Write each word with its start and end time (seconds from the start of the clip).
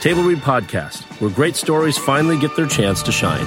Table 0.00 0.22
Read 0.22 0.38
Podcast, 0.38 1.02
where 1.20 1.28
great 1.28 1.56
stories 1.56 1.98
finally 1.98 2.38
get 2.38 2.54
their 2.54 2.68
chance 2.68 3.02
to 3.02 3.10
shine. 3.10 3.44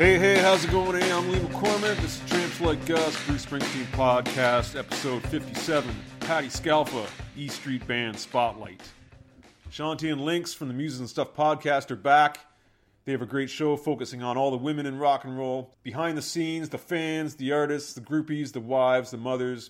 Hey, 0.00 0.16
hey, 0.16 0.38
how's 0.38 0.64
it 0.64 0.70
going? 0.70 0.98
Hey, 0.98 1.12
I'm 1.12 1.30
Lee 1.30 1.40
McCormick. 1.40 2.00
This 2.00 2.22
is 2.22 2.30
Tramps 2.30 2.58
Like 2.62 2.88
Us, 2.88 3.22
Bruce 3.26 3.44
Springsteen 3.44 3.84
Podcast, 3.92 4.74
episode 4.74 5.22
57. 5.24 5.94
Patty 6.20 6.46
Scialfa, 6.46 7.06
E 7.36 7.48
Street 7.48 7.86
Band 7.86 8.18
Spotlight. 8.18 8.80
Shanti 9.70 10.10
and 10.10 10.22
Lynx 10.22 10.54
from 10.54 10.68
the 10.68 10.74
Muses 10.74 11.00
and 11.00 11.08
Stuff 11.10 11.34
podcast 11.34 11.90
are 11.90 11.96
back. 11.96 12.38
They 13.04 13.12
have 13.12 13.20
a 13.20 13.26
great 13.26 13.50
show 13.50 13.76
focusing 13.76 14.22
on 14.22 14.38
all 14.38 14.50
the 14.50 14.56
women 14.56 14.86
in 14.86 14.98
rock 14.98 15.26
and 15.26 15.36
roll, 15.36 15.74
behind 15.82 16.16
the 16.16 16.22
scenes, 16.22 16.70
the 16.70 16.78
fans, 16.78 17.34
the 17.34 17.52
artists, 17.52 17.92
the 17.92 18.00
groupies, 18.00 18.54
the 18.54 18.60
wives, 18.60 19.10
the 19.10 19.18
mothers. 19.18 19.68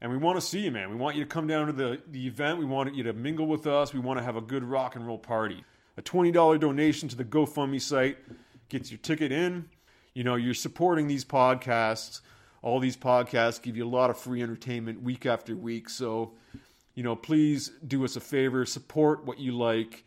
And 0.00 0.12
we 0.12 0.16
want 0.16 0.38
to 0.38 0.46
see 0.46 0.60
you, 0.60 0.70
man. 0.70 0.90
We 0.90 0.96
want 0.96 1.16
you 1.16 1.24
to 1.24 1.28
come 1.28 1.46
down 1.46 1.66
to 1.66 1.72
the, 1.72 2.00
the 2.08 2.26
event. 2.26 2.58
We 2.58 2.64
want 2.64 2.94
you 2.94 3.02
to 3.04 3.12
mingle 3.12 3.46
with 3.46 3.66
us. 3.66 3.92
We 3.92 3.98
want 3.98 4.18
to 4.18 4.24
have 4.24 4.36
a 4.36 4.40
good 4.40 4.62
rock 4.62 4.94
and 4.94 5.06
roll 5.06 5.18
party. 5.18 5.64
A 5.98 6.02
$20 6.02 6.60
donation 6.60 7.08
to 7.08 7.16
the 7.16 7.24
GoFundMe 7.24 7.82
site 7.82 8.18
gets 8.68 8.92
your 8.92 8.98
ticket 8.98 9.32
in. 9.32 9.68
You 10.14 10.22
know, 10.22 10.36
you're 10.36 10.54
supporting 10.54 11.08
these 11.08 11.24
podcasts. 11.24 12.20
All 12.62 12.78
these 12.78 12.96
podcasts 12.96 13.60
give 13.60 13.76
you 13.76 13.84
a 13.84 13.90
lot 13.90 14.08
of 14.08 14.16
free 14.16 14.40
entertainment 14.40 15.02
week 15.02 15.26
after 15.26 15.56
week. 15.56 15.90
So, 15.90 16.34
you 16.94 17.02
know, 17.02 17.16
please 17.16 17.72
do 17.84 18.04
us 18.04 18.14
a 18.14 18.20
favor, 18.20 18.64
support 18.64 19.24
what 19.24 19.40
you 19.40 19.58
like. 19.58 20.04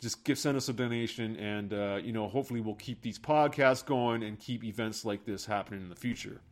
Just 0.00 0.24
give 0.24 0.38
send 0.38 0.56
us 0.56 0.70
a 0.70 0.72
donation, 0.72 1.36
and 1.36 1.72
uh, 1.72 2.00
you 2.02 2.12
know, 2.12 2.26
hopefully, 2.28 2.60
we'll 2.60 2.74
keep 2.74 3.00
these 3.00 3.18
podcasts 3.18 3.82
going 3.84 4.22
and 4.22 4.38
keep 4.38 4.62
events 4.62 5.02
like 5.04 5.24
this 5.24 5.46
happening 5.46 5.80
in 5.80 5.88
the 5.88 5.96
future. 5.96 6.42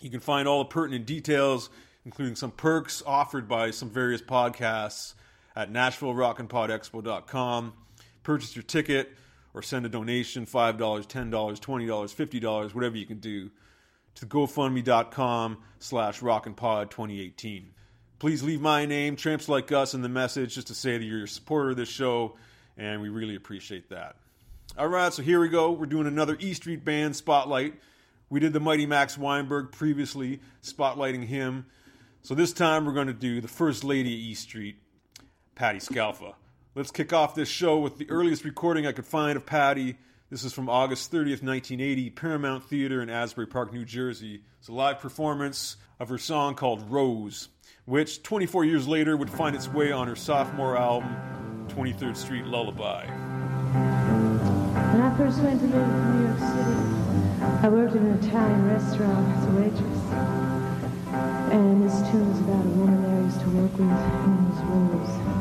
You 0.00 0.10
can 0.10 0.18
find 0.18 0.48
all 0.48 0.58
the 0.60 0.64
pertinent 0.64 1.06
details, 1.06 1.70
including 2.04 2.34
some 2.34 2.50
perks 2.50 3.00
offered 3.06 3.46
by 3.46 3.70
some 3.70 3.90
various 3.90 4.20
podcasts 4.20 5.14
at 5.54 5.72
NashvilleRockandPodExpo.com 5.72 7.74
purchase 8.22 8.56
your 8.56 8.62
ticket 8.62 9.10
or 9.54 9.62
send 9.62 9.86
a 9.86 9.88
donation 9.88 10.46
$5, 10.46 10.78
$10, 10.78 11.30
$20, 11.30 11.60
$50, 11.60 12.74
whatever 12.74 12.96
you 12.96 13.06
can 13.06 13.18
do 13.18 13.50
to 14.14 14.26
gofundme.com 14.26 15.58
slash 15.78 16.20
rockinpod2018. 16.20 17.64
Please 18.18 18.42
leave 18.42 18.60
my 18.60 18.86
name, 18.86 19.16
Tramps 19.16 19.48
Like 19.48 19.72
Us, 19.72 19.94
in 19.94 20.02
the 20.02 20.08
message 20.08 20.54
just 20.54 20.68
to 20.68 20.74
say 20.74 20.96
that 20.96 21.04
you're 21.04 21.24
a 21.24 21.28
supporter 21.28 21.70
of 21.70 21.76
this 21.76 21.88
show, 21.88 22.36
and 22.76 23.00
we 23.00 23.08
really 23.08 23.34
appreciate 23.34 23.90
that. 23.90 24.16
All 24.78 24.88
right, 24.88 25.12
so 25.12 25.22
here 25.22 25.40
we 25.40 25.48
go. 25.48 25.72
We're 25.72 25.86
doing 25.86 26.06
another 26.06 26.36
E 26.38 26.54
Street 26.54 26.84
Band 26.84 27.16
Spotlight. 27.16 27.74
We 28.30 28.40
did 28.40 28.52
the 28.52 28.60
Mighty 28.60 28.86
Max 28.86 29.18
Weinberg 29.18 29.72
previously, 29.72 30.40
spotlighting 30.62 31.26
him. 31.26 31.66
So 32.22 32.34
this 32.34 32.52
time 32.52 32.86
we're 32.86 32.94
going 32.94 33.08
to 33.08 33.12
do 33.12 33.40
the 33.40 33.48
First 33.48 33.84
Lady 33.84 34.14
of 34.14 34.20
E 34.20 34.34
Street, 34.34 34.76
Patty 35.54 35.80
Scialfa. 35.80 36.34
Let's 36.74 36.90
kick 36.90 37.12
off 37.12 37.34
this 37.34 37.50
show 37.50 37.80
with 37.80 37.98
the 37.98 38.08
earliest 38.08 38.46
recording 38.46 38.86
I 38.86 38.92
could 38.92 39.04
find 39.04 39.36
of 39.36 39.44
Patty. 39.44 39.98
This 40.30 40.42
is 40.42 40.54
from 40.54 40.70
August 40.70 41.12
30th, 41.12 41.42
1980, 41.42 42.08
Paramount 42.08 42.64
Theater 42.64 43.02
in 43.02 43.10
Asbury 43.10 43.46
Park, 43.46 43.74
New 43.74 43.84
Jersey. 43.84 44.40
It's 44.58 44.68
a 44.68 44.72
live 44.72 44.98
performance 44.98 45.76
of 46.00 46.08
her 46.08 46.16
song 46.16 46.54
called 46.54 46.90
Rose, 46.90 47.50
which 47.84 48.22
24 48.22 48.64
years 48.64 48.88
later 48.88 49.18
would 49.18 49.28
find 49.28 49.54
its 49.54 49.68
way 49.68 49.92
on 49.92 50.08
her 50.08 50.16
sophomore 50.16 50.78
album, 50.78 51.14
23rd 51.68 52.16
Street 52.16 52.46
Lullaby. 52.46 53.04
When 53.04 55.02
I 55.02 55.14
first 55.18 55.40
went 55.40 55.60
to 55.60 55.66
live 55.66 55.74
in 55.74 56.20
New 56.20 56.26
York 56.26 56.38
City, 56.38 57.66
I 57.66 57.68
worked 57.68 57.94
in 57.94 58.06
an 58.06 58.18
Italian 58.24 58.66
restaurant 58.68 59.36
as 59.36 59.44
a 59.44 59.50
waitress. 59.50 60.00
And 61.52 61.82
this 61.82 62.00
tune 62.10 62.30
is 62.30 62.40
about 62.40 62.64
a 62.64 62.68
woman 62.70 63.04
I 63.04 63.24
used 63.24 63.40
to 63.40 63.50
work 63.50 63.72
with, 63.72 63.90
her 63.90 64.26
name 64.26 64.48
was 64.48 64.58
Rose. 64.64 65.31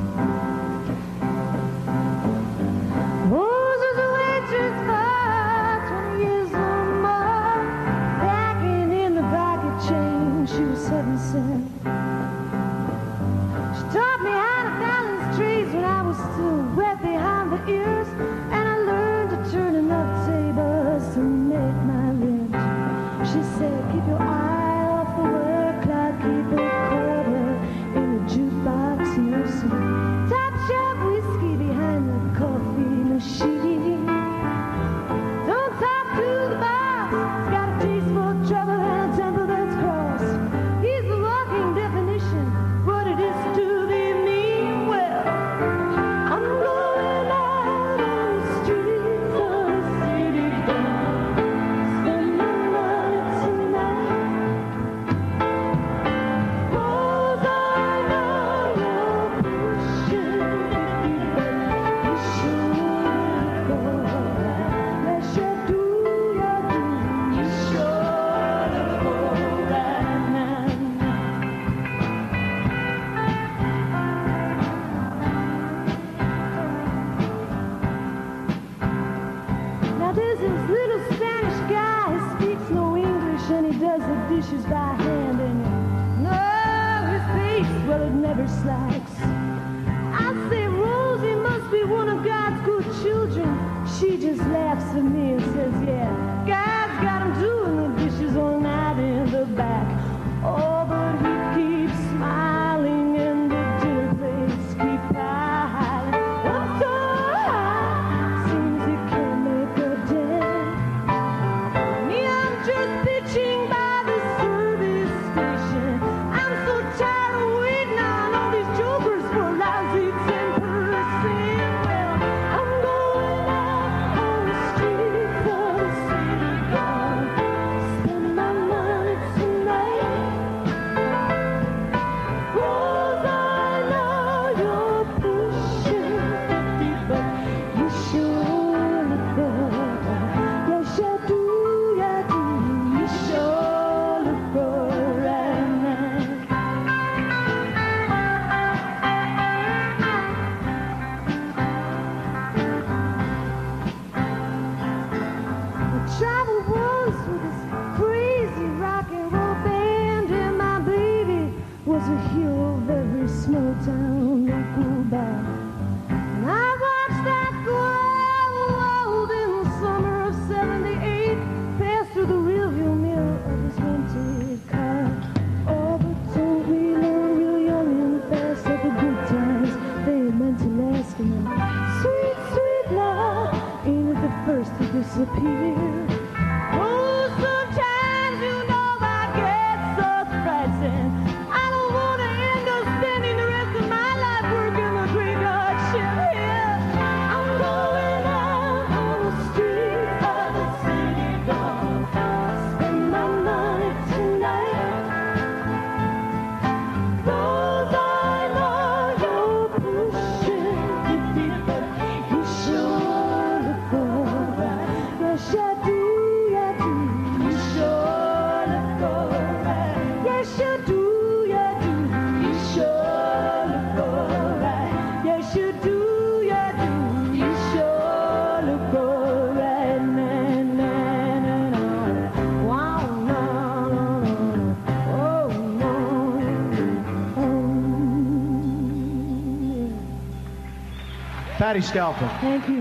Patty 241.72 241.80
Scialfa. 241.80 242.28
Thank 242.42 242.68
you. 242.68 242.80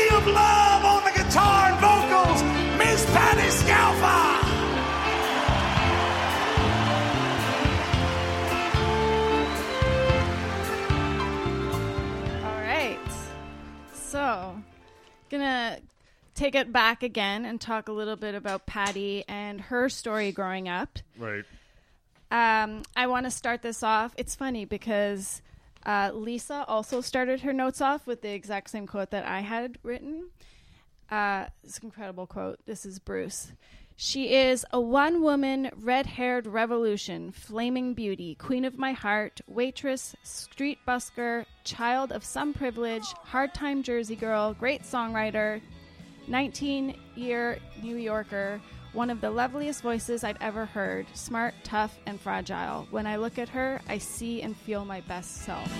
take 16.51 16.61
it 16.61 16.73
back 16.73 17.01
again 17.01 17.45
and 17.45 17.61
talk 17.61 17.87
a 17.87 17.91
little 17.91 18.15
bit 18.15 18.35
about 18.35 18.65
Patty 18.65 19.23
and 19.27 19.61
her 19.61 19.87
story 19.87 20.31
growing 20.31 20.67
up. 20.67 20.99
Right. 21.17 21.45
Um, 22.29 22.83
I 22.95 23.07
want 23.07 23.25
to 23.25 23.31
start 23.31 23.61
this 23.61 23.83
off. 23.83 24.13
It's 24.17 24.35
funny 24.35 24.65
because 24.65 25.41
uh, 25.85 26.11
Lisa 26.13 26.65
also 26.67 26.99
started 26.99 27.41
her 27.41 27.53
notes 27.53 27.79
off 27.79 28.05
with 28.05 28.21
the 28.21 28.31
exact 28.33 28.69
same 28.69 28.85
quote 28.85 29.11
that 29.11 29.25
I 29.25 29.39
had 29.39 29.77
written. 29.83 30.29
Uh, 31.09 31.45
it's 31.63 31.77
an 31.79 31.85
incredible 31.85 32.27
quote. 32.27 32.59
This 32.65 32.85
is 32.85 32.99
Bruce. 32.99 33.53
She 33.95 34.33
is 34.33 34.65
a 34.71 34.81
one 34.81 35.21
woman, 35.21 35.69
red 35.77 36.05
haired 36.05 36.47
revolution, 36.47 37.31
flaming 37.31 37.93
beauty, 37.93 38.35
queen 38.35 38.65
of 38.65 38.77
my 38.77 38.93
heart, 38.93 39.41
waitress, 39.47 40.15
street 40.23 40.79
busker, 40.87 41.45
child 41.63 42.11
of 42.11 42.25
some 42.25 42.53
privilege, 42.53 43.05
hard 43.23 43.53
time 43.53 43.83
Jersey 43.83 44.15
girl, 44.15 44.53
great 44.53 44.83
songwriter, 44.83 45.61
19 46.27 46.95
year 47.15 47.59
New 47.81 47.97
Yorker, 47.97 48.61
one 48.93 49.09
of 49.09 49.21
the 49.21 49.29
loveliest 49.29 49.81
voices 49.81 50.23
I'd 50.23 50.37
ever 50.41 50.65
heard, 50.65 51.05
smart, 51.13 51.53
tough, 51.63 51.97
and 52.05 52.19
fragile. 52.19 52.87
When 52.91 53.07
I 53.07 53.15
look 53.15 53.39
at 53.39 53.49
her, 53.49 53.81
I 53.87 53.97
see 53.97 54.41
and 54.41 54.55
feel 54.55 54.83
my 54.85 55.01
best 55.01 55.43
self. 55.43 55.71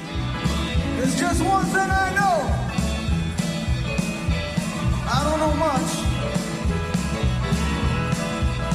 There's 0.97 1.19
just 1.19 1.43
one 1.43 1.65
thing 1.65 1.89
I 1.89 2.13
know. 2.15 2.71
I 5.13 5.23
don't 5.25 5.39
know 5.39 5.53
much. 5.55 5.91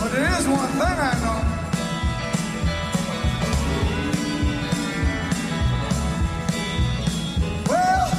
But 0.01 0.13
there 0.13 0.39
is 0.39 0.47
one 0.49 0.69
thing 0.69 0.83
I 0.83 1.15
know. 1.25 1.57
Well, 7.69 8.16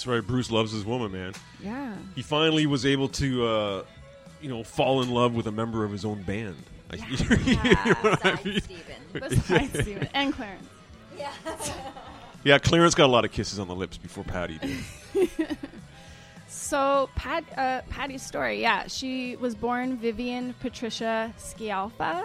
That's 0.00 0.06
right. 0.06 0.26
Bruce 0.26 0.50
loves 0.50 0.72
his 0.72 0.82
woman, 0.82 1.12
man. 1.12 1.34
Yeah. 1.62 1.94
He 2.14 2.22
finally 2.22 2.64
was 2.64 2.86
able 2.86 3.10
to, 3.10 3.46
uh, 3.46 3.84
you 4.40 4.48
know, 4.48 4.64
fall 4.64 5.02
in 5.02 5.10
love 5.10 5.34
with 5.34 5.46
a 5.46 5.52
member 5.52 5.84
of 5.84 5.92
his 5.92 6.06
own 6.06 6.22
band. 6.22 6.56
Like, 6.90 7.02
you 7.46 7.54
know 7.56 7.94
what 8.00 8.24
I 8.24 8.42
mean? 8.42 8.62
Besides 9.12 9.72
Steven 9.82 10.08
and 10.14 10.32
Clarence. 10.32 10.66
Yeah, 12.44 12.56
Clarence 12.56 12.94
got 12.94 13.04
a 13.04 13.12
lot 13.12 13.26
of 13.26 13.32
kisses 13.32 13.58
on 13.58 13.68
the 13.68 13.74
lips 13.74 13.98
before 13.98 14.24
Patty 14.24 14.58
did. 15.12 15.58
So 16.48 17.10
Pat, 17.14 17.44
uh, 17.56 17.82
Patty's 17.90 18.22
story, 18.22 18.60
yeah, 18.60 18.86
she 18.86 19.36
was 19.36 19.54
born 19.54 19.96
Vivian 19.98 20.54
Patricia 20.60 21.32
Scialfa. 21.38 22.24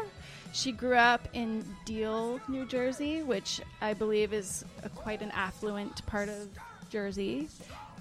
She 0.52 0.72
grew 0.72 0.96
up 0.96 1.28
in 1.34 1.64
Deal, 1.86 2.40
New 2.48 2.66
Jersey, 2.66 3.22
which 3.22 3.62
I 3.82 3.94
believe 3.94 4.34
is 4.34 4.66
a, 4.84 4.90
quite 4.90 5.22
an 5.22 5.30
affluent 5.32 6.04
part 6.06 6.30
of 6.30 6.48
Jersey, 6.96 7.50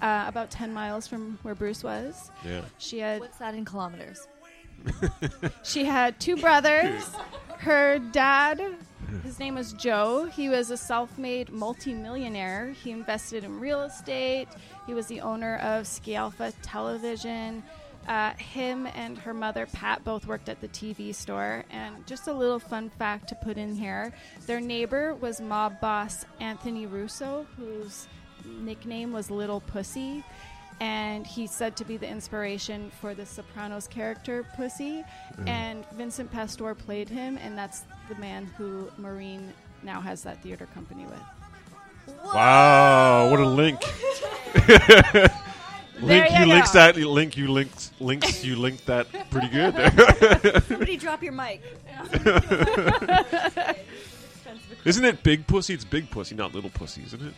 uh, 0.01 0.23
about 0.25 0.49
ten 0.49 0.73
miles 0.73 1.05
from 1.05 1.37
where 1.41 1.53
Bruce 1.53 1.83
was. 1.83 2.31
Yeah. 2.45 2.61
She 2.77 2.99
had 2.99 3.19
What's 3.19 3.39
that 3.39 3.53
in 3.53 3.65
kilometers? 3.65 4.25
she 5.63 5.83
had 5.83 6.17
two 6.17 6.37
brothers. 6.37 7.11
Her 7.57 7.99
dad, 7.99 8.63
his 9.23 9.37
name 9.37 9.55
was 9.55 9.73
Joe. 9.73 10.27
He 10.33 10.47
was 10.47 10.71
a 10.71 10.77
self 10.77 11.17
made 11.17 11.51
multimillionaire. 11.51 12.73
He 12.85 12.91
invested 12.91 13.43
in 13.43 13.59
real 13.59 13.81
estate. 13.81 14.47
He 14.87 14.93
was 14.93 15.07
the 15.07 15.19
owner 15.19 15.57
of 15.57 15.83
Scialfa 15.83 16.53
Television. 16.61 17.63
Uh, 18.07 18.31
him 18.35 18.87
and 18.95 19.17
her 19.17 19.33
mother, 19.33 19.65
Pat, 19.65 20.05
both 20.05 20.25
worked 20.25 20.47
at 20.47 20.61
the 20.61 20.69
TV 20.69 21.13
store. 21.13 21.65
And 21.69 22.07
just 22.07 22.29
a 22.29 22.33
little 22.33 22.59
fun 22.59 22.91
fact 22.91 23.27
to 23.27 23.35
put 23.35 23.57
in 23.57 23.75
here 23.75 24.13
their 24.47 24.61
neighbor 24.61 25.15
was 25.15 25.41
mob 25.41 25.81
boss 25.81 26.25
Anthony 26.39 26.85
Russo, 26.85 27.45
whose 27.57 28.07
nickname 28.45 29.11
was 29.11 29.29
Little 29.29 29.61
Pussy 29.61 30.23
and 30.81 31.25
he's 31.25 31.51
said 31.51 31.75
to 31.77 31.85
be 31.85 31.97
the 31.97 32.07
inspiration 32.07 32.91
for 32.99 33.13
the 33.13 33.25
Sopranos 33.25 33.87
character 33.87 34.45
Pussy. 34.55 35.03
Mm-hmm. 35.33 35.47
And 35.47 35.85
Vincent 35.91 36.31
Pastore 36.31 36.75
played 36.75 37.07
him, 37.09 37.37
and 37.37 37.57
that's 37.57 37.83
the 38.09 38.15
man 38.15 38.45
who 38.57 38.89
Maureen 38.97 39.53
now 39.83 40.01
has 40.01 40.23
that 40.23 40.41
theater 40.43 40.67
company 40.73 41.05
with. 41.05 41.21
Wow, 42.33 43.29
what 43.29 43.39
a 43.39 43.47
link! 43.47 43.79
link 46.01 46.29
you 46.31 46.39
you 46.39 46.45
links 46.45 46.71
that 46.71 46.97
link 46.97 47.37
you 47.37 47.47
links 47.47 47.91
links 48.01 48.43
you 48.43 48.57
linked 48.57 48.85
that 48.85 49.07
pretty 49.31 49.47
good 49.47 49.73
there. 49.73 50.61
Somebody 50.67 50.97
drop 50.97 51.23
your 51.23 51.31
mic. 51.31 51.63
Isn't 54.85 55.05
it 55.05 55.23
Big 55.23 55.47
Pussy? 55.47 55.73
It's 55.73 55.85
Big 55.85 56.11
Pussy, 56.11 56.35
not 56.35 56.53
Little 56.53 56.69
Pussy, 56.69 57.01
isn't 57.05 57.21
it? 57.21 57.33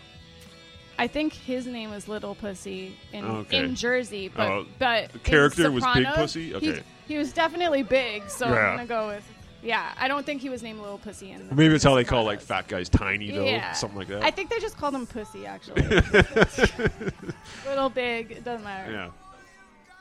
I 1.00 1.08
think 1.08 1.34
his 1.34 1.68
name 1.68 1.92
was 1.92 2.08
Little 2.08 2.34
Pussy 2.36 2.96
in, 3.14 3.24
Okay. 3.24 3.58
in 3.60 3.76
Jersey, 3.76 4.30
but 4.30 4.48
Oh, 4.48 4.66
but 4.80 5.12
the 5.12 5.20
character 5.20 5.70
was 5.72 5.84
Big 5.94 6.08
Pussy? 6.08 6.56
Okay. 6.56 6.82
he, 7.08 7.18
was 7.18 7.32
definitely 7.34 7.84
big, 7.84 8.30
so 8.30 8.48
Yeah. 8.48 8.56
I'm 8.56 8.76
gonna 8.78 8.88
go 8.88 9.08
with 9.08 9.24
yeah. 9.64 9.92
I 10.00 10.08
don't 10.08 10.26
think 10.26 10.42
he 10.42 10.50
was 10.50 10.62
named 10.64 10.80
Little 10.80 11.00
Pussy 11.00 11.32
in. 11.32 11.50
Maybe 11.52 11.74
it's 11.76 11.84
how 11.84 11.96
they 11.96 12.04
call 12.04 12.24
like 12.24 12.42
fat 12.42 12.68
guys 12.68 12.90
tiny 12.90 13.32
though, 13.32 13.44
Yeah, 13.44 13.74
something 13.74 13.98
like 13.98 14.08
that. 14.08 14.24
I 14.24 14.32
think 14.32 14.50
they 14.50 14.60
just 14.60 14.78
called 14.78 14.96
him 14.96 15.06
Pussy 15.08 15.46
actually. 15.46 15.82
Little 17.66 17.90
big, 17.90 18.32
it 18.32 18.44
doesn't 18.44 18.64
matter. 18.64 18.92
yeah. 18.92 19.10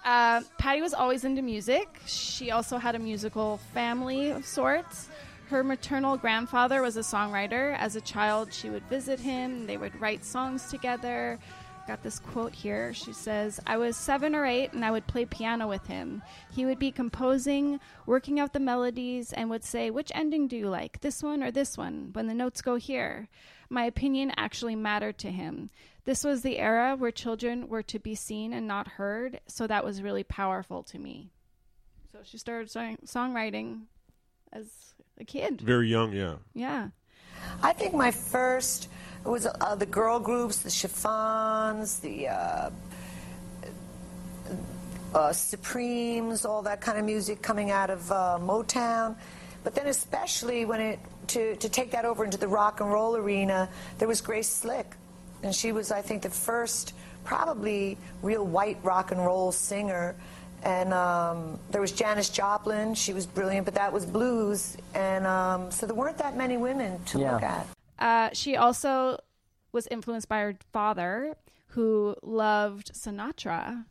Uh, 0.04 0.40
Patty 0.56 0.80
was 0.82 0.94
always 0.94 1.24
into 1.24 1.42
music. 1.42 2.00
She 2.06 2.52
also 2.52 2.78
had 2.78 2.94
a 2.94 2.98
musical 2.98 3.58
family 3.74 4.30
of 4.30 4.46
sorts. 4.46 5.08
Her 5.48 5.62
maternal 5.62 6.16
grandfather 6.16 6.82
was 6.82 6.96
a 6.96 7.00
songwriter. 7.00 7.76
As 7.78 7.94
a 7.94 8.00
child, 8.00 8.52
she 8.52 8.68
would 8.68 8.82
visit 8.88 9.20
him. 9.20 9.66
They 9.66 9.76
would 9.76 10.00
write 10.00 10.24
songs 10.24 10.68
together. 10.68 11.38
Got 11.86 12.02
this 12.02 12.18
quote 12.18 12.52
here. 12.52 12.92
She 12.92 13.12
says, 13.12 13.60
I 13.64 13.76
was 13.76 13.96
seven 13.96 14.34
or 14.34 14.44
eight 14.44 14.72
and 14.72 14.84
I 14.84 14.90
would 14.90 15.06
play 15.06 15.24
piano 15.24 15.68
with 15.68 15.86
him. 15.86 16.20
He 16.50 16.66
would 16.66 16.80
be 16.80 16.90
composing, 16.90 17.78
working 18.06 18.40
out 18.40 18.54
the 18.54 18.58
melodies, 18.58 19.32
and 19.32 19.48
would 19.48 19.62
say, 19.62 19.88
Which 19.88 20.10
ending 20.16 20.48
do 20.48 20.56
you 20.56 20.68
like, 20.68 21.00
this 21.00 21.22
one 21.22 21.44
or 21.44 21.52
this 21.52 21.78
one, 21.78 22.10
when 22.12 22.26
the 22.26 22.34
notes 22.34 22.60
go 22.60 22.74
here? 22.74 23.28
My 23.70 23.84
opinion 23.84 24.32
actually 24.36 24.74
mattered 24.74 25.16
to 25.18 25.30
him. 25.30 25.70
This 26.04 26.24
was 26.24 26.42
the 26.42 26.58
era 26.58 26.96
where 26.96 27.12
children 27.12 27.68
were 27.68 27.84
to 27.84 28.00
be 28.00 28.16
seen 28.16 28.52
and 28.52 28.66
not 28.66 28.88
heard, 28.88 29.40
so 29.46 29.68
that 29.68 29.84
was 29.84 30.02
really 30.02 30.24
powerful 30.24 30.82
to 30.84 30.98
me. 30.98 31.30
So 32.10 32.18
she 32.24 32.36
started 32.36 32.68
song- 32.68 32.98
songwriting 33.04 33.82
as 34.52 34.94
a 35.18 35.24
kid. 35.24 35.60
Very 35.60 35.88
young, 35.88 36.12
yeah. 36.12 36.34
Yeah. 36.54 36.88
I 37.62 37.72
think 37.72 37.94
my 37.94 38.10
first 38.10 38.88
was 39.24 39.46
uh, 39.46 39.74
the 39.74 39.86
girl 39.86 40.20
groups, 40.20 40.58
the 40.58 40.70
chiffons, 40.70 41.98
the 42.00 42.28
uh, 42.28 42.70
uh, 45.14 45.32
Supremes, 45.32 46.44
all 46.44 46.62
that 46.62 46.80
kind 46.80 46.98
of 46.98 47.04
music 47.04 47.42
coming 47.42 47.70
out 47.70 47.90
of 47.90 48.10
uh, 48.12 48.38
Motown. 48.40 49.16
But 49.64 49.74
then, 49.74 49.86
especially 49.88 50.64
when 50.64 50.80
it 50.80 50.98
to 51.28 51.56
to 51.56 51.68
take 51.68 51.90
that 51.90 52.04
over 52.04 52.24
into 52.24 52.38
the 52.38 52.48
rock 52.48 52.80
and 52.80 52.90
roll 52.90 53.16
arena, 53.16 53.68
there 53.98 54.06
was 54.06 54.20
Grace 54.20 54.48
Slick, 54.48 54.94
and 55.42 55.54
she 55.54 55.72
was, 55.72 55.90
I 55.90 56.02
think, 56.02 56.22
the 56.22 56.30
first 56.30 56.92
probably 57.24 57.98
real 58.22 58.44
white 58.44 58.78
rock 58.84 59.10
and 59.10 59.24
roll 59.24 59.50
singer. 59.50 60.14
And 60.62 60.92
um, 60.92 61.58
there 61.70 61.80
was 61.80 61.92
Janis 61.92 62.28
Joplin. 62.28 62.94
She 62.94 63.12
was 63.12 63.26
brilliant, 63.26 63.64
but 63.64 63.74
that 63.74 63.92
was 63.92 64.04
blues. 64.04 64.76
And 64.94 65.26
um, 65.26 65.70
so 65.70 65.86
there 65.86 65.94
weren't 65.94 66.18
that 66.18 66.36
many 66.36 66.56
women 66.56 67.02
to 67.06 67.18
look 67.18 67.42
at. 67.42 67.66
Uh, 67.98 68.30
she 68.32 68.56
also 68.56 69.18
was 69.72 69.86
influenced 69.90 70.28
by 70.28 70.40
her 70.40 70.56
father, 70.72 71.34
who 71.68 72.16
loved 72.22 72.92
Sinatra. 72.94 73.84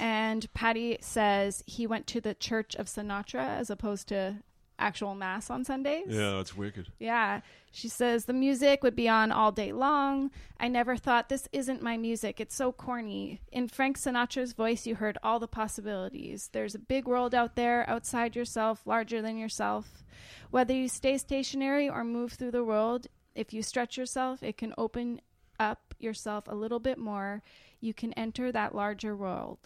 And 0.00 0.52
Patty 0.54 0.98
says 1.00 1.62
he 1.66 1.86
went 1.86 2.06
to 2.08 2.20
the 2.20 2.34
Church 2.34 2.74
of 2.76 2.86
Sinatra 2.86 3.44
as 3.44 3.70
opposed 3.70 4.08
to 4.08 4.36
actual 4.78 5.14
mass 5.14 5.50
on 5.50 5.64
Sundays. 5.64 6.06
Yeah, 6.08 6.36
that's 6.36 6.56
wicked. 6.56 6.88
Yeah. 6.98 7.40
She 7.70 7.88
says 7.88 8.24
the 8.24 8.32
music 8.32 8.82
would 8.82 8.96
be 8.96 9.08
on 9.08 9.30
all 9.30 9.52
day 9.52 9.72
long. 9.72 10.30
I 10.58 10.68
never 10.68 10.96
thought 10.96 11.28
this 11.28 11.48
isn't 11.52 11.82
my 11.82 11.96
music. 11.96 12.40
It's 12.40 12.54
so 12.54 12.72
corny. 12.72 13.40
In 13.52 13.68
Frank 13.68 13.98
Sinatra's 13.98 14.52
voice, 14.52 14.86
you 14.86 14.94
heard 14.94 15.18
all 15.22 15.38
the 15.38 15.48
possibilities. 15.48 16.48
There's 16.52 16.74
a 16.74 16.80
big 16.80 17.06
world 17.06 17.34
out 17.34 17.56
there, 17.56 17.88
outside 17.88 18.34
yourself, 18.34 18.82
larger 18.86 19.20
than 19.20 19.36
yourself. 19.36 20.04
Whether 20.50 20.74
you 20.74 20.88
stay 20.88 21.18
stationary 21.18 21.88
or 21.88 22.04
move 22.04 22.32
through 22.32 22.52
the 22.52 22.64
world, 22.64 23.06
if 23.34 23.52
you 23.52 23.62
stretch 23.62 23.96
yourself, 23.96 24.42
it 24.42 24.56
can 24.56 24.74
open 24.78 25.20
up 25.60 25.94
yourself 25.98 26.44
a 26.48 26.54
little 26.54 26.80
bit 26.80 26.98
more. 26.98 27.42
You 27.80 27.94
can 27.94 28.12
enter 28.14 28.50
that 28.50 28.74
larger 28.74 29.14
world. 29.14 29.58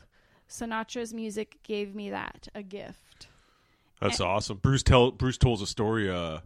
Sinatra's 0.48 1.14
music 1.14 1.58
gave 1.62 1.94
me 1.94 2.10
that, 2.10 2.48
a 2.54 2.62
gift. 2.62 3.28
That's 4.02 4.20
awesome. 4.20 4.58
Bruce 4.58 4.82
tell 4.82 5.10
Bruce 5.10 5.38
tells 5.38 5.62
a 5.62 5.66
story 5.66 6.10
uh, 6.10 6.40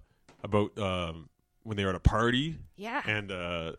about 0.45 0.79
um, 0.79 1.29
when 1.63 1.77
they 1.77 1.85
were 1.85 1.91
at 1.91 1.97
a 1.97 2.01
party. 2.01 2.59
Yeah. 2.77 3.03
And 3.07 3.33
uh, 3.33 3.73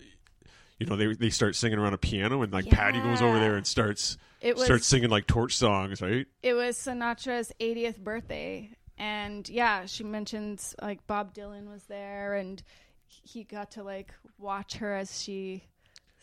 you 0.79 0.86
know 0.86 0.96
they 0.96 1.13
they 1.13 1.29
start 1.29 1.55
singing 1.55 1.79
around 1.79 1.93
a 1.93 1.98
piano, 1.98 2.41
and 2.41 2.51
like 2.51 2.69
Patty 2.69 3.00
goes 3.00 3.22
over 3.22 3.39
there 3.39 3.55
and 3.55 3.65
starts 3.65 4.17
It 4.41 4.55
was- 4.55 4.65
starts 4.65 4.86
singing 4.88 5.10
like 5.10 5.27
torch 5.27 5.56
songs, 5.56 6.02
right? 6.02 6.25
It 6.43 6.54
was 6.54 6.78
Sinatra's 6.78 7.52
80th 7.60 7.99
birthday. 7.99 8.69
And 8.99 9.47
yeah, 9.47 9.86
she 9.86 10.04
mentions 10.04 10.73
like 10.82 11.06
Bob 11.06 11.34
Dylan 11.36 11.69
was 11.71 11.84
there 11.84 12.34
and 12.34 12.62
he 13.06 13.43
got 13.43 13.71
to 13.71 13.84
like 13.84 14.12
watch 14.39 14.75
her 14.78 14.93
as 14.95 15.21
she 15.21 15.63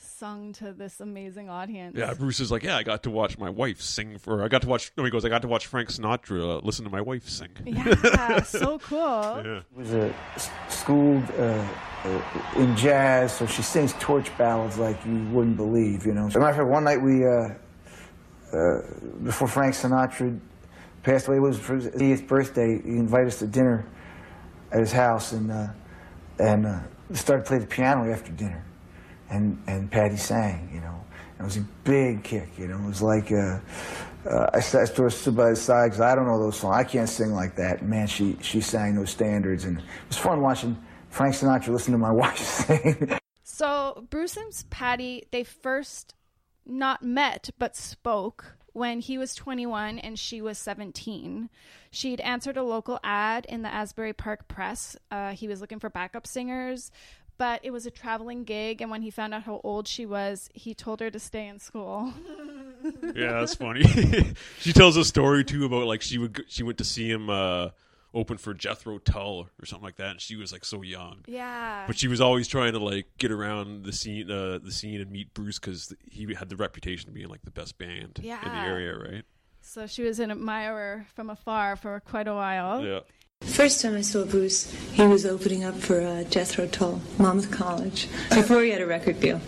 sung 0.04 0.52
to 0.54 0.72
this 0.72 1.00
amazing 1.00 1.48
audience. 1.48 1.96
Yeah, 1.96 2.14
Bruce 2.14 2.40
is 2.40 2.50
like, 2.50 2.62
yeah, 2.62 2.76
I 2.76 2.82
got 2.82 3.02
to 3.04 3.10
watch 3.10 3.38
my 3.38 3.50
wife 3.50 3.80
sing 3.80 4.18
for. 4.18 4.42
I 4.44 4.48
got 4.48 4.62
to 4.62 4.68
watch. 4.68 4.92
No, 4.96 5.04
he 5.04 5.10
goes, 5.10 5.24
I 5.24 5.28
got 5.28 5.42
to 5.42 5.48
watch 5.48 5.66
Frank 5.66 5.88
Sinatra 5.88 6.40
uh, 6.58 6.60
listen 6.64 6.84
to 6.84 6.90
my 6.90 7.00
wife 7.00 7.28
sing. 7.28 7.48
Yeah, 7.64 8.42
so 8.42 8.78
cool. 8.78 9.42
Yeah. 9.44 9.60
was 9.74 9.92
uh, 9.94 10.12
s- 10.34 10.50
schooled 10.68 11.24
uh, 11.38 11.66
uh, 12.04 12.20
in 12.56 12.76
jazz, 12.76 13.32
so 13.36 13.46
she 13.46 13.62
sings 13.62 13.94
torch 13.98 14.36
ballads 14.36 14.78
like 14.78 15.04
you 15.06 15.24
wouldn't 15.32 15.56
believe, 15.56 16.04
you 16.06 16.12
know. 16.12 16.26
As 16.26 16.36
a 16.36 16.38
matter 16.38 16.50
of 16.50 16.56
fact, 16.58 16.68
one 16.68 16.84
night 16.84 17.00
we, 17.00 17.24
uh, 17.26 17.48
uh, 18.56 18.82
before 19.24 19.48
Frank 19.48 19.74
Sinatra 19.74 20.38
passed 21.02 21.26
away, 21.28 21.36
it 21.36 21.40
was 21.40 21.58
for 21.58 21.76
his 21.76 21.86
80th 21.88 22.26
birthday, 22.28 22.80
he 22.82 22.90
invited 22.96 23.28
us 23.28 23.38
to 23.40 23.46
dinner 23.46 23.86
at 24.72 24.80
his 24.80 24.92
house 24.92 25.32
and, 25.32 25.50
uh, 25.50 25.68
and 26.38 26.66
uh, 26.66 26.78
started 27.12 27.46
playing 27.46 27.62
the 27.62 27.68
piano 27.68 28.10
after 28.12 28.32
dinner. 28.32 28.64
And, 29.34 29.62
and 29.66 29.90
Patty 29.90 30.16
sang, 30.16 30.70
you 30.72 30.80
know. 30.80 31.04
It 31.38 31.42
was 31.42 31.56
a 31.56 31.66
big 31.82 32.22
kick, 32.22 32.50
you 32.56 32.68
know. 32.68 32.78
It 32.78 32.86
was 32.86 33.02
like, 33.02 33.32
uh, 33.32 33.58
uh, 34.28 34.50
I, 34.54 34.58
I 34.58 34.60
stood 34.60 35.36
by 35.36 35.50
his 35.50 35.60
side 35.60 35.86
because 35.86 36.00
I 36.00 36.14
don't 36.14 36.26
know 36.26 36.38
those 36.38 36.58
songs. 36.58 36.76
I 36.76 36.84
can't 36.84 37.08
sing 37.08 37.32
like 37.32 37.56
that. 37.56 37.82
Man, 37.82 38.06
she, 38.06 38.38
she 38.40 38.60
sang 38.60 38.94
those 38.94 39.10
standards. 39.10 39.64
And 39.64 39.78
it 39.78 39.84
was 40.08 40.16
fun 40.16 40.40
watching 40.40 40.78
Frank 41.10 41.34
Sinatra 41.34 41.68
listen 41.68 41.92
to 41.92 41.98
my 41.98 42.12
wife 42.12 42.38
sing. 42.38 43.18
So 43.42 44.06
Bruce 44.10 44.36
and 44.36 44.52
Patty, 44.70 45.24
they 45.30 45.44
first 45.44 46.14
not 46.66 47.02
met 47.02 47.50
but 47.58 47.76
spoke 47.76 48.56
when 48.72 48.98
he 48.98 49.16
was 49.16 49.34
21 49.34 49.98
and 50.00 50.18
she 50.18 50.40
was 50.40 50.58
17. 50.58 51.48
She'd 51.90 52.20
answered 52.20 52.56
a 52.56 52.62
local 52.62 52.98
ad 53.04 53.46
in 53.48 53.62
the 53.62 53.72
Asbury 53.72 54.12
Park 54.12 54.48
Press. 54.48 54.96
Uh, 55.10 55.30
he 55.30 55.46
was 55.46 55.60
looking 55.60 55.78
for 55.78 55.88
backup 55.88 56.26
singers, 56.26 56.90
but 57.38 57.60
it 57.62 57.70
was 57.70 57.86
a 57.86 57.90
traveling 57.90 58.44
gig. 58.44 58.80
And 58.80 58.90
when 58.90 59.02
he 59.02 59.10
found 59.10 59.34
out 59.34 59.42
how 59.42 59.60
old 59.64 59.88
she 59.88 60.06
was, 60.06 60.50
he 60.54 60.74
told 60.74 61.00
her 61.00 61.10
to 61.10 61.18
stay 61.18 61.46
in 61.46 61.58
school. 61.58 62.12
yeah, 63.14 63.40
that's 63.40 63.54
funny. 63.54 63.84
she 64.58 64.72
tells 64.72 64.96
a 64.96 65.04
story 65.04 65.44
too 65.44 65.64
about 65.64 65.86
like 65.86 66.02
she 66.02 66.18
would 66.18 66.44
she 66.48 66.62
went 66.62 66.78
to 66.78 66.84
see 66.84 67.10
him 67.10 67.30
uh, 67.30 67.70
open 68.12 68.38
for 68.38 68.54
Jethro 68.54 68.98
Tull 68.98 69.48
or 69.60 69.66
something 69.66 69.84
like 69.84 69.96
that, 69.96 70.10
and 70.12 70.20
she 70.20 70.36
was 70.36 70.52
like 70.52 70.64
so 70.64 70.82
young. 70.82 71.20
Yeah. 71.26 71.84
But 71.86 71.98
she 71.98 72.08
was 72.08 72.20
always 72.20 72.46
trying 72.46 72.72
to 72.72 72.78
like 72.78 73.06
get 73.18 73.30
around 73.32 73.84
the 73.84 73.92
scene, 73.92 74.30
uh, 74.30 74.58
the 74.62 74.72
scene, 74.72 75.00
and 75.00 75.10
meet 75.10 75.34
Bruce 75.34 75.58
because 75.58 75.92
he 76.08 76.32
had 76.34 76.48
the 76.48 76.56
reputation 76.56 77.08
of 77.08 77.14
being 77.14 77.28
like 77.28 77.42
the 77.42 77.50
best 77.50 77.78
band 77.78 78.20
in 78.22 78.24
the 78.24 78.58
area, 78.58 78.96
right? 78.96 79.24
So 79.60 79.86
she 79.86 80.02
was 80.02 80.20
an 80.20 80.30
admirer 80.30 81.06
from 81.14 81.30
afar 81.30 81.74
for 81.76 81.98
quite 82.00 82.28
a 82.28 82.34
while. 82.34 82.84
Yeah. 82.84 83.00
First 83.46 83.82
time 83.82 83.94
I 83.94 84.00
saw 84.00 84.24
Bruce, 84.24 84.72
he 84.92 85.06
was 85.06 85.24
opening 85.24 85.64
up 85.64 85.74
for 85.74 86.00
uh, 86.00 86.24
Jethro 86.24 86.66
Tull, 86.66 87.00
Monmouth 87.18 87.50
College, 87.50 88.08
before 88.30 88.62
he 88.62 88.70
had 88.70 88.80
a 88.80 88.86
record 88.86 89.20
deal. 89.20 89.40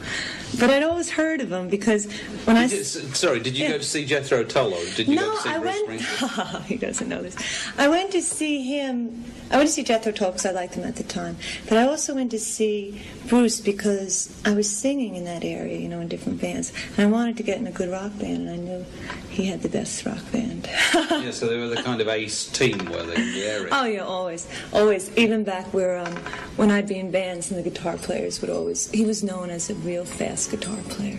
But 0.59 0.70
I'd 0.70 0.85
always 0.85 1.11
heard 1.11 1.40
of 1.40 1.50
him 1.50 1.68
because 1.68 2.11
when 2.44 2.56
I 2.56 2.66
you- 2.66 2.85
sorry, 2.85 3.40
did 3.40 3.59
you 3.59 3.68
go 3.68 3.78
to 3.78 3.85
see 3.85 4.04
Jethro 4.06 4.44
Tull 4.44 4.72
or 4.72 4.85
did 4.94 5.09
you 5.09 5.16
no, 5.16 5.30
go 5.30 5.37
to 5.37 5.42
see 5.42 5.48
I 5.50 5.59
Bruce 5.59 6.20
went. 6.22 6.62
He 6.66 6.76
doesn't 6.76 7.09
know 7.09 7.20
this. 7.20 7.37
I 7.76 7.88
went 7.88 8.12
to 8.12 8.22
see 8.22 8.62
him. 8.62 9.24
I 9.50 9.56
went 9.56 9.68
to 9.68 9.74
see 9.74 9.82
Jethro 9.82 10.12
Tull 10.12 10.30
because 10.30 10.46
I 10.46 10.52
liked 10.52 10.74
him 10.74 10.85
at 10.85 10.96
the 10.96 11.02
time. 11.02 11.37
But 11.68 11.78
I 11.78 11.82
also 11.87 12.14
went 12.14 12.30
to 12.30 12.38
see 12.38 13.02
Bruce 13.26 13.61
because 13.61 14.32
I 14.44 14.54
was 14.54 14.70
singing 14.70 15.16
in 15.16 15.24
that 15.24 15.44
area, 15.44 15.78
you 15.78 15.88
know, 15.88 16.00
in 16.00 16.09
different 16.09 16.40
bands, 16.40 16.72
and 16.96 17.06
I 17.06 17.11
wanted 17.11 17.37
to 17.38 17.42
get 17.42 17.59
in 17.59 17.66
a 17.66 17.72
good 17.72 17.90
rock 17.90 18.16
band, 18.18 18.48
and 18.48 18.50
I 18.50 18.56
knew 18.56 18.85
he 19.30 19.46
had 19.46 19.62
the 19.62 19.68
best 19.68 20.06
rock 20.06 20.22
band. 20.32 20.68
yeah, 20.94 21.30
so 21.32 21.48
they 21.48 21.59
were 21.59 21.68
the 21.68 21.82
kind 21.82 22.00
of 22.00 22.09
ace 22.09 22.46
team, 22.46 22.78
were 22.87 23.02
they, 23.02 23.16
in 23.16 23.32
the 23.32 23.44
area? 23.44 23.68
Oh 23.72 23.85
yeah, 23.87 24.05
always, 24.05 24.49
always. 24.72 25.16
Even 25.16 25.44
back 25.44 25.72
where 25.72 25.99
um, 25.99 26.14
when 26.57 26.70
I'd 26.70 26.88
be 26.88 26.99
in 26.99 27.11
bands 27.11 27.51
and 27.51 27.59
the 27.62 27.68
guitar 27.68 27.96
players 27.96 28.40
would 28.40 28.51
always. 28.51 28.90
He 28.90 29.05
was 29.05 29.22
known 29.22 29.51
as 29.51 29.70
a 29.70 29.75
real 29.77 30.05
fast 30.05 30.51
guitar 30.51 30.79
player, 30.88 31.18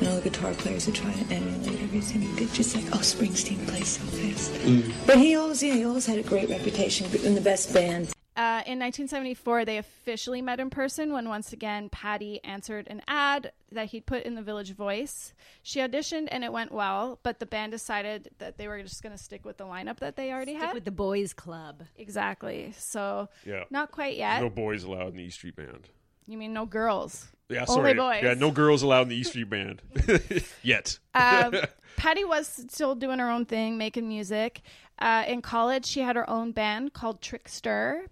and 0.00 0.08
all 0.08 0.16
the 0.16 0.28
guitar 0.28 0.52
players 0.54 0.86
would 0.86 0.96
try 0.96 1.12
to 1.12 1.34
emulate 1.34 1.80
everything 1.82 2.22
he 2.22 2.36
did, 2.36 2.52
just 2.52 2.74
like 2.74 2.84
oh 2.86 2.98
Springsteen 2.98 3.66
plays 3.68 3.88
so 3.88 4.04
fast. 4.04 5.06
But 5.06 5.18
he 5.18 5.36
always, 5.36 5.62
yeah, 5.62 5.74
he 5.74 5.84
always 5.84 6.06
had 6.06 6.18
a 6.18 6.22
great 6.22 6.48
reputation 6.48 7.06
in 7.24 7.34
the 7.34 7.40
best 7.40 7.72
band. 7.72 8.15
Uh, 8.36 8.60
in 8.66 8.78
1974, 8.78 9.64
they 9.64 9.78
officially 9.78 10.42
met 10.42 10.60
in 10.60 10.68
person 10.68 11.12
when 11.12 11.26
once 11.28 11.54
again 11.54 11.88
Patty 11.88 12.38
answered 12.44 12.86
an 12.88 13.00
ad 13.08 13.52
that 13.72 13.86
he'd 13.88 14.04
put 14.04 14.24
in 14.24 14.34
the 14.34 14.42
Village 14.42 14.74
Voice. 14.74 15.32
She 15.62 15.80
auditioned 15.80 16.28
and 16.30 16.44
it 16.44 16.52
went 16.52 16.70
well, 16.70 17.18
but 17.22 17.40
the 17.40 17.46
band 17.46 17.72
decided 17.72 18.28
that 18.38 18.58
they 18.58 18.68
were 18.68 18.82
just 18.82 19.02
going 19.02 19.16
to 19.16 19.22
stick 19.22 19.46
with 19.46 19.56
the 19.56 19.64
lineup 19.64 20.00
that 20.00 20.16
they 20.16 20.32
already 20.32 20.52
Stick 20.52 20.62
had. 20.66 20.74
with 20.74 20.84
the 20.84 20.90
boys' 20.90 21.32
club. 21.32 21.82
Exactly. 21.96 22.74
So, 22.76 23.28
Yeah. 23.46 23.64
not 23.70 23.90
quite 23.90 24.16
yet. 24.18 24.42
No 24.42 24.50
boys 24.50 24.84
allowed 24.84 25.08
in 25.12 25.16
the 25.16 25.24
E 25.24 25.30
Street 25.30 25.56
Band. 25.56 25.88
You 26.26 26.36
mean 26.36 26.52
no 26.52 26.66
girls? 26.66 27.28
Yeah, 27.48 27.64
Only 27.68 27.74
sorry. 27.74 27.94
boys. 27.94 28.22
Yeah, 28.24 28.34
no 28.34 28.50
girls 28.50 28.82
allowed 28.82 29.02
in 29.02 29.08
the 29.08 29.16
E 29.16 29.22
Street 29.22 29.48
Band 29.48 29.80
yet. 30.62 30.98
um, 31.14 31.54
Patty 31.96 32.24
was 32.24 32.46
still 32.68 32.94
doing 32.94 33.18
her 33.20 33.30
own 33.30 33.46
thing, 33.46 33.78
making 33.78 34.06
music. 34.08 34.60
Uh, 34.98 35.24
in 35.28 35.42
college, 35.42 35.86
she 35.86 36.00
had 36.00 36.16
her 36.16 36.28
own 36.28 36.52
band 36.52 36.92
called 36.92 37.20
Trickster. 37.20 38.06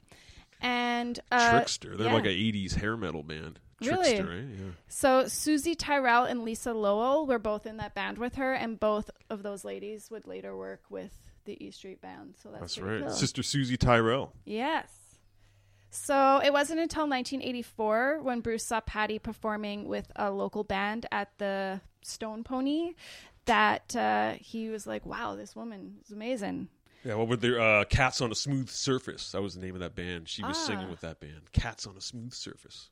And 0.64 1.20
uh, 1.30 1.50
Trickster. 1.50 1.94
They're 1.94 2.08
yeah. 2.08 2.14
like 2.14 2.24
an 2.24 2.30
'80s 2.30 2.74
hair 2.74 2.96
metal 2.96 3.22
band. 3.22 3.60
Really? 3.82 4.20
Right? 4.20 4.44
Yeah. 4.50 4.70
So 4.88 5.24
Soozie 5.24 5.76
Tyrell 5.78 6.24
and 6.24 6.42
Lisa 6.42 6.72
Lowell 6.72 7.26
were 7.26 7.38
both 7.38 7.66
in 7.66 7.76
that 7.76 7.94
band 7.94 8.16
with 8.16 8.36
her, 8.36 8.54
and 8.54 8.80
both 8.80 9.10
of 9.28 9.42
those 9.42 9.62
ladies 9.62 10.10
would 10.10 10.26
later 10.26 10.56
work 10.56 10.82
with 10.88 11.12
the 11.44 11.62
E 11.62 11.70
Street 11.70 12.00
Band. 12.00 12.36
So 12.42 12.48
that's, 12.48 12.60
That's 12.60 12.78
right. 12.78 13.02
cool. 13.02 13.10
Sister 13.10 13.42
Soozie 13.42 13.78
Tyrell. 13.78 14.32
Yes. 14.46 14.88
So 15.90 16.40
it 16.42 16.52
wasn't 16.52 16.80
until 16.80 17.02
1984 17.02 18.20
when 18.22 18.40
Bruce 18.40 18.64
saw 18.64 18.80
Patty 18.80 19.18
performing 19.18 19.86
with 19.86 20.10
a 20.16 20.30
local 20.30 20.64
band 20.64 21.06
at 21.12 21.36
the 21.38 21.80
Stone 22.02 22.42
Pony 22.42 22.94
that 23.44 23.94
uh, 23.94 24.32
he 24.40 24.70
was 24.70 24.86
like, 24.86 25.04
"Wow, 25.04 25.36
this 25.36 25.54
woman 25.54 25.98
is 26.04 26.10
amazing." 26.10 26.68
Yeah, 27.04 27.14
what 27.16 27.28
were 27.28 27.36
their 27.36 27.60
uh, 27.60 27.84
Cats 27.84 28.20
on 28.20 28.32
a 28.32 28.34
Smooth 28.34 28.70
Surface? 28.70 29.32
That 29.32 29.42
was 29.42 29.54
the 29.54 29.60
name 29.60 29.74
of 29.74 29.80
that 29.80 29.94
band. 29.94 30.28
She 30.28 30.42
was 30.42 30.56
Ah. 30.56 30.66
singing 30.66 30.88
with 30.90 31.00
that 31.02 31.20
band. 31.20 31.52
Cats 31.52 31.86
on 31.86 31.96
a 31.96 32.00
Smooth 32.00 32.32
Surface. 32.32 32.90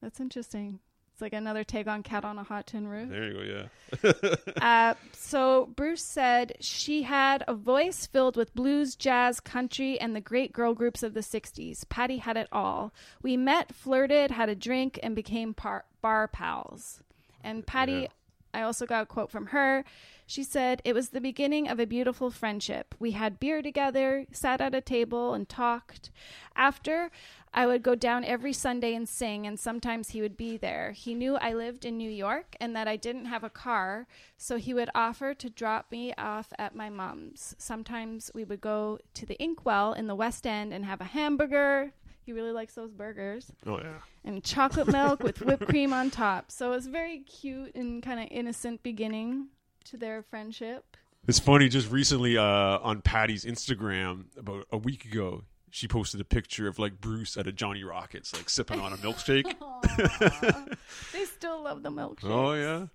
That's 0.00 0.18
interesting. 0.18 0.80
It's 1.12 1.20
like 1.20 1.34
another 1.34 1.62
take 1.62 1.86
on 1.86 2.02
Cat 2.02 2.24
on 2.24 2.38
a 2.38 2.42
Hot 2.42 2.66
Tin 2.68 2.88
Roof. 2.88 3.10
There 3.10 3.24
you 3.30 3.34
go, 3.34 3.68
yeah. 4.02 4.52
uh, 4.62 4.94
so 5.12 5.66
Bruce 5.76 6.02
said 6.02 6.54
she 6.60 7.02
had 7.02 7.44
a 7.46 7.52
voice 7.54 8.06
filled 8.06 8.34
with 8.36 8.54
blues, 8.54 8.96
jazz, 8.96 9.38
country, 9.38 10.00
and 10.00 10.16
the 10.16 10.22
great 10.22 10.54
girl 10.54 10.72
groups 10.72 11.02
of 11.02 11.12
the 11.12 11.20
60s. 11.20 11.86
Patty 11.90 12.16
had 12.16 12.38
it 12.38 12.48
all. 12.50 12.94
We 13.20 13.36
met, 13.36 13.74
flirted, 13.74 14.30
had 14.30 14.48
a 14.48 14.54
drink, 14.54 14.98
and 15.02 15.14
became 15.14 15.52
par- 15.52 15.84
bar 16.00 16.28
pals. 16.28 17.02
And 17.44 17.66
Patty, 17.66 17.92
Yeah. 17.92 18.06
I 18.54 18.62
also 18.62 18.86
got 18.86 19.02
a 19.02 19.06
quote 19.06 19.30
from 19.30 19.46
her. 19.46 19.84
She 20.26 20.44
said, 20.44 20.80
It 20.84 20.94
was 20.94 21.10
the 21.10 21.20
beginning 21.20 21.68
of 21.68 21.78
a 21.78 21.86
beautiful 21.86 22.30
friendship. 22.30 22.94
We 22.98 23.12
had 23.12 23.40
beer 23.40 23.60
together, 23.60 24.26
sat 24.32 24.60
at 24.60 24.74
a 24.74 24.80
table, 24.80 25.34
and 25.34 25.48
talked. 25.48 26.10
After, 26.56 27.10
I 27.54 27.66
would 27.66 27.82
go 27.82 27.94
down 27.94 28.24
every 28.24 28.52
Sunday 28.54 28.94
and 28.94 29.06
sing, 29.08 29.46
and 29.46 29.60
sometimes 29.60 30.10
he 30.10 30.22
would 30.22 30.36
be 30.36 30.56
there. 30.56 30.92
He 30.92 31.14
knew 31.14 31.36
I 31.36 31.52
lived 31.52 31.84
in 31.84 31.98
New 31.98 32.10
York 32.10 32.56
and 32.60 32.74
that 32.74 32.88
I 32.88 32.96
didn't 32.96 33.26
have 33.26 33.44
a 33.44 33.50
car, 33.50 34.06
so 34.38 34.56
he 34.56 34.72
would 34.72 34.88
offer 34.94 35.34
to 35.34 35.50
drop 35.50 35.92
me 35.92 36.14
off 36.16 36.52
at 36.58 36.74
my 36.74 36.88
mom's. 36.88 37.54
Sometimes 37.58 38.30
we 38.34 38.44
would 38.44 38.62
go 38.62 38.98
to 39.14 39.26
the 39.26 39.42
Inkwell 39.42 39.92
in 39.92 40.06
the 40.06 40.14
West 40.14 40.46
End 40.46 40.72
and 40.72 40.86
have 40.86 41.02
a 41.02 41.04
hamburger. 41.04 41.92
He 42.24 42.32
really 42.32 42.52
likes 42.52 42.74
those 42.74 42.92
burgers. 42.92 43.50
Oh, 43.66 43.78
yeah. 43.78 43.98
And 44.24 44.42
chocolate 44.44 44.86
milk 44.88 45.22
with 45.22 45.40
whipped 45.42 45.66
cream 45.68 45.92
on 45.92 46.10
top. 46.10 46.50
So 46.52 46.72
it's 46.72 46.86
very 46.86 47.18
cute 47.20 47.74
and 47.74 48.02
kind 48.02 48.20
of 48.20 48.28
innocent 48.30 48.82
beginning 48.82 49.48
to 49.86 49.96
their 49.96 50.22
friendship. 50.22 50.96
It's 51.26 51.38
funny. 51.40 51.68
Just 51.68 51.90
recently, 51.90 52.36
uh, 52.38 52.42
on 52.44 53.00
Patty's 53.02 53.44
Instagram, 53.44 54.24
about 54.36 54.66
a 54.70 54.76
week 54.78 55.04
ago, 55.04 55.44
she 55.70 55.88
posted 55.88 56.20
a 56.20 56.24
picture 56.24 56.68
of 56.68 56.78
like 56.78 57.00
Bruce 57.00 57.36
at 57.36 57.46
a 57.46 57.52
Johnny 57.52 57.82
Rockets, 57.82 58.32
like 58.34 58.48
sipping 58.50 58.78
on 58.80 58.92
a 58.92 58.96
milkshake. 58.98 59.54
They 61.12 61.24
still 61.24 61.62
love 61.62 61.82
the 61.82 61.90
milkshake. 61.90 62.24
oh 62.24 62.52
yeah. 62.54 62.86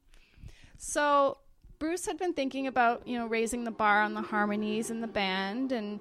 So 0.79 1.39
Bruce 1.79 2.07
had 2.07 2.19
been 2.19 2.35
thinking 2.35 2.67
about, 2.67 3.07
you 3.07 3.19
know, 3.19 3.27
raising 3.27 3.65
the 3.65 3.71
bar 3.71 4.03
on 4.03 4.15
the 4.15 4.23
harmonies 4.23 4.91
in 4.91 5.01
the 5.01 5.07
band 5.07 5.73
and, 5.73 6.01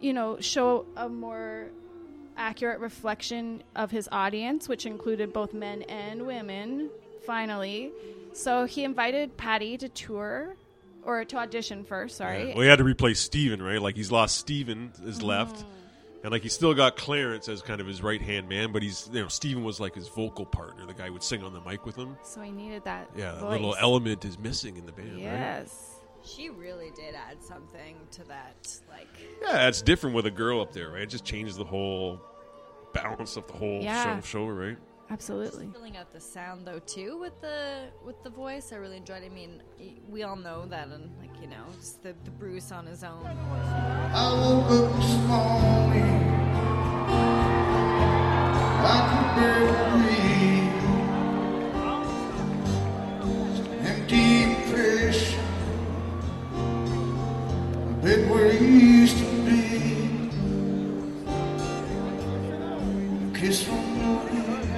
you 0.00 0.12
know, 0.12 0.38
show 0.40 0.86
a 0.96 1.08
more 1.08 1.66
accurate 2.36 2.80
reflection 2.80 3.62
of 3.74 3.90
his 3.90 4.08
audience, 4.12 4.68
which 4.68 4.86
included 4.86 5.32
both 5.32 5.52
men 5.52 5.82
and 5.82 6.26
women, 6.26 6.90
finally. 7.26 7.92
So 8.32 8.64
he 8.64 8.84
invited 8.84 9.36
Patty 9.36 9.76
to 9.78 9.88
tour 9.88 10.56
or 11.02 11.24
to 11.24 11.36
audition 11.36 11.84
first, 11.84 12.16
sorry. 12.16 12.48
Yeah. 12.48 12.54
Well, 12.54 12.62
he 12.62 12.68
had 12.68 12.78
to 12.78 12.84
replace 12.84 13.20
Steven, 13.20 13.62
right? 13.62 13.80
Like 13.82 13.96
he's 13.96 14.12
lost 14.12 14.36
Steven, 14.36 14.92
is 15.04 15.22
left. 15.22 15.56
Mm. 15.56 15.64
And 16.24 16.32
like 16.32 16.42
he 16.42 16.48
still 16.48 16.74
got 16.74 16.96
Clarence 16.96 17.48
as 17.48 17.62
kind 17.62 17.80
of 17.80 17.86
his 17.86 18.02
right 18.02 18.20
hand 18.20 18.48
man, 18.48 18.72
but 18.72 18.82
he's 18.82 19.08
you 19.12 19.22
know 19.22 19.28
Steven 19.28 19.62
was 19.62 19.78
like 19.78 19.94
his 19.94 20.08
vocal 20.08 20.44
partner, 20.44 20.84
the 20.84 20.94
guy 20.94 21.06
who 21.06 21.12
would 21.12 21.22
sing 21.22 21.44
on 21.44 21.52
the 21.52 21.60
mic 21.60 21.86
with 21.86 21.96
him. 21.96 22.16
So 22.24 22.40
he 22.40 22.50
needed 22.50 22.84
that. 22.84 23.08
Yeah, 23.16 23.38
voice. 23.38 23.52
little 23.52 23.76
element 23.78 24.24
is 24.24 24.38
missing 24.38 24.76
in 24.76 24.84
the 24.84 24.92
band, 24.92 25.24
right? 25.24 25.68
Yes. 26.28 26.36
She 26.36 26.50
really 26.50 26.90
did 26.94 27.14
add 27.14 27.42
something 27.42 27.96
to 28.12 28.24
that. 28.28 28.68
Like, 28.90 29.08
Yeah, 29.42 29.68
it's 29.68 29.82
different 29.82 30.14
with 30.16 30.26
a 30.26 30.30
girl 30.30 30.60
up 30.60 30.72
there, 30.72 30.90
right? 30.90 31.02
It 31.02 31.08
just 31.10 31.24
changes 31.24 31.56
the 31.56 31.64
whole 31.64 32.20
balance 32.92 33.36
of 33.36 33.46
the 33.46 33.52
whole 33.54 33.80
Yeah. 33.80 34.20
show, 34.20 34.44
show, 34.44 34.46
right? 34.48 34.76
Absolutely. 35.10 35.70
filling 35.72 35.96
out 35.96 36.12
the 36.12 36.20
sound 36.20 36.66
though 36.66 36.80
too 36.80 37.16
with 37.18 37.40
the 37.40 37.88
with 38.04 38.22
the 38.24 38.28
voice. 38.28 38.74
I 38.74 38.76
really 38.76 38.98
enjoyed. 38.98 39.22
it. 39.22 39.26
I 39.32 39.34
mean, 39.34 39.62
y- 39.80 39.94
we 40.06 40.22
all 40.22 40.36
know 40.36 40.66
that, 40.66 40.88
and 40.88 41.10
like 41.18 41.30
you 41.40 41.46
know, 41.46 41.64
just 41.80 42.02
the, 42.02 42.14
the 42.24 42.30
Bruce 42.32 42.70
on 42.72 42.84
his 42.84 43.02
own. 43.02 43.24
I 43.24 44.32
woke 44.34 44.70
up 44.70 44.96
this 44.96 45.16
morning. 45.26 46.34
I 48.84 49.00
could 49.08 49.30
barely 49.40 50.60
breathe. 53.72 53.86
Empty 53.86 54.42
impression. 54.42 55.40
Bed 58.02 58.30
where 58.30 58.52
you 58.52 58.68
used 58.68 59.18
to 59.18 59.24
be. 59.44 59.60
Kiss 63.34 63.64
from 63.64 63.84
your 64.00 64.20
lips. 64.30 64.68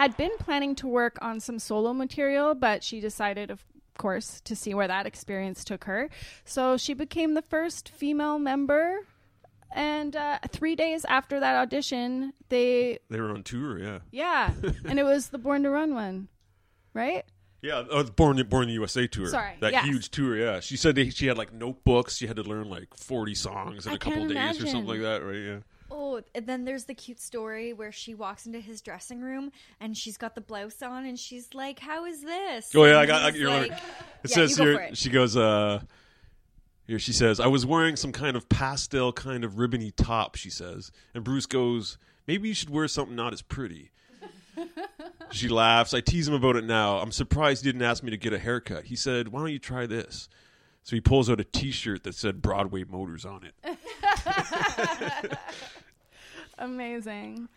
had 0.00 0.16
been 0.16 0.30
planning 0.38 0.74
to 0.76 0.88
work 0.88 1.18
on 1.20 1.40
some 1.40 1.58
solo 1.58 1.92
material, 1.92 2.54
but 2.54 2.82
she 2.82 3.00
decided, 3.00 3.50
of 3.50 3.62
course, 3.98 4.40
to 4.40 4.56
see 4.56 4.72
where 4.72 4.88
that 4.88 5.04
experience 5.04 5.62
took 5.62 5.84
her. 5.84 6.08
So 6.42 6.78
she 6.78 6.94
became 6.94 7.34
the 7.34 7.42
first 7.42 7.90
female 7.90 8.38
member. 8.38 9.00
And 9.72 10.16
uh, 10.16 10.38
three 10.48 10.74
days 10.74 11.04
after 11.04 11.38
that 11.40 11.54
audition, 11.54 12.32
they 12.48 12.98
They 13.10 13.20
were 13.20 13.30
on 13.30 13.42
tour, 13.42 13.78
yeah. 13.78 13.98
yeah, 14.10 14.52
and 14.86 14.98
it 14.98 15.04
was 15.04 15.28
the 15.28 15.38
Born 15.38 15.64
to 15.64 15.70
Run 15.70 15.94
one, 15.94 16.28
right? 16.94 17.24
Yeah, 17.60 17.80
uh, 17.92 18.04
Born 18.04 18.42
Born 18.48 18.62
in 18.62 18.68
the 18.68 18.74
USA 18.74 19.06
tour. 19.06 19.26
Sorry, 19.26 19.52
that 19.60 19.72
yes. 19.72 19.84
huge 19.84 20.10
tour. 20.10 20.34
Yeah, 20.34 20.60
she 20.60 20.78
said 20.78 20.94
they, 20.94 21.10
she 21.10 21.26
had 21.26 21.36
like 21.36 21.52
notebooks. 21.52 22.16
She 22.16 22.26
had 22.26 22.36
to 22.36 22.42
learn 22.42 22.70
like 22.70 22.88
forty 22.96 23.34
songs 23.34 23.86
in 23.86 23.92
I 23.92 23.96
a 23.96 23.98
couple 23.98 24.26
days 24.26 24.62
or 24.62 24.66
something 24.66 24.86
like 24.86 25.02
that, 25.02 25.22
right? 25.22 25.36
Yeah. 25.36 25.58
Oh, 25.90 26.20
and 26.34 26.46
then 26.46 26.64
there's 26.64 26.84
the 26.84 26.94
cute 26.94 27.20
story 27.20 27.72
where 27.72 27.90
she 27.92 28.14
walks 28.14 28.46
into 28.46 28.60
his 28.60 28.80
dressing 28.80 29.20
room 29.20 29.50
and 29.80 29.96
she's 29.96 30.16
got 30.16 30.34
the 30.34 30.40
blouse 30.40 30.82
on 30.82 31.04
and 31.04 31.18
she's 31.18 31.52
like, 31.54 31.78
"How 31.80 32.04
is 32.04 32.22
this?" 32.22 32.70
Oh 32.74 32.84
yeah, 32.84 32.98
I 32.98 33.06
got. 33.06 33.22
I, 33.22 33.36
you're 33.36 33.50
like, 33.50 33.70
like, 33.72 33.80
it 34.24 34.30
Yeah, 34.30 34.34
says 34.34 34.50
you 34.52 34.56
go 34.56 34.64
here. 34.70 34.80
it. 34.80 34.96
She 34.98 35.10
goes. 35.10 35.36
uh 35.36 35.80
Here 36.86 36.98
she 36.98 37.12
says, 37.12 37.40
"I 37.40 37.46
was 37.48 37.66
wearing 37.66 37.96
some 37.96 38.12
kind 38.12 38.36
of 38.36 38.48
pastel, 38.48 39.12
kind 39.12 39.44
of 39.44 39.58
ribbony 39.58 39.90
top." 39.90 40.36
She 40.36 40.50
says, 40.50 40.92
and 41.14 41.24
Bruce 41.24 41.46
goes, 41.46 41.98
"Maybe 42.26 42.48
you 42.48 42.54
should 42.54 42.70
wear 42.70 42.86
something 42.88 43.16
not 43.16 43.32
as 43.32 43.42
pretty." 43.42 43.90
she 45.32 45.48
laughs. 45.48 45.94
I 45.94 46.00
tease 46.00 46.28
him 46.28 46.34
about 46.34 46.56
it 46.56 46.64
now. 46.64 46.98
I'm 46.98 47.12
surprised 47.12 47.64
he 47.64 47.72
didn't 47.72 47.82
ask 47.86 48.02
me 48.02 48.10
to 48.10 48.16
get 48.16 48.32
a 48.32 48.38
haircut. 48.38 48.84
He 48.84 48.96
said, 48.96 49.28
"Why 49.28 49.40
don't 49.40 49.52
you 49.52 49.58
try 49.58 49.86
this?" 49.86 50.28
So 50.82 50.96
he 50.96 51.00
pulls 51.00 51.28
out 51.30 51.40
a 51.40 51.44
T-shirt 51.44 52.04
that 52.04 52.14
said 52.14 52.42
Broadway 52.42 52.84
Motors 52.84 53.24
on 53.24 53.44
it. 53.44 53.78
Amazing. 56.58 57.48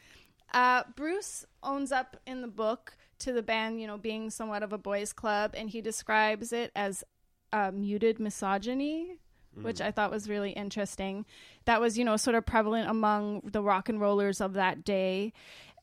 Uh, 0.53 0.83
Bruce 0.95 1.45
owns 1.63 1.91
up 1.91 2.17
in 2.27 2.41
the 2.41 2.47
book 2.47 2.95
to 3.19 3.33
the 3.33 3.41
band, 3.41 3.81
you 3.81 3.87
know, 3.87 3.97
being 3.97 4.29
somewhat 4.29 4.61
of 4.63 4.73
a 4.73 4.77
boys' 4.77 5.13
club, 5.13 5.53
and 5.55 5.69
he 5.69 5.81
describes 5.81 6.53
it 6.53 6.71
as 6.75 7.03
uh, 7.51 7.71
muted 7.73 8.19
misogyny, 8.19 9.17
which 9.61 9.81
I 9.81 9.91
thought 9.91 10.11
was 10.11 10.27
really 10.29 10.51
interesting. 10.51 11.25
That 11.65 11.79
was, 11.79 11.97
you 11.97 12.03
know, 12.03 12.17
sort 12.17 12.35
of 12.35 12.45
prevalent 12.45 12.89
among 12.89 13.41
the 13.51 13.61
rock 13.61 13.87
and 13.87 14.01
rollers 14.01 14.41
of 14.41 14.53
that 14.53 14.83
day. 14.83 15.31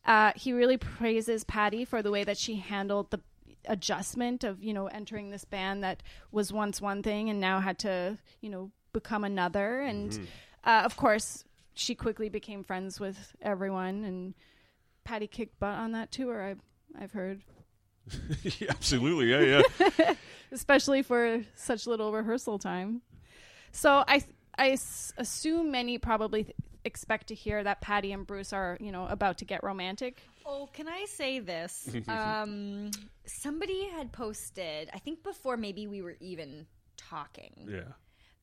Uh, 0.05 0.33
he 0.35 0.53
really 0.53 0.76
praises 0.76 1.44
Patty 1.44 1.85
for 1.85 2.03
the 2.03 2.11
way 2.11 2.24
that 2.24 2.38
she 2.38 2.57
handled 2.57 3.11
the 3.11 3.20
adjustment 3.66 4.44
of, 4.44 4.62
you 4.62 4.72
know, 4.72 4.86
entering 4.86 5.30
this 5.30 5.44
band 5.44 5.82
that 5.84 6.02
was 6.32 6.52
once 6.52 6.80
one 6.80 7.02
thing 7.02 7.28
and 7.30 7.40
now 7.40 7.60
had 7.60 7.78
to, 7.80 8.18
you 8.40 8.50
know, 8.50 8.70
become 8.92 9.24
another. 9.24 9.80
And 9.80 10.18
uh, 10.64 10.82
of 10.84 10.96
course, 10.96 11.44
she 11.74 11.94
quickly 11.94 12.28
became 12.28 12.64
friends 12.64 12.98
with 13.00 13.34
everyone, 13.40 14.04
and 14.04 14.34
Patty 15.04 15.26
kicked 15.26 15.58
butt 15.58 15.78
on 15.78 15.92
that 15.92 16.10
tour. 16.10 16.42
I've 16.42 16.60
I've 17.00 17.12
heard, 17.12 17.42
Yeah, 18.42 18.68
Absolutely, 18.70 19.30
yeah, 19.30 19.62
yeah. 19.98 20.14
especially 20.52 21.02
for 21.02 21.42
such 21.54 21.86
little 21.86 22.12
rehearsal 22.12 22.58
time. 22.58 23.02
So 23.72 24.04
I 24.08 24.24
I 24.58 24.70
s- 24.70 25.12
assume 25.16 25.70
many 25.70 25.96
probably 25.98 26.44
th- 26.44 26.56
expect 26.84 27.28
to 27.28 27.34
hear 27.34 27.62
that 27.64 27.80
Patty 27.80 28.12
and 28.12 28.26
Bruce 28.26 28.52
are 28.52 28.76
you 28.80 28.92
know 28.92 29.06
about 29.06 29.38
to 29.38 29.44
get 29.44 29.62
romantic. 29.62 30.22
Oh, 30.46 30.68
can 30.72 30.88
I 30.88 31.04
say 31.06 31.38
this? 31.38 31.88
um, 32.08 32.90
somebody 33.26 33.86
had 33.88 34.12
posted, 34.12 34.88
I 34.92 34.98
think 34.98 35.22
before 35.22 35.56
maybe 35.56 35.86
we 35.86 36.02
were 36.02 36.16
even 36.20 36.66
talking. 36.96 37.68
yeah. 37.68 37.92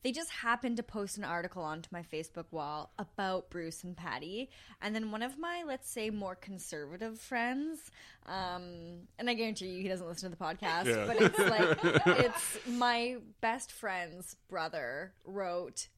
They 0.04 0.12
just 0.12 0.30
happened 0.30 0.76
to 0.76 0.84
post 0.84 1.18
an 1.18 1.24
article 1.24 1.60
onto 1.64 1.88
my 1.90 2.02
Facebook 2.02 2.44
wall 2.52 2.92
about 3.00 3.50
Bruce 3.50 3.82
and 3.82 3.96
Patty. 3.96 4.48
And 4.80 4.94
then 4.94 5.10
one 5.10 5.22
of 5.22 5.36
my, 5.38 5.64
let's 5.66 5.90
say, 5.90 6.08
more 6.10 6.36
conservative 6.36 7.18
friends, 7.18 7.80
um, 8.24 9.08
and 9.18 9.28
I 9.28 9.34
guarantee 9.34 9.66
you 9.66 9.82
he 9.82 9.88
doesn't 9.88 10.06
listen 10.06 10.30
to 10.30 10.36
the 10.38 10.42
podcast, 10.42 10.84
Yeah. 10.86 11.04
but 11.04 11.20
it's 11.20 11.38
like, 11.38 12.06
it's 12.24 12.58
my 12.68 13.16
best 13.40 13.72
friend's 13.72 14.36
brother 14.48 15.14
wrote, 15.24 15.88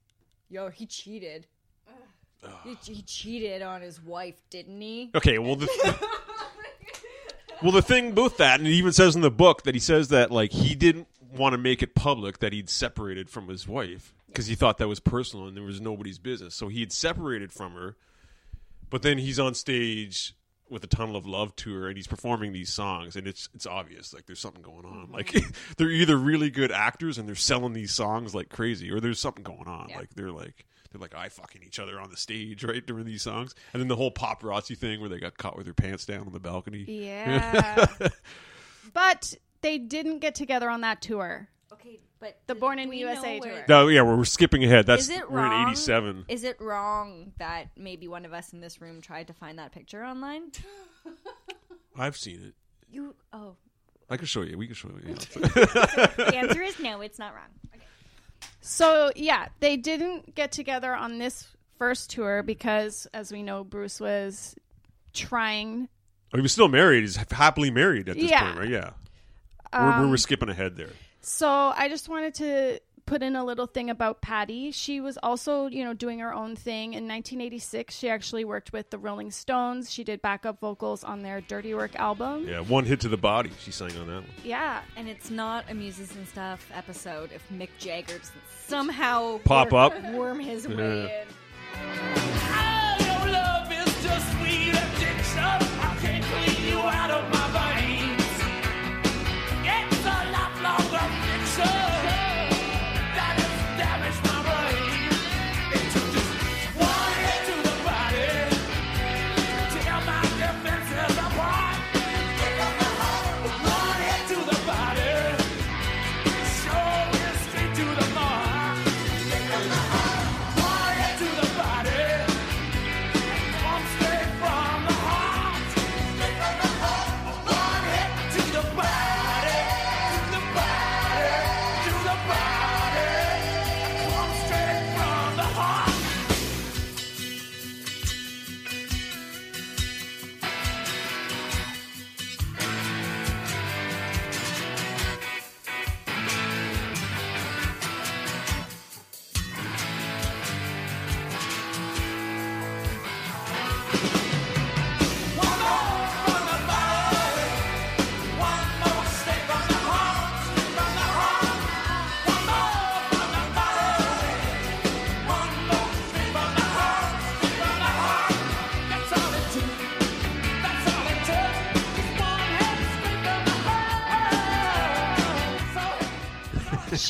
Yo, 0.48 0.70
he 0.70 0.87
cheated. 0.87 1.46
He, 2.64 2.76
he 2.92 3.03
cheated 3.03 3.62
on 3.62 3.83
his 3.83 4.03
wife, 4.03 4.40
didn't 4.50 4.81
he? 4.81 5.11
Okay, 5.14 5.38
well 5.38 5.57
the 5.57 5.68
well 7.62 7.72
the 7.72 7.83
thing 7.83 8.12
about 8.12 8.38
that, 8.38 8.61
and 8.61 8.68
it 8.68 8.72
even 8.72 8.92
says 8.92 9.14
in 9.14 9.22
the 9.22 9.31
book 9.31 9.64
that 9.64 9.74
he 9.74 9.81
says 9.81 10.09
that 10.09 10.31
like 10.31 10.53
he 10.53 10.74
didn't 10.74 11.09
want 11.37 11.53
to 11.53 11.59
make 11.59 11.83
it 11.83 11.94
public 11.94 12.38
that 12.38 12.53
he'd 12.53 12.68
separated 12.68 13.31
from 13.31 13.48
his 13.48 13.66
wife 13.66 14.14
because 14.26 14.46
he 14.46 14.55
thought 14.55 14.79
that 14.79 14.88
was 14.88 15.00
personal 15.00 15.46
and 15.46 15.57
there 15.57 15.64
was 15.64 15.81
nobody's 15.81 16.18
business. 16.18 16.55
So 16.55 16.68
he 16.68 16.81
had 16.81 16.92
separated 16.92 17.53
from 17.53 17.74
her, 17.74 17.96
but 18.88 19.03
then 19.03 19.18
he's 19.18 19.38
on 19.38 19.55
stage 19.55 20.35
with 20.68 20.83
the 20.83 20.88
Tunnel 20.88 21.16
of 21.16 21.26
Love 21.26 21.55
tour 21.57 21.88
and 21.88 21.96
he's 21.96 22.07
performing 22.07 22.53
these 22.53 22.72
songs 22.72 23.16
and 23.16 23.26
it's 23.26 23.48
it's 23.55 23.66
obvious 23.66 24.14
like 24.14 24.26
there's 24.26 24.38
something 24.38 24.62
going 24.62 24.85
on. 24.85 25.09
Mm-hmm. 25.09 25.14
Like 25.14 25.35
they're 25.76 25.90
either 25.90 26.16
really 26.16 26.50
good 26.50 26.72
actors 26.72 27.18
and 27.18 27.29
they're 27.29 27.35
selling 27.35 27.72
these 27.72 27.92
songs 27.92 28.35
like 28.35 28.48
crazy 28.48 28.90
or 28.90 29.00
there's 29.00 29.20
something 29.20 29.42
going 29.42 29.66
on. 29.66 29.88
Yeah. 29.90 29.98
Like 29.98 30.14
they're 30.14 30.33
like 30.33 30.66
they're 30.90 31.00
like 31.00 31.14
eye 31.14 31.29
fucking 31.29 31.62
each 31.62 31.79
other 31.79 32.00
on 32.00 32.11
the 32.11 32.16
stage 32.16 32.64
right 32.64 32.85
during 32.85 33.05
these 33.05 33.22
songs. 33.22 33.55
And 33.72 33.81
then 33.81 33.88
the 33.88 33.96
whole 33.96 34.11
paparazzi 34.11 34.76
thing 34.76 35.00
where 35.00 35.09
they 35.09 35.18
got 35.18 35.38
caught 35.38 35.57
with 35.57 35.66
their 35.66 35.74
pants 35.74 36.05
down 36.05 36.26
on 36.26 36.33
the 36.33 36.40
balcony. 36.40 36.85
Yeah, 36.87 37.87
but 38.92 39.35
they 39.61 39.79
didn't 39.79 40.18
get 40.18 40.35
together 40.35 40.68
on 40.68 40.81
that 40.81 41.00
tour. 41.00 41.48
Okay, 41.72 42.00
but 42.18 42.38
The 42.46 42.55
Born 42.55 42.79
in 42.79 42.90
the 42.90 42.98
USA 42.98 43.38
tour. 43.38 43.64
No, 43.68 43.88
yeah, 43.88 44.03
we're, 44.03 44.16
we're 44.16 44.24
skipping 44.24 44.64
ahead. 44.64 44.87
That's 44.87 45.05
Is 45.05 45.11
it 45.11 45.31
we're 45.31 45.38
wrong? 45.38 45.62
in 45.62 45.68
'87. 45.70 46.24
Is 46.29 46.44
it 46.44 46.61
wrong 46.61 47.33
that 47.38 47.68
maybe 47.76 48.09
one 48.09 48.24
of 48.24 48.33
us 48.33 48.53
in 48.53 48.61
this 48.61 48.81
room 48.81 49.00
tried 49.00 49.29
to 49.29 49.33
find 49.33 49.59
that 49.59 49.72
picture 49.72 50.05
online? 50.05 50.50
I've 51.96 52.16
seen 52.16 52.42
it. 52.44 52.55
You 52.90 53.14
oh, 53.33 53.55
I 54.09 54.16
can 54.16 54.26
show 54.26 54.42
you. 54.42 54.59
We 54.59 54.66
can 54.66 54.74
show 54.74 54.88
you. 54.88 55.14
the 55.35 56.33
answer 56.35 56.62
is 56.62 56.79
no. 56.81 57.00
It's 57.00 57.18
not 57.18 57.35
wrong. 57.35 57.50
So 58.61 59.11
yeah, 59.16 59.48
they 59.61 59.76
didn't 59.76 60.35
get 60.35 60.53
together 60.53 60.94
on 60.94 61.18
this 61.18 61.48
first 61.79 62.11
tour 62.11 62.42
because, 62.42 63.07
as 63.14 63.33
we 63.33 63.42
know, 63.42 63.64
Bruce 63.64 64.00
was 64.00 64.55
trying. 65.12 65.88
Oh, 66.33 66.37
he 66.38 66.42
was 66.42 66.53
still 66.53 66.68
married. 66.68 67.00
He's 67.03 67.16
happily 67.16 67.70
married 67.70 68.09
at 68.09 68.16
this 68.16 68.31
Yeah. 68.31 68.42
point, 68.44 68.59
right? 68.59 68.68
Yeah. 68.68 68.90
we're, 69.72 69.90
Um, 69.92 70.11
we're 70.11 70.16
skipping 70.16 70.48
ahead 70.48 70.76
there. 70.76 70.90
So 71.22 71.48
I 71.48 71.88
just 71.88 72.09
wanted 72.09 72.35
to 72.35 72.81
put 73.11 73.23
in 73.25 73.35
a 73.35 73.44
little 73.44 73.66
thing 73.66 73.90
about 73.90 74.20
Patty. 74.20 74.70
She 74.70 75.01
was 75.01 75.18
also, 75.20 75.66
you 75.66 75.83
know, 75.83 75.92
doing 75.92 76.20
her 76.20 76.33
own 76.33 76.55
thing. 76.55 76.94
In 76.94 77.09
1986, 77.09 77.92
she 77.92 78.09
actually 78.09 78.44
worked 78.44 78.73
with 78.73 78.88
the 78.90 78.99
Rolling 78.99 79.33
Stones. 79.33 79.90
She 79.90 80.05
did 80.05 80.23
backup 80.23 80.61
vocals 80.61 81.03
on 81.03 81.23
their 81.23 81.40
Dirty 81.40 81.75
Work 81.75 81.96
album. 81.96 82.46
Yeah, 82.46 82.61
one 82.61 82.85
hit 82.85 83.01
to 83.01 83.09
the 83.09 83.16
body. 83.16 83.51
She 83.59 83.73
sang 83.73 83.96
on 83.96 84.07
that 84.07 84.14
one. 84.14 84.27
Yeah. 84.44 84.83
And 84.94 85.09
it's 85.09 85.29
not 85.29 85.64
a 85.68 85.75
Muses 85.75 86.14
and 86.14 86.29
Stuff 86.29 86.64
episode 86.73 87.33
if 87.33 87.42
Mick 87.49 87.70
Jagger 87.79 88.16
doesn't 88.16 88.42
somehow 88.68 89.38
Pop 89.38 89.73
worm, 89.73 90.05
up. 90.05 90.12
worm 90.12 90.38
his 90.38 90.68
way 90.68 90.77
in. 90.77 91.27
Your 96.70 97.69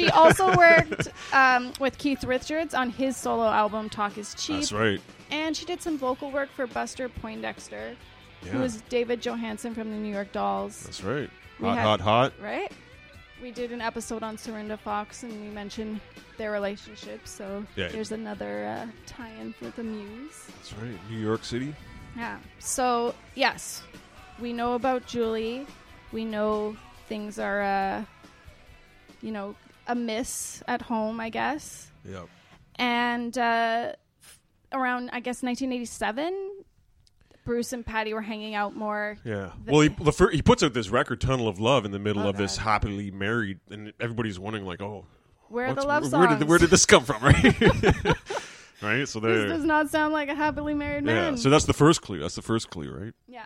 she 0.04 0.10
also 0.10 0.56
worked 0.56 1.08
um, 1.32 1.72
with 1.80 1.98
Keith 1.98 2.24
Richards 2.24 2.74
on 2.74 2.90
his 2.90 3.16
solo 3.16 3.46
album 3.46 3.88
"Talk 3.88 4.18
Is 4.18 4.34
Cheap." 4.34 4.56
That's 4.60 4.72
right. 4.72 5.00
And 5.30 5.56
she 5.56 5.64
did 5.64 5.80
some 5.80 5.96
vocal 5.98 6.30
work 6.30 6.50
for 6.50 6.66
Buster 6.66 7.08
Poindexter, 7.08 7.94
Yeah. 8.44 8.50
who 8.52 8.58
was 8.58 8.80
David 8.88 9.20
Johansen 9.22 9.74
from 9.74 9.90
the 9.90 9.96
New 9.96 10.12
York 10.12 10.32
Dolls. 10.32 10.82
That's 10.82 11.02
right. 11.04 11.30
We 11.60 11.68
Hot, 11.68 11.76
had- 11.78 11.84
hot, 11.84 12.00
hot. 12.00 12.32
Right. 12.42 12.72
We 13.42 13.50
did 13.52 13.72
an 13.72 13.80
episode 13.80 14.22
on 14.22 14.36
Cyrinda 14.36 14.78
Foxe, 14.78 15.22
and 15.22 15.32
we 15.40 15.48
mentioned 15.48 16.00
their 16.36 16.50
relationship. 16.50 17.26
So 17.26 17.64
Yeah. 17.76 17.88
there's 17.88 18.12
another 18.12 18.66
uh, 18.66 18.86
tie-in 19.06 19.52
for 19.54 19.70
the 19.70 19.82
Muse. 19.82 20.44
That's 20.56 20.72
right. 20.74 21.10
New 21.10 21.18
York 21.18 21.44
City. 21.44 21.74
Yeah. 22.16 22.38
So 22.58 23.14
yes, 23.34 23.82
we 24.40 24.52
know 24.52 24.74
about 24.74 25.06
Julie. 25.06 25.66
We 26.12 26.24
know 26.24 26.76
things 27.08 27.38
are, 27.38 27.62
uh, 27.62 28.04
you 29.22 29.30
know, 29.32 29.54
amiss 29.86 30.62
at 30.68 30.82
home. 30.82 31.20
I 31.20 31.28
guess. 31.30 31.90
Yep. 32.08 32.28
And 32.76 33.36
uh, 33.36 33.92
f- 34.22 34.38
around, 34.72 35.10
I 35.12 35.20
guess, 35.20 35.42
1987, 35.42 36.62
Bruce 37.44 37.72
and 37.72 37.84
Patty 37.84 38.14
were 38.14 38.22
hanging 38.22 38.54
out 38.54 38.74
more. 38.74 39.18
Yeah. 39.24 39.50
Well, 39.66 39.80
he 39.82 39.88
the 39.88 40.12
fir- 40.12 40.30
he 40.30 40.40
puts 40.42 40.62
out 40.62 40.72
this 40.72 40.88
record, 40.88 41.20
"Tunnel 41.20 41.48
of 41.48 41.58
Love," 41.60 41.84
in 41.84 41.90
the 41.90 41.98
middle 41.98 42.26
of 42.26 42.36
this 42.36 42.56
happily 42.56 43.10
married, 43.10 43.58
and 43.70 43.92
everybody's 44.00 44.38
wondering, 44.38 44.64
like, 44.64 44.80
"Oh, 44.80 45.04
Where 45.48 45.66
are 45.66 45.74
the 45.74 45.82
love 45.82 46.10
where 46.12 46.26
did 46.28 46.38
songs? 46.38 46.44
where 46.44 46.58
did 46.58 46.70
this 46.70 46.86
come 46.86 47.04
from?" 47.04 47.22
Right. 47.22 47.60
right. 48.82 49.06
So 49.08 49.20
This 49.20 49.50
does 49.50 49.64
not 49.64 49.90
sound 49.90 50.12
like 50.14 50.28
a 50.28 50.34
happily 50.34 50.74
married 50.74 51.04
Yeah. 51.06 51.12
man. 51.14 51.36
So 51.36 51.50
that's 51.50 51.64
the 51.66 51.72
first 51.74 52.00
clue. 52.02 52.18
That's 52.20 52.36
the 52.36 52.42
first 52.42 52.70
clue, 52.70 52.90
right? 52.90 53.12
Yeah. 53.26 53.44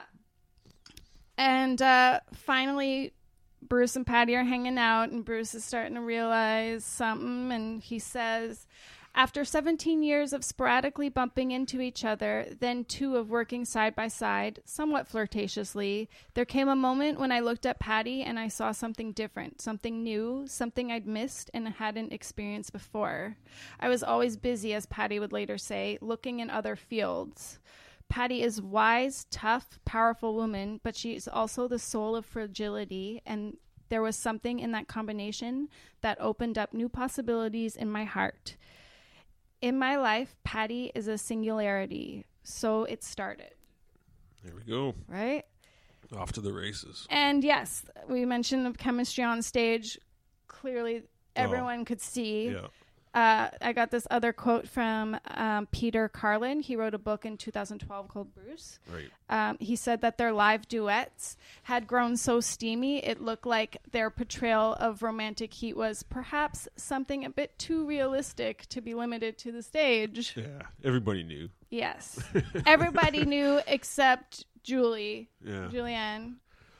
And 1.36 1.80
uh, 1.82 2.20
finally, 2.34 3.12
Bruce 3.68 3.96
and 3.96 4.06
Patty 4.06 4.34
are 4.34 4.44
hanging 4.44 4.78
out, 4.78 5.10
and 5.10 5.24
Bruce 5.24 5.54
is 5.54 5.64
starting 5.64 5.94
to 5.94 6.00
realize 6.00 6.84
something. 6.84 7.50
And 7.50 7.82
he 7.82 7.98
says, 7.98 8.66
After 9.14 9.44
17 9.44 10.02
years 10.02 10.32
of 10.32 10.44
sporadically 10.44 11.08
bumping 11.08 11.50
into 11.50 11.80
each 11.80 12.04
other, 12.04 12.46
then 12.60 12.84
two 12.84 13.16
of 13.16 13.30
working 13.30 13.64
side 13.64 13.94
by 13.94 14.08
side, 14.08 14.60
somewhat 14.64 15.08
flirtatiously, 15.08 16.08
there 16.34 16.44
came 16.44 16.68
a 16.68 16.76
moment 16.76 17.18
when 17.18 17.32
I 17.32 17.40
looked 17.40 17.64
at 17.64 17.80
Patty 17.80 18.22
and 18.22 18.38
I 18.38 18.48
saw 18.48 18.72
something 18.72 19.12
different, 19.12 19.62
something 19.62 20.02
new, 20.02 20.44
something 20.46 20.92
I'd 20.92 21.06
missed 21.06 21.50
and 21.54 21.66
hadn't 21.68 22.12
experienced 22.12 22.72
before. 22.72 23.36
I 23.80 23.88
was 23.88 24.02
always 24.02 24.36
busy, 24.36 24.74
as 24.74 24.86
Patty 24.86 25.18
would 25.18 25.32
later 25.32 25.58
say, 25.58 25.98
looking 26.00 26.40
in 26.40 26.50
other 26.50 26.76
fields. 26.76 27.58
Patty 28.14 28.44
is 28.44 28.62
wise, 28.62 29.26
tough, 29.32 29.80
powerful 29.84 30.36
woman, 30.36 30.78
but 30.84 30.94
she 30.94 31.16
is 31.16 31.26
also 31.26 31.66
the 31.66 31.80
soul 31.80 32.14
of 32.14 32.24
fragility 32.24 33.20
and 33.26 33.56
there 33.88 34.02
was 34.02 34.14
something 34.14 34.60
in 34.60 34.70
that 34.70 34.86
combination 34.86 35.68
that 36.00 36.16
opened 36.20 36.56
up 36.56 36.72
new 36.72 36.88
possibilities 36.88 37.74
in 37.74 37.90
my 37.90 38.04
heart. 38.04 38.54
In 39.60 39.76
my 39.80 39.96
life, 39.96 40.36
Patty 40.44 40.92
is 40.94 41.08
a 41.08 41.18
singularity. 41.18 42.24
So 42.44 42.84
it 42.84 43.02
started, 43.02 43.50
There 44.44 44.54
we 44.54 44.62
go. 44.62 44.94
right? 45.08 45.42
Off 46.16 46.30
to 46.34 46.40
the 46.40 46.52
races. 46.52 47.08
And 47.10 47.42
yes, 47.42 47.84
we 48.08 48.24
mentioned 48.24 48.64
the 48.64 48.78
chemistry 48.78 49.24
on 49.24 49.42
stage. 49.42 49.98
Clearly, 50.46 51.02
oh. 51.02 51.08
everyone 51.34 51.84
could 51.84 52.00
see. 52.00 52.50
Yeah. 52.50 52.68
Uh, 53.14 53.48
I 53.62 53.72
got 53.72 53.90
this 53.92 54.06
other 54.10 54.32
quote 54.32 54.66
from 54.68 55.16
um, 55.28 55.66
Peter 55.70 56.08
Carlin. 56.08 56.60
He 56.60 56.74
wrote 56.74 56.94
a 56.94 56.98
book 56.98 57.24
in 57.24 57.36
2012 57.36 58.08
called 58.08 58.34
Bruce. 58.34 58.80
Right. 58.92 59.08
Um, 59.30 59.56
he 59.60 59.76
said 59.76 60.00
that 60.00 60.18
their 60.18 60.32
live 60.32 60.66
duets 60.66 61.36
had 61.62 61.86
grown 61.86 62.16
so 62.16 62.40
steamy, 62.40 63.04
it 63.04 63.20
looked 63.20 63.46
like 63.46 63.76
their 63.92 64.10
portrayal 64.10 64.74
of 64.74 65.02
romantic 65.02 65.54
heat 65.54 65.76
was 65.76 66.02
perhaps 66.02 66.66
something 66.76 67.24
a 67.24 67.30
bit 67.30 67.56
too 67.58 67.86
realistic 67.86 68.66
to 68.70 68.80
be 68.80 68.94
limited 68.94 69.38
to 69.38 69.52
the 69.52 69.62
stage. 69.62 70.34
Yeah. 70.36 70.62
Everybody 70.82 71.22
knew. 71.22 71.48
Yes. 71.70 72.18
Everybody 72.66 73.24
knew 73.24 73.60
except 73.66 74.44
Julie, 74.64 75.28
Yeah. 75.44 75.68
Julianne. 75.72 76.34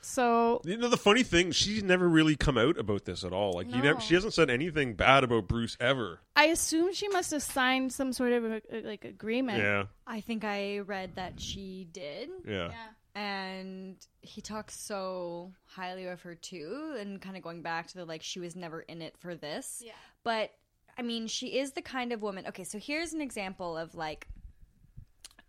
So 0.05 0.61
You 0.63 0.77
know 0.77 0.87
the 0.87 0.97
funny 0.97 1.23
thing, 1.23 1.51
she's 1.51 1.81
never 1.81 2.07
really 2.07 2.35
come 2.35 2.59
out 2.59 2.77
about 2.77 3.05
this 3.05 3.23
at 3.23 3.33
all. 3.33 3.53
Like 3.53 3.73
you 3.73 3.81
never, 3.81 3.99
she 3.99 4.13
hasn't 4.13 4.33
said 4.33 4.51
anything 4.51 4.93
bad 4.93 5.23
about 5.23 5.47
Bruce 5.47 5.75
ever. 5.79 6.19
I 6.35 6.45
assume 6.45 6.93
she 6.93 7.07
must 7.07 7.31
have 7.31 7.41
signed 7.41 7.91
some 7.91 8.13
sort 8.13 8.31
of 8.33 8.45
a, 8.45 8.61
like 8.83 9.03
agreement. 9.03 9.57
Yeah. 9.57 9.85
I 10.05 10.21
think 10.21 10.43
I 10.43 10.79
read 10.79 11.15
that 11.15 11.39
she 11.39 11.87
did. 11.91 12.29
Yeah. 12.47 12.69
And 13.15 13.95
he 14.21 14.41
talks 14.41 14.79
so 14.79 15.53
highly 15.65 16.05
of 16.05 16.21
her 16.21 16.35
too, 16.35 16.95
and 16.99 17.19
kind 17.19 17.35
of 17.35 17.41
going 17.41 17.63
back 17.63 17.87
to 17.87 17.95
the 17.95 18.05
like 18.05 18.21
she 18.21 18.39
was 18.39 18.55
never 18.55 18.81
in 18.81 19.01
it 19.01 19.15
for 19.17 19.33
this. 19.33 19.81
Yeah. 19.83 19.93
But 20.23 20.51
I 20.99 21.01
mean, 21.01 21.25
she 21.25 21.57
is 21.57 21.71
the 21.71 21.81
kind 21.81 22.13
of 22.13 22.21
woman. 22.21 22.45
Okay, 22.47 22.63
so 22.63 22.77
here's 22.77 23.13
an 23.13 23.21
example 23.21 23.75
of 23.75 23.95
like 23.95 24.27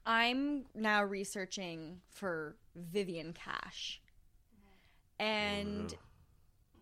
I'm 0.07 0.65
now 0.75 1.05
researching 1.05 2.01
for 2.09 2.57
Vivian 2.75 3.35
Cash. 3.35 4.01
And 5.19 5.95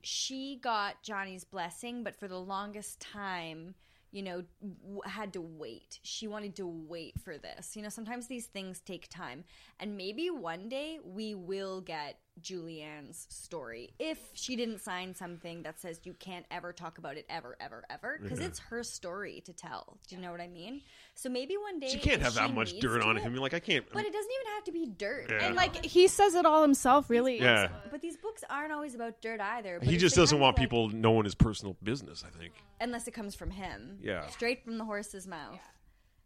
she 0.03 0.59
got 0.63 1.03
Johnny's 1.03 1.45
blessing, 1.45 2.03
but 2.03 2.17
for 2.17 2.29
the 2.29 2.39
longest 2.39 3.01
time, 3.01 3.75
you 4.11 4.23
know, 4.23 4.45
w- 4.61 5.01
had 5.05 5.33
to 5.33 5.41
wait. 5.41 5.99
She 6.03 6.29
wanted 6.29 6.55
to 6.57 6.67
wait 6.67 7.21
for 7.21 7.39
this. 7.39 7.75
You 7.75 7.83
know, 7.83 7.89
sometimes 7.89 8.27
these 8.27 8.47
things 8.47 8.81
take 8.81 9.09
time. 9.09 9.45
And 9.81 9.97
maybe 9.97 10.31
one 10.31 10.69
day 10.69 10.99
we 11.05 11.35
will 11.35 11.81
get 11.81 12.19
Julianne's 12.41 13.27
story 13.31 13.91
if 13.99 14.19
she 14.35 14.57
didn't 14.57 14.81
sign 14.81 15.15
something 15.15 15.63
that 15.63 15.81
says 15.81 16.01
you 16.05 16.15
can't 16.15 16.45
ever 16.51 16.73
talk 16.73 16.99
about 16.99 17.17
it 17.17 17.25
ever, 17.29 17.57
ever, 17.61 17.85
ever. 17.91 18.19
Because 18.23 18.41
Yeah. 18.41 18.47
it's 18.47 18.59
her 18.61 18.83
story 18.83 19.41
to 19.47 19.53
tell. 19.53 19.99
Do 20.09 20.17
you 20.17 20.21
know 20.23 20.31
what 20.31 20.41
I 20.41 20.49
mean? 20.49 20.83
So 21.15 21.29
maybe 21.29 21.57
one 21.57 21.79
day. 21.79 21.89
She 21.89 21.99
can't 21.99 22.23
have 22.23 22.35
that 22.35 22.53
much 22.53 22.79
dirt 22.81 23.03
on 23.03 23.17
it- 23.17 23.23
him. 23.23 23.33
You're 23.33 23.43
like, 23.43 23.55
I 23.55 23.61
can't. 23.61 23.85
But 23.93 24.05
it 24.05 24.13
doesn't 24.13 24.31
even 24.41 24.53
have 24.55 24.65
to 24.65 24.73
be 24.73 24.87
dirt. 24.87 25.31
Yeah. 25.31 25.47
And 25.47 25.55
like 25.57 25.85
he 25.85 26.09
says 26.09 26.35
it 26.35 26.45
all 26.45 26.63
himself, 26.63 27.09
really. 27.09 27.41
Yeah. 27.41 27.69
But 27.91 28.01
these 28.01 28.17
books 28.17 28.43
aren't 28.51 28.73
always 28.73 28.95
about 28.95 29.21
dirt 29.21 29.41
either. 29.41 29.79
But 29.79 29.89
he 29.89 29.97
just 29.97 30.17
doesn't 30.17 30.39
want 30.39 30.57
like- 30.57 30.65
people 30.65 30.89
knowing 30.91 31.25
his 31.25 31.35
personal 31.35 31.77
business. 31.83 32.25
I 32.27 32.37
think. 32.37 32.53
unless 32.81 33.07
it 33.09 33.13
comes 33.15 33.35
from 33.35 33.51
him. 33.51 33.99
Yeah. 34.03 34.27
Straight 34.29 34.63
from 34.65 34.77
the 34.79 34.85
horse's 34.85 35.27
mouth. 35.27 35.61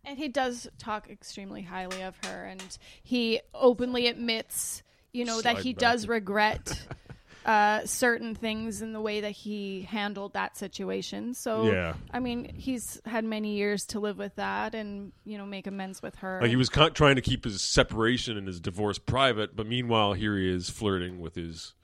And 0.04 0.18
he 0.18 0.26
does 0.28 0.66
talk 0.78 1.08
extremely 1.10 1.62
highly 1.62 2.02
of 2.02 2.16
her, 2.24 2.44
and 2.44 2.78
he 3.02 3.40
openly 3.52 4.06
admits, 4.06 4.82
you 5.18 5.24
know, 5.24 5.40
that 5.40 5.58
he 5.58 5.72
back 5.72 5.80
does 5.80 6.08
regret 6.08 6.86
uh, 7.46 7.84
certain 7.86 8.34
things 8.34 8.82
in 8.82 8.92
the 8.92 9.00
way 9.00 9.22
that 9.22 9.30
he 9.30 9.82
handled 9.82 10.34
that 10.34 10.56
situation. 10.56 11.34
So, 11.34 11.70
Yeah. 11.70 11.94
I 12.12 12.20
mean, 12.20 12.54
he's 12.54 13.00
had 13.04 13.24
many 13.24 13.56
years 13.56 13.86
to 13.86 14.00
live 14.00 14.18
with 14.18 14.34
that, 14.36 14.74
and 14.74 15.12
you 15.24 15.38
know, 15.38 15.46
make 15.46 15.66
amends 15.66 16.02
with 16.02 16.14
her. 16.16 16.38
Like 16.40 16.50
he 16.50 16.56
was 16.56 16.68
con- 16.68 16.92
trying 16.92 17.16
to 17.16 17.22
keep 17.22 17.44
his 17.44 17.62
separation 17.62 18.36
and 18.36 18.46
his 18.46 18.60
divorce 18.60 18.98
private, 18.98 19.56
but 19.56 19.66
meanwhile, 19.66 20.12
here 20.12 20.36
he 20.36 20.48
is 20.48 20.68
flirting 20.70 21.20
with 21.20 21.34
his 21.34 21.74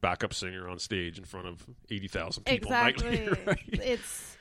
backup 0.00 0.34
singer 0.34 0.68
on 0.68 0.78
stage 0.78 1.16
in 1.16 1.24
front 1.24 1.46
of 1.46 1.66
eighty 1.90 2.08
thousand 2.08 2.44
people 2.44 2.66
exactly. 2.70 3.10
nightly. 3.20 3.38
right? 3.46 3.58
It's 3.72 4.33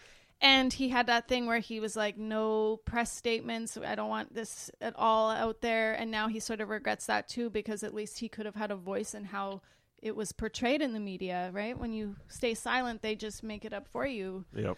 and 0.44 0.74
he 0.74 0.90
had 0.90 1.08
that 1.08 1.30
thing 1.30 1.46
where 1.46 1.60
he 1.60 1.80
was 1.80 1.96
like, 1.96 2.18
no 2.18 2.82
press 2.84 3.14
statements. 3.14 3.78
I 3.78 3.96
don't 3.96 4.10
want 4.10 4.36
this 4.36 4.70
at 4.82 4.94
all 4.98 5.32
out 5.32 5.62
there. 5.62 5.94
And 5.94 6.12
now 6.12 6.28
he 6.28 6.42
sort 6.42 6.60
of 6.60 6.68
regrets 6.68 7.06
that 7.06 7.30
too 7.30 7.50
because 7.50 7.82
at 7.82 7.94
least 7.94 8.20
he 8.20 8.28
could 8.28 8.46
have 8.46 8.56
had 8.56 8.70
a 8.70 8.76
voice 8.76 9.14
in 9.14 9.24
how 9.24 9.62
it 10.02 10.18
was 10.18 10.34
portrayed 10.34 10.82
in 10.82 10.92
the 10.92 11.00
media. 11.00 11.50
Right? 11.54 11.80
When 11.80 11.94
you 11.94 12.18
stay 12.28 12.56
silent, 12.56 13.02
they 13.02 13.16
just 13.16 13.42
make 13.42 13.64
it 13.64 13.72
up 13.72 13.88
for 13.88 14.06
you. 14.06 14.44
Yep. 14.54 14.78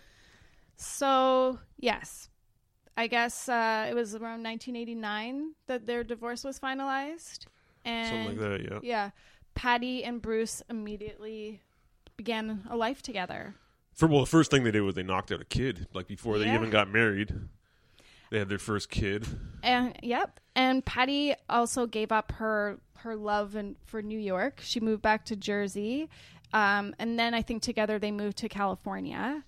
So 0.75 1.57
yes, 1.79 2.29
I 2.95 3.07
guess 3.07 3.49
uh, 3.49 3.87
it 3.89 3.95
was 3.95 4.13
around 4.13 4.43
1989 4.43 5.55
that 5.65 5.87
their 5.87 6.03
divorce 6.03 6.43
was 6.43 6.59
finalized. 6.59 7.47
And 7.83 8.27
Something 8.27 8.39
like 8.39 8.49
that, 8.51 8.71
yeah. 8.71 8.79
Yeah, 8.83 9.09
Patty 9.55 10.03
and 10.03 10.21
Bruce 10.21 10.61
immediately 10.69 11.61
began 12.17 12.67
a 12.69 12.77
life 12.77 13.01
together. 13.01 13.55
For 13.95 14.07
well, 14.07 14.19
the 14.21 14.25
first 14.25 14.51
thing 14.51 14.63
they 14.63 14.71
did 14.71 14.81
was 14.81 14.95
they 14.95 15.03
knocked 15.03 15.31
out 15.31 15.41
a 15.41 15.45
kid. 15.45 15.87
Like 15.93 16.07
before 16.07 16.37
they 16.37 16.45
Yeah. 16.45 16.55
even 16.55 16.69
got 16.69 16.89
married, 16.91 17.33
they 18.29 18.39
had 18.39 18.49
their 18.49 18.59
first 18.59 18.89
kid. 18.89 19.25
And 19.63 19.97
yep, 20.03 20.39
and 20.55 20.85
Patty 20.85 21.33
also 21.49 21.87
gave 21.87 22.11
up 22.11 22.33
her 22.33 22.79
her 22.99 23.15
love 23.15 23.55
and 23.55 23.75
for 23.85 24.01
New 24.01 24.19
York. 24.19 24.59
She 24.63 24.79
moved 24.79 25.01
back 25.01 25.25
to 25.25 25.35
Jersey, 25.35 26.09
um, 26.53 26.93
and 26.99 27.17
then 27.17 27.33
I 27.33 27.41
think 27.41 27.61
together 27.61 27.97
they 27.99 28.11
moved 28.11 28.37
to 28.37 28.49
California. 28.49 29.43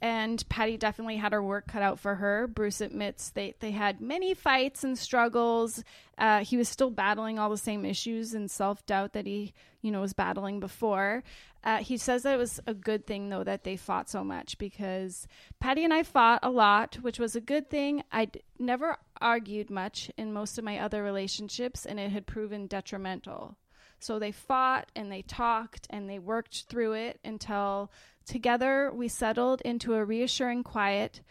And 0.00 0.48
Patty 0.48 0.76
definitely 0.76 1.16
had 1.16 1.32
her 1.32 1.42
work 1.42 1.66
cut 1.66 1.82
out 1.82 1.98
for 1.98 2.14
her. 2.14 2.46
Bruce 2.46 2.80
admits 2.80 3.30
they, 3.30 3.54
they 3.58 3.72
had 3.72 4.00
many 4.00 4.32
fights 4.32 4.84
and 4.84 4.96
struggles. 4.96 5.82
Uh, 6.16 6.44
he 6.44 6.56
was 6.56 6.68
still 6.68 6.90
battling 6.90 7.36
all 7.40 7.50
the 7.50 7.56
same 7.56 7.84
issues 7.84 8.32
and 8.32 8.48
self 8.48 8.86
doubt 8.86 9.12
that 9.14 9.26
he, 9.26 9.54
you 9.82 9.90
know, 9.90 10.00
was 10.00 10.12
battling 10.12 10.60
before. 10.60 11.24
Uh, 11.64 11.78
he 11.78 11.96
says 11.96 12.22
that 12.22 12.34
it 12.34 12.38
was 12.38 12.60
a 12.66 12.74
good 12.74 13.06
thing 13.06 13.28
though 13.28 13.42
that 13.42 13.64
they 13.64 13.76
fought 13.76 14.08
so 14.08 14.22
much 14.22 14.58
because 14.58 15.26
Patty 15.58 15.84
and 15.84 15.92
I 15.92 16.02
fought 16.02 16.40
a 16.42 16.50
lot, 16.50 16.96
which 17.02 17.18
was 17.18 17.34
a 17.34 17.40
good 17.40 17.68
thing. 17.68 18.04
I'd 18.12 18.42
never 18.58 18.96
argued 19.20 19.68
much 19.68 20.10
in 20.16 20.32
most 20.32 20.56
of 20.58 20.64
my 20.64 20.78
other 20.78 21.02
relationships, 21.02 21.84
and 21.84 21.98
it 21.98 22.12
had 22.12 22.26
proven 22.26 22.66
detrimental. 22.66 23.56
So 24.00 24.20
they 24.20 24.30
fought 24.30 24.92
and 24.94 25.10
they 25.10 25.22
talked 25.22 25.88
and 25.90 26.08
they 26.08 26.20
worked 26.20 26.66
through 26.68 26.92
it 26.92 27.18
until 27.24 27.90
Together, 28.28 28.92
we 28.92 29.08
settled 29.08 29.62
into 29.62 29.94
a 29.94 30.04
reassuring 30.04 30.62
quiet, 30.62 31.22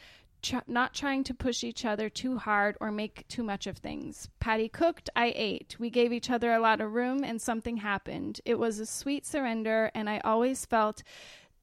tr- 0.41 0.57
not 0.67 0.93
trying 0.93 1.23
to 1.25 1.33
push 1.33 1.63
each 1.63 1.85
other 1.85 2.09
too 2.09 2.38
hard 2.38 2.77
or 2.79 2.91
make 2.91 3.27
too 3.27 3.43
much 3.43 3.67
of 3.67 3.77
things. 3.77 4.29
Patty 4.39 4.69
cooked, 4.69 5.09
I 5.15 5.33
ate. 5.35 5.75
We 5.79 5.89
gave 5.89 6.13
each 6.13 6.29
other 6.29 6.53
a 6.53 6.59
lot 6.59 6.81
of 6.81 6.93
room, 6.93 7.23
and 7.23 7.41
something 7.41 7.77
happened. 7.77 8.41
It 8.45 8.59
was 8.59 8.79
a 8.79 8.85
sweet 8.85 9.25
surrender, 9.25 9.91
and 9.93 10.09
I 10.09 10.19
always 10.19 10.65
felt 10.65 11.03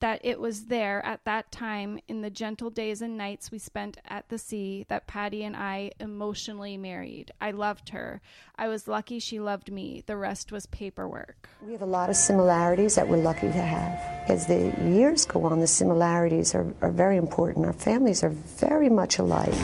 that 0.00 0.20
it 0.24 0.40
was 0.40 0.66
there 0.66 1.04
at 1.04 1.24
that 1.24 1.50
time 1.50 1.98
in 2.08 2.20
the 2.20 2.30
gentle 2.30 2.70
days 2.70 3.02
and 3.02 3.16
nights 3.16 3.50
we 3.50 3.58
spent 3.58 3.98
at 4.06 4.28
the 4.28 4.38
sea 4.38 4.84
that 4.88 5.06
Patty 5.06 5.44
and 5.44 5.56
I 5.56 5.92
emotionally 6.00 6.76
married. 6.76 7.32
I 7.40 7.52
loved 7.52 7.90
her. 7.90 8.20
I 8.56 8.68
was 8.68 8.88
lucky 8.88 9.18
she 9.18 9.40
loved 9.40 9.72
me. 9.72 10.02
The 10.06 10.16
rest 10.16 10.52
was 10.52 10.66
paperwork. 10.66 11.48
We 11.62 11.72
have 11.72 11.82
a 11.82 11.86
lot 11.86 12.10
of 12.10 12.16
similarities 12.16 12.94
that 12.94 13.08
we're 13.08 13.16
lucky 13.16 13.48
to 13.48 13.52
have. 13.52 14.30
As 14.30 14.46
the 14.46 14.74
years 14.88 15.24
go 15.24 15.44
on, 15.44 15.60
the 15.60 15.66
similarities 15.66 16.54
are, 16.54 16.72
are 16.80 16.90
very 16.90 17.16
important. 17.16 17.66
Our 17.66 17.72
families 17.72 18.22
are 18.22 18.30
very 18.30 18.88
much 18.88 19.18
alike. 19.18 19.54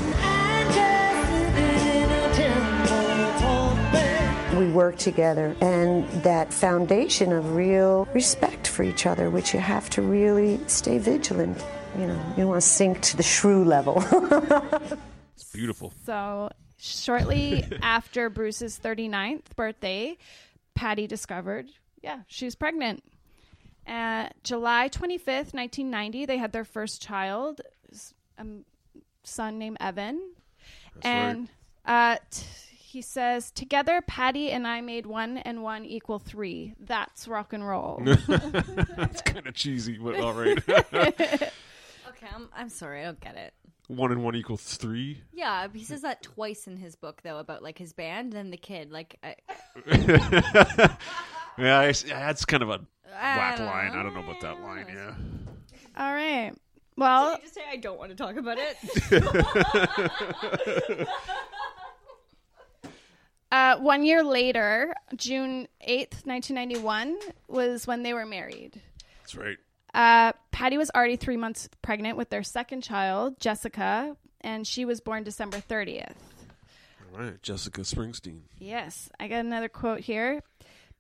Work 4.71 4.97
together, 4.97 5.55
and 5.61 6.09
that 6.23 6.53
foundation 6.53 7.33
of 7.33 7.55
real 7.55 8.07
respect 8.15 8.67
for 8.67 8.83
each 8.83 9.07
other, 9.07 9.29
which 9.31 9.53
you 9.55 9.61
have 9.61 9.91
to 9.91 10.03
really 10.03 10.59
stay 10.67 10.99
vigilant. 10.99 11.63
You 11.99 12.07
know, 12.07 12.15
you 12.31 12.37
don't 12.39 12.49
want 12.49 12.63
to 12.63 12.67
sink 12.69 13.01
to 13.03 13.17
the 13.17 13.23
shrew 13.23 13.65
level. 13.65 14.03
It's 15.35 15.51
beautiful. 15.53 15.93
So, 16.05 16.51
shortly 16.79 17.65
after 17.83 18.29
Bruce's 18.29 18.79
39th 18.79 19.57
birthday, 19.57 20.19
Patty 20.75 21.07
discovered, 21.07 21.71
yeah, 22.03 22.21
she 22.27 22.45
was 22.45 22.55
pregnant. 22.55 23.03
Uh, 23.87 24.29
July 24.45 24.89
25th, 24.91 25.55
1990, 25.55 26.27
they 26.27 26.37
had 26.37 26.53
their 26.53 26.65
first 26.65 27.01
child, 27.03 27.63
s- 27.91 28.13
a 28.39 28.45
son 29.25 29.59
named 29.59 29.79
Evan. 29.81 30.21
and 31.03 31.49
uh, 31.87 32.17
t- 32.31 32.45
he 32.91 33.03
says, 33.03 33.51
Together, 33.53 34.03
Patty 34.07 34.51
and 34.51 34.67
I 34.67 34.81
made 34.81 35.07
one 35.07 35.39
and 35.39 35.63
one 35.63 35.85
equal 35.85 36.19
three. 36.19 36.75
That's 36.81 37.29
rock 37.29 37.53
and 37.53 37.67
roll. 37.67 38.03
That's 38.27 39.23
kind 39.23 39.47
of 39.47 39.55
cheesy, 39.55 39.97
but 39.99 40.19
all 40.21 40.33
right. 40.35 40.59
Okay, 42.23 42.27
I'm, 42.35 42.49
I'm 42.55 42.69
sorry, 42.69 43.01
I 43.01 43.05
don't 43.05 43.21
get 43.21 43.37
it. 43.37 43.55
one 43.87 44.13
and 44.13 44.23
one 44.23 44.35
equals 44.35 44.63
three. 44.77 45.23
Yeah, 45.33 45.69
he 45.73 45.85
says 45.85 46.03
that 46.03 46.23
twice 46.23 46.67
in 46.67 46.77
his 46.77 46.97
book 46.97 47.23
though 47.23 47.39
about 47.39 47.63
like 47.63 47.79
his 47.79 47.93
band 47.95 48.35
and 48.35 48.53
the 48.53 48.57
kid. 48.59 48.91
Like, 48.93 49.17
I, 49.23 49.37
Yeah, 51.59 51.79
I 51.79 51.89
s- 51.89 52.05
yeah, 52.07 52.27
that's 52.27 52.45
kind 52.45 52.63
of 52.63 52.69
a 52.71 52.81
whack 53.11 53.57
don't 53.57 53.67
line. 53.67 53.93
know. 53.93 54.01
I 54.01 54.03
don't 54.03 54.15
know 54.15 54.21
about 54.21 54.41
that 54.43 54.61
line. 54.61 54.87
Yeah. 54.89 55.15
All 55.97 56.13
right. 56.13 56.53
Well, 56.97 57.31
Can 57.33 57.41
you 57.41 57.43
just 57.45 57.55
say 57.55 57.63
I 57.71 57.77
don't 57.77 57.99
want 57.99 58.11
to 58.11 58.17
talk 58.17 58.37
about 58.37 58.59
it? 58.59 58.77
Uh, 63.53 63.77
one 63.79 64.05
year 64.05 64.23
later, 64.23 64.95
June 65.17 65.67
8th, 65.87 66.25
1991, 66.25 67.19
was 67.49 67.87
when 67.87 68.03
they 68.03 68.15
were 68.15 68.27
married. 68.27 68.81
That's 69.21 69.35
right. 69.35 69.59
Uh, 69.93 70.33
Patty 70.53 70.79
was 70.79 70.91
already 70.95 71.17
three 71.17 71.37
months 71.37 71.69
pregnant 71.83 72.17
with 72.17 72.31
their 72.31 72.45
second 72.45 72.83
child, 72.83 73.41
Jessica, 73.41 74.17
and 74.41 74.67
she 74.67 74.85
was 74.85 75.01
born 75.01 75.25
December 75.25 75.59
30th. 75.59 76.15
All 77.13 77.25
right, 77.25 77.43
Jessica 77.43 77.81
Springsteen. 77.81 78.43
Yes, 78.59 79.11
I 79.19 79.27
got 79.27 79.41
another 79.41 79.69
quote 79.69 80.01
here. 80.01 80.43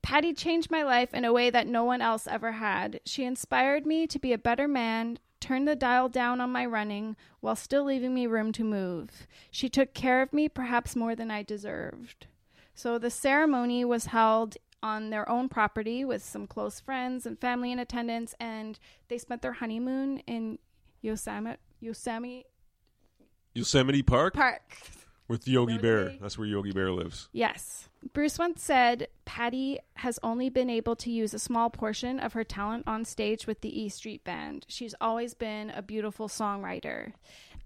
Patty 0.02 0.32
changed 0.32 0.70
my 0.70 0.82
life 0.82 1.14
in 1.14 1.24
a 1.24 1.32
way 1.32 1.50
that 1.50 1.66
no 1.66 1.84
one 1.84 2.00
else 2.00 2.26
ever 2.26 2.52
had. 2.52 3.00
She 3.04 3.24
inspired 3.24 3.86
me 3.86 4.06
to 4.08 4.18
be 4.18 4.32
a 4.32 4.38
better 4.38 4.66
man, 4.66 5.18
turned 5.40 5.68
the 5.68 5.76
dial 5.76 6.08
down 6.08 6.40
on 6.40 6.50
my 6.50 6.66
running 6.66 7.16
while 7.40 7.54
still 7.54 7.84
leaving 7.84 8.14
me 8.14 8.26
room 8.26 8.50
to 8.52 8.64
move. 8.64 9.26
She 9.50 9.68
took 9.68 9.94
care 9.94 10.22
of 10.22 10.32
me 10.32 10.48
perhaps 10.48 10.96
more 10.96 11.14
than 11.14 11.30
I 11.30 11.42
deserved. 11.42 12.26
So 12.74 12.98
the 12.98 13.10
ceremony 13.10 13.84
was 13.84 14.06
held 14.06 14.56
on 14.82 15.10
their 15.10 15.28
own 15.28 15.48
property 15.48 16.04
with 16.04 16.24
some 16.24 16.46
close 16.46 16.80
friends 16.80 17.26
and 17.26 17.38
family 17.38 17.70
in 17.72 17.78
attendance, 17.78 18.34
and 18.40 18.78
they 19.08 19.18
spent 19.18 19.42
their 19.42 19.52
honeymoon 19.52 20.18
in 20.26 20.58
Yosemite, 21.02 21.58
Yosemite 21.80 22.46
Yosemite 23.54 24.02
Park 24.02 24.34
Park. 24.34 24.62
with 25.28 25.46
Yogi 25.46 25.76
Bear. 25.78 26.14
That's 26.20 26.38
where 26.38 26.46
Yogi 26.46 26.72
Bear 26.72 26.92
lives. 26.92 27.28
Yes. 27.32 27.88
Bruce 28.14 28.38
once 28.38 28.62
said 28.62 29.08
Patty 29.26 29.78
has 29.94 30.18
only 30.22 30.48
been 30.48 30.70
able 30.70 30.96
to 30.96 31.10
use 31.10 31.34
a 31.34 31.38
small 31.38 31.68
portion 31.68 32.18
of 32.18 32.32
her 32.32 32.44
talent 32.44 32.84
on 32.86 33.04
stage 33.04 33.46
with 33.46 33.60
the 33.60 33.82
E 33.82 33.88
Street 33.88 34.24
Band. 34.24 34.64
She's 34.68 34.94
always 35.00 35.34
been 35.34 35.70
a 35.70 35.82
beautiful 35.82 36.28
songwriter. 36.28 37.12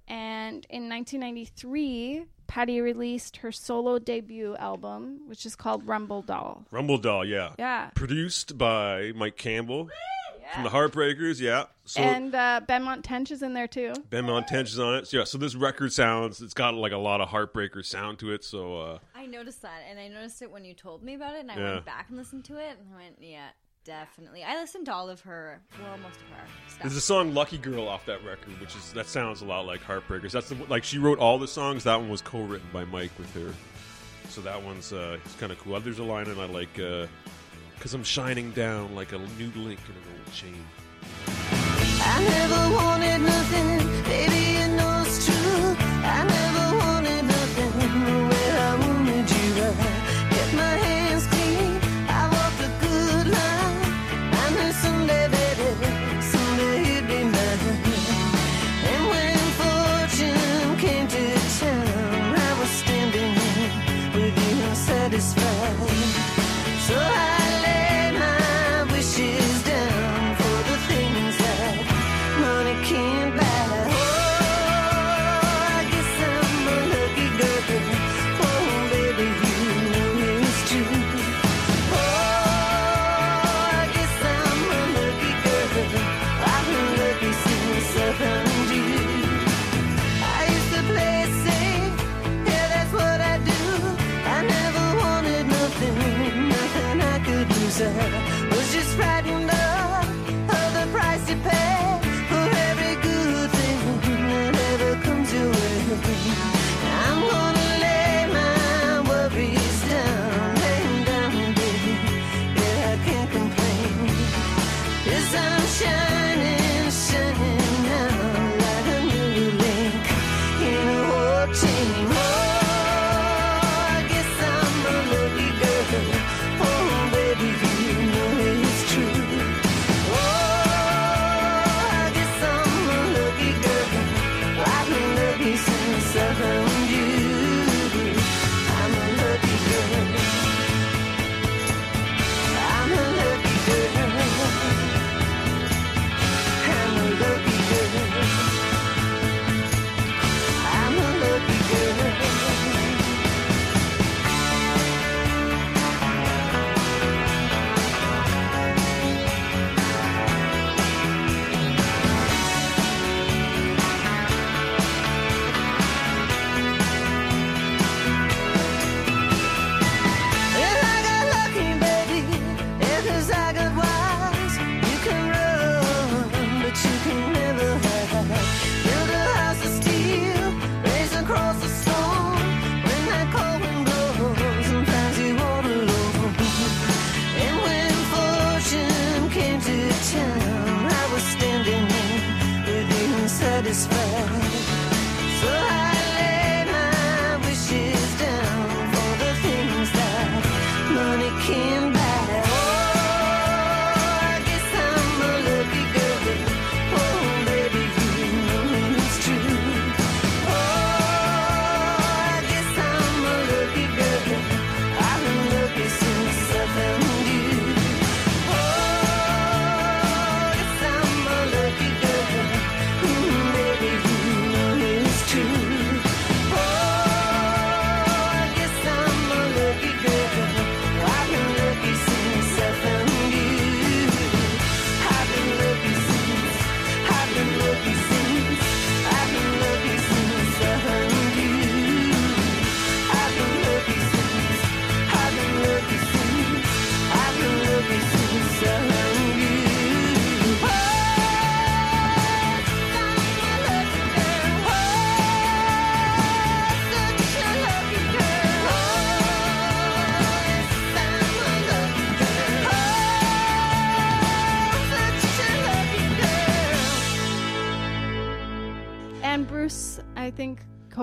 And 0.08 0.66
in 0.68 0.88
1993, 0.88 2.24
Patty 2.46 2.80
released 2.80 3.38
her 3.38 3.50
solo 3.52 3.98
debut 3.98 4.56
album, 4.56 5.20
which 5.28 5.44
is 5.46 5.56
called 5.56 5.86
Rumble 5.86 6.22
Doll. 6.22 6.64
Rumble 6.70 6.98
Doll, 6.98 7.24
yeah. 7.24 7.52
Yeah. 7.58 7.90
Produced 7.94 8.56
by 8.58 9.12
Mike 9.14 9.36
Campbell 9.36 9.88
from 10.52 10.62
the 10.64 10.70
Heartbreakers, 10.70 11.40
yeah. 11.40 11.64
So 11.84 12.00
and 12.00 12.34
uh, 12.34 12.60
Benmont 12.68 13.02
Tench 13.02 13.30
is 13.30 13.42
in 13.42 13.54
there 13.54 13.66
too. 13.66 13.92
Benmont 14.10 14.46
Tench 14.46 14.68
is 14.68 14.78
on 14.78 14.94
it. 14.96 15.08
So, 15.08 15.18
yeah, 15.18 15.24
so 15.24 15.36
this 15.38 15.54
record 15.54 15.92
sounds, 15.92 16.40
it's 16.40 16.54
got 16.54 16.74
like 16.74 16.92
a 16.92 16.96
lot 16.98 17.20
of 17.20 17.28
Heartbreaker 17.28 17.84
sound 17.84 18.18
to 18.20 18.32
it. 18.32 18.44
So, 18.44 18.76
uh, 18.80 18.98
I 19.14 19.26
noticed 19.26 19.62
that, 19.62 19.82
and 19.90 19.98
I 19.98 20.08
noticed 20.08 20.42
it 20.42 20.50
when 20.50 20.64
you 20.64 20.74
told 20.74 21.02
me 21.02 21.14
about 21.14 21.34
it, 21.34 21.40
and 21.40 21.50
I 21.50 21.56
Yeah. 21.56 21.72
went 21.74 21.84
back 21.86 22.06
and 22.08 22.16
listened 22.18 22.44
to 22.46 22.56
it, 22.58 22.76
and 22.78 22.88
I 22.94 22.96
went, 23.02 23.16
yeah, 23.20 23.48
definitely. 23.84 24.42
I 24.42 24.58
listened 24.60 24.86
to 24.86 24.94
all 24.94 25.08
of 25.08 25.20
her, 25.22 25.60
well, 25.82 25.96
most 25.98 26.16
of 26.16 26.28
her 26.28 26.44
stuff. 26.68 26.82
there's 26.82 26.96
a 26.96 27.00
song 27.00 27.34
"Lucky 27.34 27.58
Girl" 27.58 27.86
off 27.88 28.06
that 28.06 28.24
record, 28.24 28.60
which 28.60 28.74
is 28.76 28.92
that 28.92 29.06
sounds 29.06 29.42
a 29.42 29.44
lot 29.44 29.66
like 29.66 29.82
Heartbreakers. 29.82 30.32
That's 30.32 30.48
the, 30.48 30.56
like 30.68 30.84
she 30.84 30.98
wrote 30.98 31.18
all 31.18 31.38
the 31.38 31.48
songs. 31.48 31.84
That 31.84 32.00
one 32.00 32.08
was 32.08 32.22
co-written 32.22 32.68
by 32.72 32.84
Mike 32.84 33.12
with 33.18 33.32
her. 33.34 33.54
So 34.30 34.40
that 34.40 34.62
one's 34.62 34.92
uh, 34.92 35.18
it's 35.24 35.34
kind 35.36 35.52
of 35.52 35.58
cool. 35.58 35.78
There's 35.80 35.98
a 35.98 36.04
line 36.04 36.26
in 36.28 36.38
I 36.38 36.46
like 36.46 36.72
because 36.74 37.94
I'm 37.94 38.04
shining 38.04 38.50
down 38.52 38.94
like 38.94 39.12
a 39.12 39.18
new 39.18 39.50
link 39.56 39.80
in 39.88 39.94
an 39.94 40.18
old 40.18 40.32
chain. 40.32 40.64
I 42.06 42.22
never 42.22 42.74
wanted 42.74 43.18
nothing, 43.20 44.04
baby, 44.04 44.58
you 44.60 44.76
know 44.76 45.02
it's 45.06 45.26
true. 45.26 45.76
I 46.04 46.24
never 46.26 46.53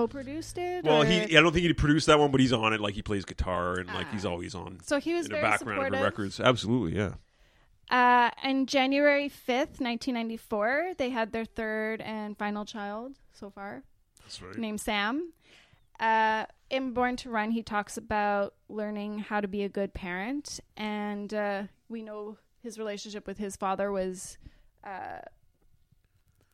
co-produced 0.06 0.58
it. 0.58 0.84
Well, 0.84 1.02
or- 1.02 1.04
he 1.04 1.36
I 1.36 1.40
don't 1.40 1.52
think 1.52 1.64
he 1.64 1.72
produced 1.72 2.06
that 2.06 2.18
one, 2.18 2.30
but 2.30 2.40
he's 2.40 2.52
on 2.52 2.72
it. 2.72 2.80
Like 2.80 2.94
he 2.94 3.02
plays 3.02 3.24
guitar 3.24 3.74
and 3.78 3.88
like 3.88 4.10
he's 4.12 4.24
always 4.24 4.54
on. 4.54 4.78
So 4.84 4.98
he 5.00 5.14
was 5.14 5.26
in 5.26 5.32
the 5.32 5.38
very 5.38 5.50
background 5.50 5.78
of 5.78 5.84
supportive. 5.84 5.98
the 5.98 6.04
records. 6.04 6.40
Absolutely, 6.40 6.96
yeah. 6.98 7.14
Uh, 7.90 8.30
on 8.42 8.64
January 8.66 9.28
5th, 9.28 9.80
1994, 9.80 10.92
they 10.96 11.10
had 11.10 11.32
their 11.32 11.44
third 11.44 12.00
and 12.00 12.38
final 12.38 12.64
child 12.64 13.16
so 13.32 13.50
far. 13.50 13.82
That's 14.22 14.40
right. 14.40 14.56
Named 14.56 14.80
Sam. 14.80 15.32
Uh, 16.00 16.46
in 16.70 16.92
Born 16.94 17.16
to 17.16 17.28
Run, 17.30 17.50
he 17.50 17.62
talks 17.62 17.98
about 17.98 18.54
learning 18.68 19.18
how 19.18 19.40
to 19.40 19.48
be 19.48 19.62
a 19.62 19.68
good 19.68 19.92
parent. 19.92 20.58
And 20.76 21.34
uh, 21.34 21.64
we 21.88 22.02
know 22.02 22.38
his 22.62 22.78
relationship 22.78 23.26
with 23.26 23.38
his 23.38 23.56
father 23.56 23.92
was. 23.92 24.38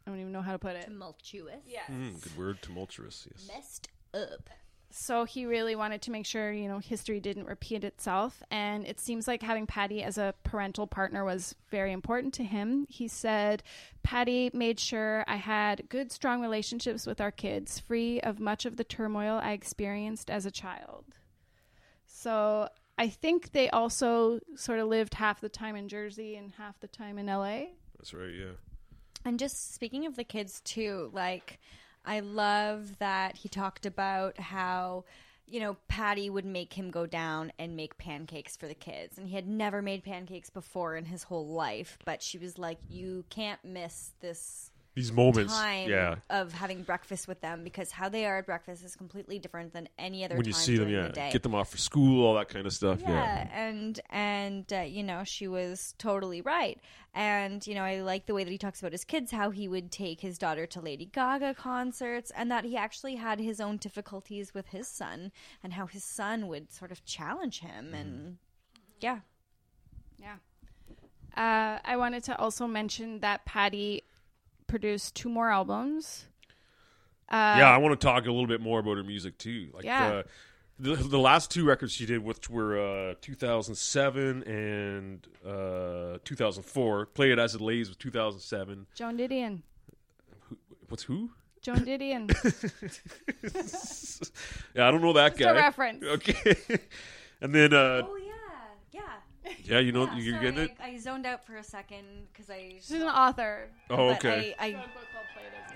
I 0.08 0.10
don't 0.10 0.20
even 0.20 0.32
know 0.32 0.40
how 0.40 0.52
to 0.52 0.58
put 0.58 0.74
it. 0.74 0.86
Tumultuous. 0.86 1.60
Yes. 1.66 1.90
Mm, 1.90 2.18
good 2.22 2.38
word, 2.38 2.62
tumultuous. 2.62 3.28
Yes. 3.30 3.46
Messed 3.46 3.88
up. 4.14 4.48
So 4.88 5.24
he 5.24 5.44
really 5.44 5.76
wanted 5.76 6.00
to 6.00 6.10
make 6.10 6.24
sure, 6.24 6.50
you 6.50 6.66
know, 6.66 6.78
history 6.78 7.20
didn't 7.20 7.44
repeat 7.44 7.84
itself. 7.84 8.42
And 8.50 8.86
it 8.86 9.00
seems 9.00 9.28
like 9.28 9.42
having 9.42 9.66
Patty 9.66 10.02
as 10.02 10.16
a 10.16 10.32
parental 10.44 10.86
partner 10.86 11.26
was 11.26 11.54
very 11.70 11.92
important 11.92 12.32
to 12.34 12.42
him. 12.42 12.86
He 12.88 13.06
said, 13.06 13.62
Patty 14.02 14.50
made 14.54 14.80
sure 14.80 15.26
I 15.28 15.36
had 15.36 15.90
good, 15.90 16.10
strong 16.10 16.40
relationships 16.40 17.06
with 17.06 17.20
our 17.20 17.30
kids, 17.30 17.78
free 17.78 18.18
of 18.22 18.40
much 18.40 18.64
of 18.64 18.78
the 18.78 18.84
turmoil 18.84 19.38
I 19.42 19.52
experienced 19.52 20.30
as 20.30 20.46
a 20.46 20.50
child. 20.50 21.04
So 22.06 22.70
I 22.96 23.10
think 23.10 23.52
they 23.52 23.68
also 23.68 24.40
sort 24.56 24.78
of 24.78 24.88
lived 24.88 25.12
half 25.12 25.42
the 25.42 25.50
time 25.50 25.76
in 25.76 25.86
Jersey 25.86 26.34
and 26.36 26.52
half 26.56 26.80
the 26.80 26.88
time 26.88 27.18
in 27.18 27.26
LA. 27.26 27.64
That's 27.98 28.14
right. 28.14 28.32
Yeah. 28.32 28.52
And 29.28 29.38
just 29.38 29.74
speaking 29.74 30.06
of 30.06 30.16
the 30.16 30.24
kids 30.24 30.62
too, 30.62 31.10
like 31.12 31.58
I 32.02 32.20
love 32.20 32.98
that 32.98 33.36
he 33.36 33.50
talked 33.50 33.84
about 33.84 34.40
how 34.40 35.04
you 35.46 35.60
know 35.60 35.76
Patty 35.86 36.30
would 36.30 36.46
make 36.46 36.72
him 36.72 36.90
go 36.90 37.04
down 37.04 37.52
and 37.58 37.76
make 37.76 37.98
pancakes 37.98 38.56
for 38.56 38.66
the 38.66 38.74
kids, 38.74 39.18
and 39.18 39.28
he 39.28 39.34
had 39.34 39.46
never 39.46 39.82
made 39.82 40.02
pancakes 40.02 40.48
before 40.48 40.96
in 40.96 41.04
his 41.04 41.24
whole 41.24 41.46
life. 41.46 41.98
But 42.06 42.22
she 42.22 42.38
was 42.38 42.56
like, 42.56 42.78
"You 42.88 43.26
can't 43.28 43.62
miss 43.62 44.14
this." 44.20 44.70
These 44.98 45.12
moments, 45.12 45.56
time 45.56 45.88
yeah. 45.88 46.16
of 46.28 46.52
having 46.52 46.82
breakfast 46.82 47.28
with 47.28 47.40
them 47.40 47.62
because 47.62 47.92
how 47.92 48.08
they 48.08 48.26
are 48.26 48.38
at 48.38 48.46
breakfast 48.46 48.84
is 48.84 48.96
completely 48.96 49.38
different 49.38 49.72
than 49.72 49.88
any 49.96 50.24
other 50.24 50.34
When 50.34 50.42
time 50.42 50.48
you 50.48 50.54
see 50.54 50.76
them, 50.76 50.88
yeah, 50.88 51.08
the 51.08 51.30
get 51.32 51.44
them 51.44 51.54
off 51.54 51.70
for 51.70 51.76
school, 51.78 52.26
all 52.26 52.34
that 52.34 52.48
kind 52.48 52.66
of 52.66 52.72
stuff. 52.72 53.00
Yeah, 53.00 53.10
Yeah. 53.10 53.48
and 53.68 54.00
and 54.10 54.72
uh, 54.72 54.80
you 54.80 55.04
know 55.04 55.22
she 55.24 55.46
was 55.46 55.94
totally 55.98 56.40
right, 56.40 56.80
and 57.14 57.64
you 57.64 57.76
know 57.76 57.82
I 57.82 58.00
like 58.00 58.26
the 58.26 58.34
way 58.34 58.42
that 58.42 58.50
he 58.50 58.58
talks 58.58 58.80
about 58.80 58.90
his 58.90 59.04
kids, 59.04 59.30
how 59.30 59.50
he 59.50 59.68
would 59.68 59.92
take 59.92 60.20
his 60.20 60.36
daughter 60.36 60.66
to 60.66 60.80
Lady 60.80 61.06
Gaga 61.06 61.54
concerts, 61.54 62.32
and 62.36 62.50
that 62.50 62.64
he 62.64 62.76
actually 62.76 63.14
had 63.14 63.38
his 63.38 63.60
own 63.60 63.76
difficulties 63.76 64.52
with 64.52 64.66
his 64.68 64.88
son, 64.88 65.30
and 65.62 65.74
how 65.74 65.86
his 65.86 66.02
son 66.02 66.48
would 66.48 66.72
sort 66.72 66.90
of 66.90 67.04
challenge 67.04 67.60
him, 67.60 67.94
and 67.94 68.38
yeah, 69.00 69.20
Yeah. 70.18 70.38
Uh, 71.36 71.78
I 71.84 71.96
wanted 71.96 72.24
to 72.24 72.36
also 72.36 72.66
mention 72.66 73.20
that 73.20 73.44
Patty 73.44 74.02
produced 74.68 75.16
two 75.16 75.28
more 75.28 75.50
albums. 75.50 76.26
Uh, 77.28 77.56
yeah, 77.58 77.70
I 77.70 77.76
want 77.78 77.98
to 78.00 78.06
talk 78.06 78.24
a 78.26 78.30
little 78.30 78.46
bit 78.46 78.60
more 78.60 78.78
about 78.80 78.96
her 78.96 79.02
music 79.02 79.36
too. 79.38 79.68
Like 79.74 79.84
Yeah. 79.84 80.06
uh, 80.08 80.22
the 80.78 80.94
the 80.94 81.18
last 81.18 81.50
two 81.50 81.64
records 81.66 81.92
she 81.92 82.06
did, 82.06 82.22
which 82.24 82.48
were 82.48 83.10
uh, 83.10 83.14
2007 83.20 84.44
and 84.44 85.26
uh, 85.44 86.18
2004. 86.24 87.06
Play 87.06 87.32
It 87.32 87.38
As 87.38 87.54
It 87.56 87.60
Lays 87.60 87.88
was 87.88 87.96
2007. 87.96 88.86
Joan 88.94 89.18
Didion. 89.18 89.62
What's 90.88 91.02
who? 91.02 91.30
Joan 91.60 91.78
Didion. 91.80 92.30
Yeah, 94.74 94.88
I 94.88 94.90
don't 94.90 95.02
know 95.02 95.12
that 95.14 95.36
Just 95.36 95.40
a 95.42 95.44
guy. 95.44 95.60
reference. 95.60 96.04
Okay. 96.04 96.54
and 97.40 97.54
then, 97.54 97.72
uh, 97.72 98.02
oh 98.04 98.16
yeah, 98.16 98.32
yeah. 98.92 99.00
yeah, 99.64 99.78
you 99.78 99.92
know, 99.92 100.04
Yeah, 100.06 100.16
you're 100.16 100.34
sorry, 100.34 100.44
getting 100.52 100.64
it. 100.64 100.76
I, 100.82 100.88
I 100.90 100.98
zoned 100.98 101.26
out 101.26 101.44
for 101.46 101.56
a 101.56 101.64
second 101.64 102.04
because 102.32 102.50
I. 102.50 102.74
She's 102.80 102.92
an 102.92 103.02
author. 103.02 103.68
Oh, 103.90 104.08
but 104.08 104.16
okay. 104.16 104.54
I, 104.58 104.66
I, 104.66 104.84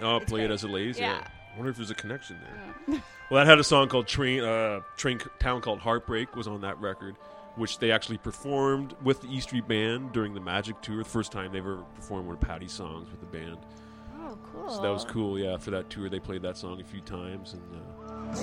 Oh, 0.00 0.20
play 0.20 0.44
it 0.44 0.50
as 0.50 0.64
it 0.64 0.68
lays. 0.68 0.98
Yeah. 0.98 1.12
Yeah. 1.18 1.26
I 1.52 1.56
wonder 1.56 1.70
if 1.70 1.76
there's 1.76 1.90
a 1.90 1.94
connection 1.94 2.38
there. 2.40 3.02
well, 3.30 3.44
that 3.44 3.46
had 3.46 3.58
a 3.58 3.64
song 3.64 3.88
called 3.88 4.06
Train. 4.06 4.42
Uh, 4.42 4.80
Train 4.96 5.20
Town 5.38 5.60
called 5.60 5.80
Heartbreak 5.80 6.34
was 6.34 6.48
on 6.48 6.62
that 6.62 6.80
record, 6.80 7.16
which 7.56 7.78
they 7.78 7.90
actually 7.90 8.16
performed 8.16 8.94
with 9.02 9.20
the 9.20 9.28
E 9.28 9.38
Street 9.40 9.68
Band 9.68 10.12
during 10.12 10.32
the 10.32 10.40
Magic 10.40 10.80
Tour. 10.80 11.02
The 11.02 11.08
first 11.08 11.30
time 11.30 11.52
they 11.52 11.58
ever 11.58 11.84
performed 11.94 12.26
one 12.26 12.36
of 12.36 12.40
Patty's 12.40 12.72
songs 12.72 13.10
with 13.10 13.20
the 13.20 13.26
band. 13.26 13.58
Oh, 14.18 14.38
cool. 14.50 14.70
So 14.70 14.80
that 14.80 14.88
was 14.90 15.04
cool. 15.04 15.38
Yeah, 15.38 15.58
for 15.58 15.70
that 15.72 15.90
tour 15.90 16.08
they 16.08 16.20
played 16.20 16.40
that 16.42 16.56
song 16.56 16.80
a 16.80 16.84
few 16.84 17.02
times, 17.02 17.52
and 17.54 17.62
uh, 17.76 18.34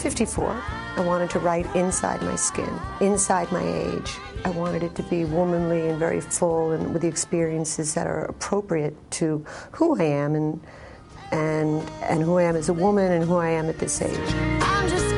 54. 0.00 0.62
I 0.96 1.00
wanted 1.00 1.30
to 1.30 1.38
write 1.38 1.66
inside 1.74 2.22
my 2.22 2.36
skin, 2.36 2.70
inside 3.00 3.50
my 3.52 3.62
age. 3.62 4.16
I 4.44 4.50
wanted 4.50 4.82
it 4.82 4.94
to 4.96 5.02
be 5.04 5.24
womanly 5.24 5.88
and 5.88 5.98
very 5.98 6.20
full 6.20 6.72
and 6.72 6.92
with 6.92 7.02
the 7.02 7.08
experiences 7.08 7.94
that 7.94 8.06
are 8.06 8.24
appropriate 8.24 8.96
to 9.12 9.44
who 9.72 9.98
I 10.00 10.04
am 10.04 10.34
and 10.34 10.60
and 11.30 11.82
and 12.02 12.22
who 12.22 12.38
I 12.38 12.44
am 12.44 12.56
as 12.56 12.68
a 12.68 12.72
woman 12.72 13.12
and 13.12 13.24
who 13.24 13.36
I 13.36 13.50
am 13.50 13.68
at 13.68 13.78
this 13.78 14.00
age. 14.00 14.18
I'm 14.60 14.88
just 14.88 15.08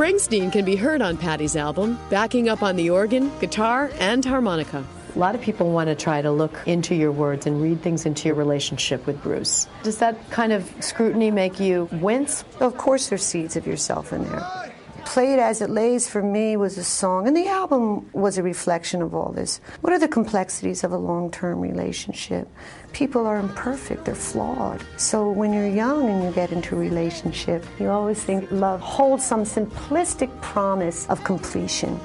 Springsteen 0.00 0.50
can 0.50 0.64
be 0.64 0.76
heard 0.76 1.02
on 1.02 1.18
Patty's 1.18 1.56
album, 1.56 1.98
backing 2.08 2.48
up 2.48 2.62
on 2.62 2.74
the 2.76 2.88
organ, 2.88 3.30
guitar, 3.38 3.90
and 3.98 4.24
harmonica. 4.24 4.82
A 5.14 5.18
lot 5.18 5.34
of 5.34 5.40
people 5.40 5.72
want 5.72 5.88
to 5.88 5.96
try 5.96 6.22
to 6.22 6.30
look 6.30 6.56
into 6.66 6.94
your 6.94 7.10
words 7.10 7.46
and 7.46 7.60
read 7.60 7.82
things 7.82 8.06
into 8.06 8.28
your 8.28 8.36
relationship 8.36 9.06
with 9.06 9.20
Bruce. 9.22 9.66
Does 9.82 9.98
that 9.98 10.30
kind 10.30 10.52
of 10.52 10.72
scrutiny 10.80 11.30
make 11.30 11.58
you 11.58 11.88
wince? 11.92 12.44
Of 12.60 12.76
course, 12.76 13.08
there's 13.08 13.24
seeds 13.24 13.56
of 13.56 13.66
yourself 13.66 14.12
in 14.12 14.22
there. 14.24 14.70
Play 15.06 15.32
It 15.32 15.40
As 15.40 15.60
It 15.60 15.70
Lays 15.70 16.08
for 16.08 16.22
me 16.22 16.56
was 16.56 16.78
a 16.78 16.84
song, 16.84 17.26
and 17.26 17.36
the 17.36 17.48
album 17.48 18.08
was 18.12 18.38
a 18.38 18.44
reflection 18.44 19.02
of 19.02 19.12
all 19.12 19.32
this. 19.32 19.60
What 19.80 19.92
are 19.92 19.98
the 19.98 20.06
complexities 20.06 20.84
of 20.84 20.92
a 20.92 20.96
long 20.96 21.32
term 21.32 21.60
relationship? 21.60 22.46
People 22.92 23.26
are 23.26 23.38
imperfect, 23.38 24.04
they're 24.04 24.14
flawed. 24.14 24.84
So 24.96 25.28
when 25.28 25.52
you're 25.52 25.66
young 25.66 26.08
and 26.08 26.22
you 26.22 26.30
get 26.30 26.52
into 26.52 26.76
a 26.76 26.78
relationship, 26.78 27.64
you 27.80 27.88
always 27.88 28.22
think 28.22 28.48
love 28.52 28.80
holds 28.80 29.26
some 29.26 29.42
simplistic 29.42 30.30
promise 30.40 31.08
of 31.08 31.24
completion. 31.24 31.98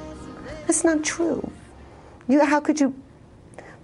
That's 0.66 0.84
not 0.84 1.04
true. 1.04 1.52
You, 2.28 2.44
how 2.44 2.60
could 2.60 2.80
you 2.80 2.96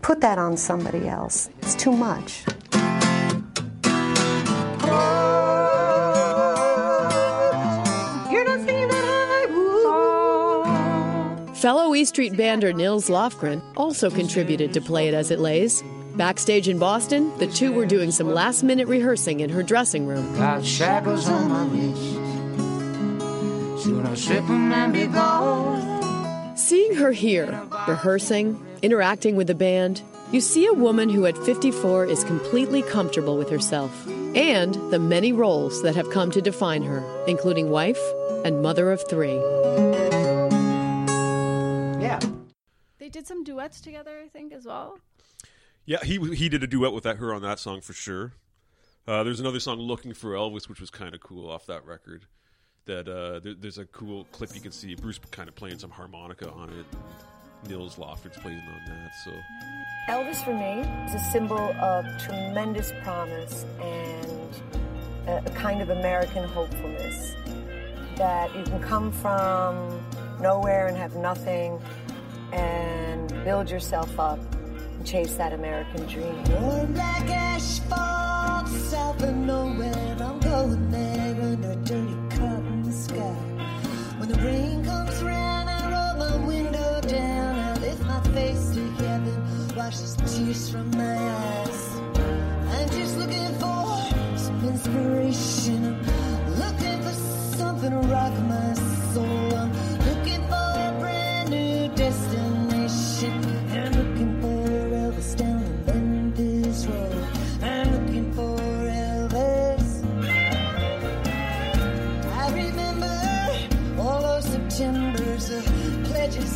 put 0.02 0.22
that 0.22 0.38
on 0.40 0.58
somebody 0.58 1.08
else? 1.08 1.50
It's 1.62 1.76
too 1.76 1.92
much. 1.92 2.44
You're 8.32 8.46
not 8.46 8.60
singing 8.66 8.88
that 8.88 9.06
high. 9.06 9.16
Fellow 11.56 11.94
E 11.94 12.04
Street 12.06 12.34
bander 12.34 12.74
Nils 12.74 13.08
Lofgren 13.10 13.62
also 13.78 14.10
contributed 14.10 14.74
to 14.74 14.82
Play 14.82 15.08
It 15.08 15.14
As 15.14 15.30
It 15.30 15.40
Lays. 15.40 15.84
Backstage 16.16 16.68
in 16.68 16.80
Boston, 16.80 17.32
the 17.38 17.46
two 17.46 17.72
were 17.72 17.86
doing 17.86 18.10
some 18.12 18.34
last 18.34 18.64
minute 18.64 18.88
rehearsing 18.88 19.42
in 19.42 19.50
her 19.52 19.62
dressing 19.62 20.08
room. 20.08 20.36
Got 20.36 20.66
shackles 20.66 21.30
on 21.30 21.48
my 21.50 21.66
wrist. 21.68 22.02
Soon 23.84 24.06
I'll 24.06 24.16
strip 24.16 24.50
'em 24.50 24.72
and 24.74 24.92
be 24.92 25.06
gone. 25.06 26.01
Seeing 26.72 26.96
her 26.96 27.12
here, 27.12 27.68
rehearsing, 27.86 28.58
interacting 28.82 29.36
with 29.36 29.48
the 29.48 29.54
band, 29.54 30.02
you 30.32 30.40
see 30.40 30.66
a 30.68 30.72
woman 30.72 31.10
who 31.10 31.26
at 31.26 31.38
54 31.40 32.06
is 32.06 32.24
completely 32.24 32.82
comfortable 32.82 33.38
with 33.38 33.50
herself 33.50 34.08
and 34.08 34.76
the 34.90 34.98
many 34.98 35.34
roles 35.34 35.84
that 35.84 35.98
have 35.98 36.10
come 36.12 36.32
to 36.32 36.42
define 36.42 36.84
her, 36.84 37.04
including 37.28 37.72
wife 37.72 38.00
and 38.46 38.62
mother 38.62 38.90
of 38.90 39.06
three. 39.10 39.36
Yeah. 42.02 42.22
They 43.00 43.10
did 43.10 43.28
some 43.28 43.44
duets 43.44 43.82
together, 43.82 44.22
I 44.24 44.30
think, 44.30 44.54
as 44.54 44.64
well. 44.64 44.98
Yeah, 45.86 46.02
he 46.06 46.20
he 46.34 46.48
did 46.48 46.64
a 46.64 46.68
duet 46.68 46.94
with 46.94 47.04
that 47.04 47.18
her 47.18 47.34
on 47.34 47.42
that 47.42 47.60
song 47.60 47.82
for 47.82 47.92
sure. 47.92 48.32
Uh, 49.06 49.24
there's 49.24 49.42
another 49.42 49.60
song, 49.60 49.78
"Looking 49.78 50.14
for 50.14 50.32
Elvis," 50.36 50.70
which 50.70 50.80
was 50.80 50.90
kind 50.90 51.14
of 51.14 51.20
cool 51.20 51.50
off 51.50 51.66
that 51.66 51.86
record. 51.86 52.28
That 52.86 53.08
uh, 53.08 53.40
there, 53.40 53.54
there's 53.54 53.78
a 53.78 53.86
cool 53.86 54.26
clip 54.32 54.56
you 54.56 54.62
can 54.62 54.72
see 54.72 54.96
Bruce 54.96 55.20
kind 55.30 55.48
of 55.48 55.56
playing 55.56 55.80
some 55.80 55.92
harmonica 55.92 56.50
on 56.52 56.70
it. 56.70 56.86
Nils 57.68 57.98
Lofgren's 57.98 58.38
playing 58.38 58.60
on 58.60 58.82
that. 58.88 59.12
So 59.24 59.32
Elvis 60.10 60.44
for 60.44 60.54
me 60.54 60.82
is 61.06 61.14
a 61.14 61.32
symbol 61.32 61.76
of 61.80 62.06
tremendous 62.20 62.92
promise 63.04 63.66
and 63.82 64.62
a, 65.28 65.44
a 65.46 65.50
kind 65.52 65.82
of 65.82 65.90
American 65.90 66.44
hopefulness 66.44 67.36
that 68.16 68.56
you 68.56 68.64
can 68.64 68.82
come 68.82 69.12
from 69.12 70.04
nowhere 70.40 70.88
and 70.88 70.98
have 70.98 71.16
nothing 71.16 71.80
and 72.52 73.30
build 73.44 73.70
yourself 73.70 74.20
up 74.20 74.40
and 74.54 75.06
chase 75.06 75.36
that 75.36 75.54
American 75.54 76.06
dream. 76.08 76.44
Going 76.46 76.94
black 76.94 77.30
asphalt, 77.30 78.68
south 78.68 79.22
of 79.22 79.36
nowhere. 79.36 80.18
I'm 80.20 80.40
going 80.40 80.92
there 80.92 81.42
under 81.42 81.76
dirty 81.76 82.14
cotton 82.14 82.31
sky. 83.14 83.36
When 84.20 84.30
the 84.30 84.40
rain 84.40 84.84
comes 84.86 85.22
round, 85.24 85.70
I 85.70 85.80
roll 85.94 86.14
my 86.26 86.36
window 86.46 87.02
down. 87.02 87.56
I 87.60 87.74
lift 87.80 88.04
my 88.06 88.22
face 88.36 88.72
to 88.76 88.84
heaven, 89.04 89.38
wash 89.76 89.98
the 90.00 90.26
tears 90.30 90.70
from 90.70 90.92
my 90.92 91.18
eyes. 91.46 91.82
I'm 92.76 92.90
just 92.90 93.18
looking 93.18 93.54
for 93.62 94.38
some 94.38 94.60
inspiration. 94.68 96.00
I'm 96.46 96.56
looking 96.64 97.02
for 97.02 97.16
something 97.58 97.92
to 97.92 98.02
rock 98.16 98.34
my 98.54 98.74
soul. 99.14 99.61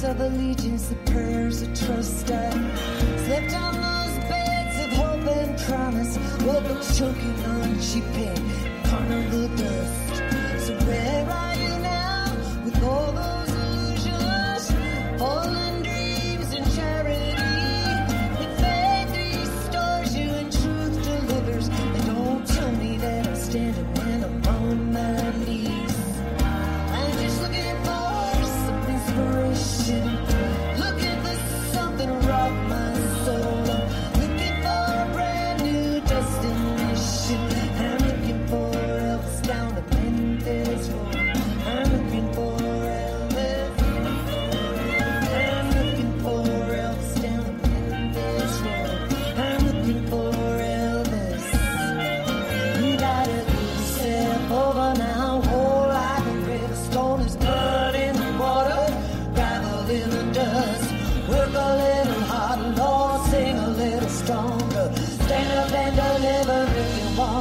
Of 0.05 0.21
allegiance, 0.21 0.89
the 0.89 0.95
prayers 1.11 1.61
of 1.63 1.69
trust. 1.73 2.29
I 2.29 2.51
slept 3.25 3.53
on 3.55 3.73
those 3.85 4.15
beds 4.29 4.77
of 4.85 4.91
hope 4.99 5.27
and 5.35 5.57
promise, 5.61 6.17
woke 6.43 6.65
up 6.65 6.83
choking 6.93 7.45
on 7.45 7.79
cheap 7.81 8.03
pain, 8.13 8.41
carnival 8.83 9.47
dust. 9.57 10.15
So 10.65 10.73
where 10.85 11.27
are 11.27 11.55
you 11.55 11.77
now 11.79 12.35
with 12.63 12.83
all 12.83 13.11
those 13.13 13.49
illusions, 13.63 14.71
fallen 15.19 15.74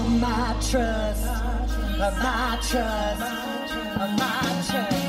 my 0.08 0.56
trust, 0.60 1.24
my 1.98 2.58
trust, 2.62 3.20
my 4.18 4.62
trust. 4.68 5.03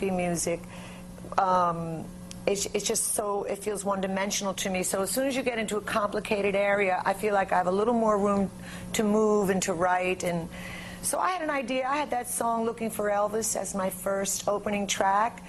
Happy 0.00 0.10
music. 0.10 0.60
Um, 1.36 2.06
it's, 2.46 2.64
it's 2.72 2.86
just 2.86 3.12
so, 3.12 3.44
it 3.44 3.58
feels 3.58 3.84
one 3.84 4.00
dimensional 4.00 4.54
to 4.54 4.70
me. 4.70 4.82
So 4.82 5.02
as 5.02 5.10
soon 5.10 5.26
as 5.26 5.36
you 5.36 5.42
get 5.42 5.58
into 5.58 5.76
a 5.76 5.82
complicated 5.82 6.54
area, 6.54 7.02
I 7.04 7.12
feel 7.12 7.34
like 7.34 7.52
I 7.52 7.58
have 7.58 7.66
a 7.66 7.72
little 7.72 7.92
more 7.92 8.16
room 8.16 8.50
to 8.94 9.04
move 9.04 9.50
and 9.50 9.62
to 9.64 9.74
write. 9.74 10.24
And 10.24 10.48
so 11.02 11.18
I 11.18 11.32
had 11.32 11.42
an 11.42 11.50
idea. 11.50 11.86
I 11.86 11.96
had 11.96 12.10
that 12.12 12.30
song, 12.30 12.64
Looking 12.64 12.88
for 12.88 13.10
Elvis, 13.10 13.56
as 13.56 13.74
my 13.74 13.90
first 13.90 14.48
opening 14.48 14.86
track. 14.86 15.44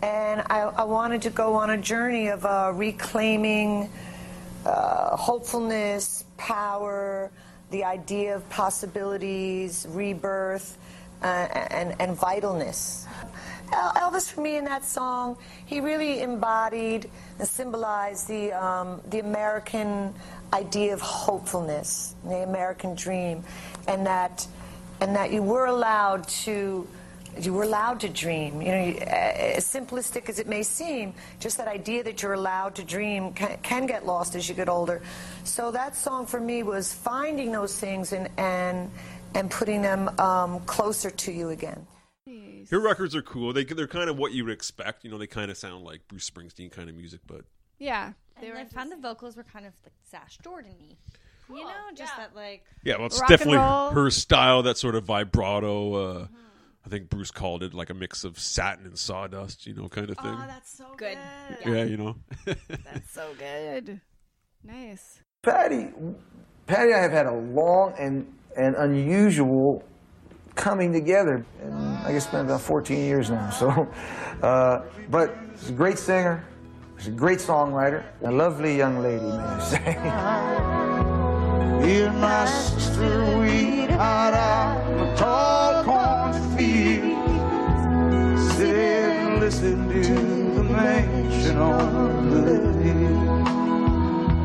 And 0.00 0.42
I, 0.48 0.60
I 0.60 0.84
wanted 0.84 1.22
to 1.22 1.30
go 1.30 1.54
on 1.54 1.70
a 1.70 1.78
journey 1.78 2.28
of 2.28 2.46
uh, 2.46 2.70
reclaiming 2.72 3.90
uh, 4.64 5.16
hopefulness, 5.16 6.24
power, 6.36 7.32
the 7.72 7.82
idea 7.82 8.36
of 8.36 8.48
possibilities, 8.48 9.88
rebirth, 9.90 10.78
uh, 11.20 11.26
and, 11.26 11.96
and 11.98 12.16
vitalness. 12.16 13.04
El- 13.72 13.92
Elvis, 13.92 14.30
for 14.30 14.40
me, 14.40 14.56
in 14.56 14.64
that 14.64 14.84
song, 14.84 15.36
he 15.66 15.80
really 15.80 16.22
embodied 16.22 17.10
and 17.38 17.46
symbolized 17.48 18.28
the, 18.28 18.52
um, 18.52 19.00
the 19.10 19.20
American 19.20 20.14
idea 20.52 20.94
of 20.94 21.00
hopefulness, 21.00 22.14
the 22.24 22.42
American 22.42 22.94
dream, 22.94 23.44
and 23.86 24.06
that, 24.06 24.46
and 25.00 25.14
that 25.14 25.32
you 25.32 25.42
were 25.42 25.66
allowed 25.66 26.26
to 26.28 26.86
you 27.40 27.52
were 27.52 27.62
allowed 27.62 28.00
to 28.00 28.08
dream. 28.08 28.60
You 28.60 28.68
know, 28.68 28.98
as 29.06 29.64
simplistic 29.64 30.28
as 30.28 30.38
it 30.38 30.48
may 30.48 30.62
seem, 30.62 31.14
just 31.40 31.56
that 31.58 31.68
idea 31.68 32.02
that 32.04 32.22
you're 32.22 32.32
allowed 32.32 32.74
to 32.76 32.84
dream 32.84 33.32
can, 33.32 33.58
can 33.62 33.86
get 33.86 34.06
lost 34.06 34.34
as 34.34 34.48
you 34.48 34.54
get 34.54 34.68
older. 34.68 35.02
So 35.44 35.70
that 35.70 35.96
song 35.96 36.26
for 36.26 36.40
me 36.40 36.62
was 36.62 36.92
finding 36.92 37.52
those 37.52 37.78
things 37.78 38.12
and 38.12 38.28
and 38.38 38.90
and 39.34 39.50
putting 39.50 39.82
them 39.82 40.08
um, 40.18 40.60
closer 40.60 41.10
to 41.10 41.32
you 41.32 41.50
again. 41.50 41.86
Your 42.70 42.80
records 42.80 43.14
are 43.16 43.22
cool. 43.22 43.52
They 43.52 43.64
they're 43.64 43.86
kind 43.86 44.10
of 44.10 44.16
what 44.18 44.32
you 44.32 44.44
would 44.44 44.52
expect. 44.52 45.04
You 45.04 45.10
know, 45.10 45.18
they 45.18 45.26
kind 45.26 45.50
of 45.50 45.56
sound 45.56 45.84
like 45.84 46.06
Bruce 46.08 46.28
Springsteen 46.28 46.70
kind 46.70 46.88
of 46.88 46.94
music, 46.96 47.20
but 47.26 47.42
Yeah. 47.78 48.12
They 48.40 48.50
were 48.50 48.56
I 48.56 48.64
found 48.66 48.92
the 48.92 48.96
vocals 48.96 49.36
were 49.36 49.42
kind 49.42 49.66
of 49.66 49.72
like 49.84 49.94
Sass 50.04 50.38
Jordan-y. 50.42 50.96
You 51.50 51.64
know, 51.64 51.70
just 51.94 52.14
that 52.16 52.34
like 52.36 52.62
yeah, 52.84 52.96
well, 52.98 53.06
it's 53.06 53.18
rock 53.20 53.28
definitely 53.28 53.56
her 53.56 54.10
style. 54.10 54.62
That 54.62 54.76
sort 54.76 54.94
of 54.94 55.04
vibrato. 55.04 55.94
Uh, 55.94 56.26
I 56.84 56.90
think 56.90 57.08
Bruce 57.08 57.30
called 57.30 57.62
it 57.62 57.72
like 57.74 57.90
a 57.90 57.94
mix 57.94 58.22
of 58.24 58.38
satin 58.38 58.84
and 58.86 58.98
sawdust. 58.98 59.66
You 59.66 59.74
know, 59.74 59.88
kind 59.88 60.10
of 60.10 60.18
thing. 60.18 60.36
Oh, 60.38 60.44
that's 60.46 60.76
so 60.76 60.86
good. 60.96 61.18
yeah, 61.66 61.84
you 61.84 61.96
know. 61.96 62.16
That's 62.44 63.10
so 63.10 63.30
good. 63.38 64.00
Nice. 64.62 65.20
Patty, 65.42 65.88
Patty 66.66 66.92
I 66.92 66.98
have 66.98 67.12
had 67.12 67.26
a 67.26 67.34
long 67.34 67.94
and, 67.98 68.32
and 68.56 68.74
unusual 68.76 69.84
coming 70.58 70.92
together. 70.92 71.46
And 71.62 71.74
I 71.98 72.12
guess 72.12 72.24
it's 72.24 72.32
been 72.32 72.44
about 72.44 72.60
14 72.60 72.98
years 72.98 73.30
now. 73.30 73.48
So, 73.50 73.88
uh, 74.42 74.82
but 75.10 75.34
she's 75.58 75.70
a 75.70 75.72
great 75.72 75.98
singer. 75.98 76.44
She's 76.98 77.08
a 77.08 77.12
great 77.12 77.38
songwriter. 77.38 78.04
A 78.24 78.30
lovely 78.30 78.76
young 78.76 79.00
lady, 79.00 79.24
may 79.24 79.30
I 79.30 79.60
say. 79.60 79.92
Hear 81.86 82.12
my 82.12 82.44
sister 82.44 83.38
weed 83.38 83.88
out 83.92 84.34
on 84.34 84.98
the 84.98 85.14
tall 85.14 85.84
cornfield. 85.84 87.16
Sit 88.52 88.74
and 88.74 89.38
listen 89.38 89.88
to 89.88 90.02
the 90.54 90.64
nation 90.64 91.56
on 91.56 92.30
the 92.30 92.72
hill. 92.82 93.28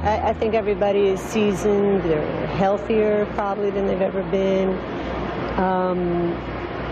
I, 0.03 0.29
I 0.29 0.33
think 0.33 0.53
everybody 0.53 1.07
is 1.07 1.19
seasoned. 1.19 2.03
They're 2.03 2.47
healthier 2.47 3.25
probably 3.33 3.71
than 3.71 3.87
they've 3.87 3.99
ever 3.99 4.21
been. 4.29 4.77
Um, 5.57 6.31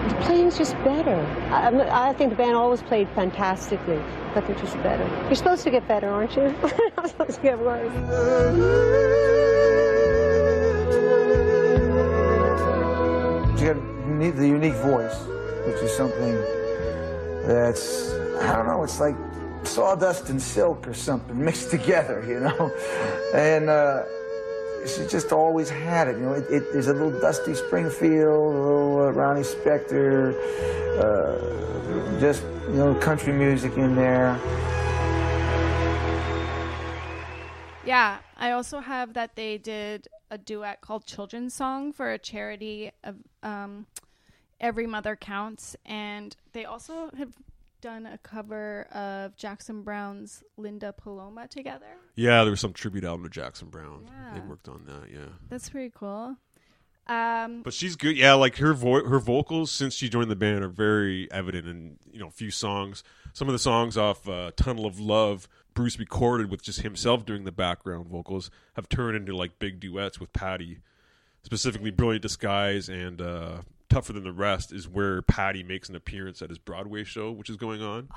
the 0.10 0.16
playing's 0.22 0.58
just 0.58 0.74
better. 0.84 1.16
I, 1.52 1.66
I'm- 1.66 2.16
think 2.16 2.30
the 2.32 2.36
band 2.36 2.56
always 2.56 2.82
played 2.82 3.08
fantastically, 3.16 4.00
but 4.34 4.46
they're 4.46 4.56
just 4.58 4.76
better. 4.84 5.08
You're 5.26 5.36
supposed 5.36 5.64
to 5.64 5.72
get 5.72 5.88
better, 5.88 6.10
aren't 6.10 6.36
you? 6.36 6.56
I'm 6.98 7.08
supposed 7.08 7.36
to 7.38 7.42
get 7.42 7.60
worse. 7.60 7.92
She 13.60 13.66
got 13.68 13.76
the 14.38 14.48
unique 14.48 14.74
voice, 14.76 15.18
which 15.68 15.82
is 15.84 15.92
something 15.96 16.34
that's, 17.48 18.14
I 18.42 18.56
don't 18.56 18.68
know, 18.68 18.84
it's 18.84 19.00
like 19.00 19.16
sawdust 19.64 20.30
and 20.30 20.42
silk 20.42 20.88
or 20.88 20.94
something 20.94 21.44
mixed 21.46 21.70
together, 21.70 22.24
you 22.28 22.40
know? 22.40 22.72
And 23.36 23.70
uh, 23.70 24.04
she 24.88 25.06
just 25.08 25.32
always 25.32 25.70
had 25.70 26.08
it, 26.08 26.18
you 26.18 26.24
know? 26.24 26.34
It, 26.34 26.46
it, 26.50 26.74
there's 26.74 26.88
a 26.88 26.94
little 26.94 27.18
Dusty 27.20 27.54
Springfield, 27.54 28.56
a 28.56 28.58
little 28.58 29.00
uh, 29.00 29.12
Ronnie 29.12 29.42
Spector, 29.42 30.34
uh, 31.00 32.20
just, 32.20 32.44
you 32.68 32.76
know, 32.76 32.96
country 32.96 33.34
music 33.34 33.78
in 33.78 33.96
there. 33.96 34.40
Yeah, 37.86 38.20
I 38.38 38.52
also 38.52 38.80
have 38.80 39.14
that 39.14 39.36
they 39.36 39.58
did 39.58 40.08
a 40.30 40.38
duet 40.38 40.82
called 40.82 41.06
Children's 41.06 41.54
Song 41.54 41.92
for 41.92 42.12
a 42.12 42.18
charity 42.18 42.92
of 43.04 43.16
um, 43.44 43.88
Every 44.60 44.88
Mother 44.88 45.16
Counts. 45.16 45.76
And 45.86 46.36
they 46.54 46.64
also 46.66 47.10
have 47.18 47.34
done 47.82 48.06
a 48.06 48.18
cover 48.20 48.84
of 48.94 49.36
Jackson 49.36 49.82
Browne's 49.84 50.44
Linda 50.58 50.94
Paloma 50.94 51.48
together. 51.48 51.98
yeah, 52.16 52.44
there 52.44 52.52
was 52.52 52.60
some 52.62 52.74
tribute 52.74 53.04
album 53.04 53.24
to 53.24 53.30
Jackson 53.30 53.70
Browne. 53.70 54.10
They 54.34 54.40
worked 54.42 54.68
on 54.70 54.86
that. 54.86 55.12
Yeah. 55.12 55.28
That's 55.50 55.70
pretty 55.70 55.92
cool. 55.96 56.38
Um, 57.08 57.64
But 57.64 57.74
she's 57.74 57.96
good. 57.96 58.16
Yeah, 58.16 58.34
like 58.34 58.58
her 58.58 58.74
vo- 58.74 59.04
her 59.06 59.20
vocals 59.20 59.72
since 59.72 59.96
she 59.96 60.08
joined 60.08 60.30
the 60.30 60.36
band 60.36 60.64
are 60.64 60.70
very 60.70 61.30
evident 61.32 61.68
in 61.68 61.98
you 62.12 62.20
know 62.20 62.28
a 62.28 62.32
few 62.32 62.52
songs. 62.52 63.04
Some 63.34 63.48
of 63.48 63.54
the 63.54 63.60
songs 63.60 63.98
off 63.98 64.30
uh, 64.30 64.52
"Tunnel 64.56 64.86
of 64.86 65.00
Love," 65.00 65.48
Bruce 65.74 65.98
recorded 65.98 66.52
with 66.52 66.62
just 66.62 66.82
himself 66.82 67.26
doing 67.26 67.44
the 67.44 67.52
background 67.52 68.08
vocals, 68.08 68.52
have 68.76 68.88
turned 68.88 69.18
into 69.18 69.36
like 69.36 69.58
big 69.58 69.80
duets 69.80 70.20
with 70.20 70.32
Patty. 70.32 70.80
Specifically, 71.44 71.90
"Brilliant 71.90 72.22
Disguise" 72.22 72.88
and 72.88 73.20
uh, 73.20 73.62
"Tougher 73.92 74.14
Than 74.14 74.24
the 74.24 74.32
Rest" 74.32 74.72
is 74.72 74.88
where 74.88 75.22
Patty 75.22 75.64
makes 75.64 75.90
an 75.90 75.96
appearance 75.96 76.42
at 76.42 76.50
his 76.50 76.58
Broadway 76.58 77.04
show, 77.04 77.32
which 77.32 77.50
is 77.50 77.58
going 77.58 77.82
on. 77.82 78.08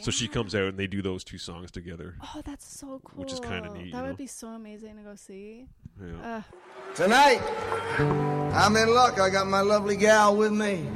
So 0.00 0.10
she 0.10 0.26
comes 0.28 0.54
out 0.54 0.64
and 0.64 0.78
they 0.78 0.86
do 0.88 1.02
those 1.02 1.22
two 1.24 1.38
songs 1.38 1.70
together. 1.70 2.16
oh, 2.22 2.42
that's 2.44 2.66
so 2.66 3.00
cool. 3.04 3.22
Which 3.22 3.32
is 3.32 3.38
kinda 3.40 3.72
neat, 3.72 3.92
That 3.92 4.02
would 4.02 4.10
know? 4.10 4.16
be 4.16 4.26
so 4.26 4.48
amazing 4.48 4.96
to 4.96 5.02
go 5.02 5.14
see. 5.14 5.66
Yeah. 6.00 6.36
Uh, 6.38 6.42
Tonight, 6.94 7.40
I'm 8.54 8.76
in 8.76 8.92
luck. 8.94 9.20
I 9.20 9.30
got 9.30 9.46
my 9.46 9.60
lovely 9.60 9.96
gal 9.96 10.36
with 10.36 10.52
me. 10.52 10.88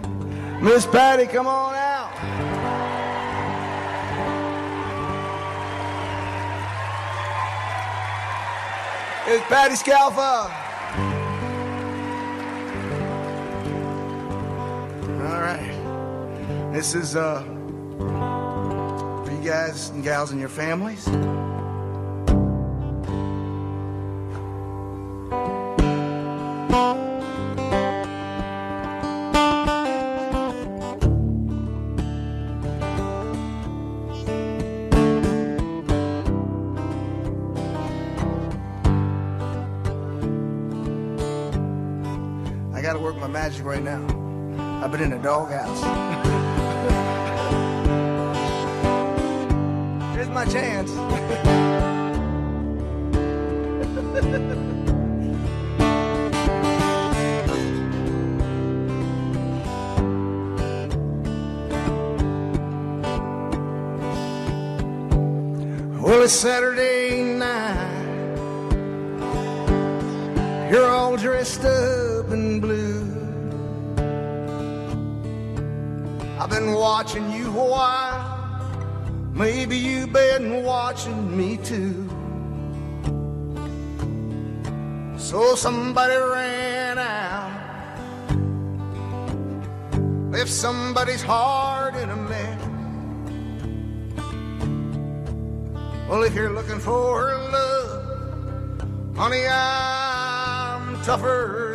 Miss 0.60 0.84
Patty, 0.86 1.26
come 1.26 1.46
on 1.46 1.74
out. 1.76 3.18
It's 9.30 9.44
Patty 9.48 9.74
Scialfa. 9.74 10.50
This 16.78 16.94
is 16.94 17.16
uh 17.16 17.42
for 19.24 19.32
you 19.32 19.42
guys 19.42 19.88
and 19.88 20.04
gals 20.04 20.30
and 20.30 20.38
your 20.38 20.48
families. 20.48 21.08
I 42.72 42.80
gotta 42.80 43.00
work 43.00 43.16
my 43.16 43.26
magic 43.26 43.64
right 43.64 43.82
now. 43.82 44.04
I've 44.80 44.92
been 44.92 45.02
in 45.02 45.10
the 45.10 45.18
doghouse. 45.18 46.28
Here's 50.28 50.34
my 50.34 50.44
chance. 50.44 50.90
well, 66.02 66.22
it's 66.22 66.34
Saturday 66.34 67.22
night. 67.22 67.94
You're 70.70 70.90
all 70.90 71.16
dressed 71.16 71.64
up 71.64 72.30
in 72.32 72.60
blue. 72.60 73.06
I've 76.38 76.50
been 76.50 76.72
watching 76.74 77.30
you 77.30 77.50
while. 77.50 78.07
Maybe 79.38 79.76
you've 79.76 80.12
been 80.12 80.64
watching 80.64 81.36
me 81.38 81.58
too. 81.58 82.08
So 85.16 85.54
somebody 85.54 86.16
ran 86.16 86.98
out. 86.98 87.48
Left 90.32 90.50
somebody's 90.50 91.22
heart 91.22 91.94
in 91.94 92.10
a 92.10 92.16
mess. 92.16 92.64
Well, 96.08 96.24
if 96.24 96.34
you're 96.34 96.52
looking 96.52 96.80
for 96.80 97.32
love, 97.52 99.16
honey, 99.16 99.46
I'm 99.46 101.00
tougher 101.04 101.67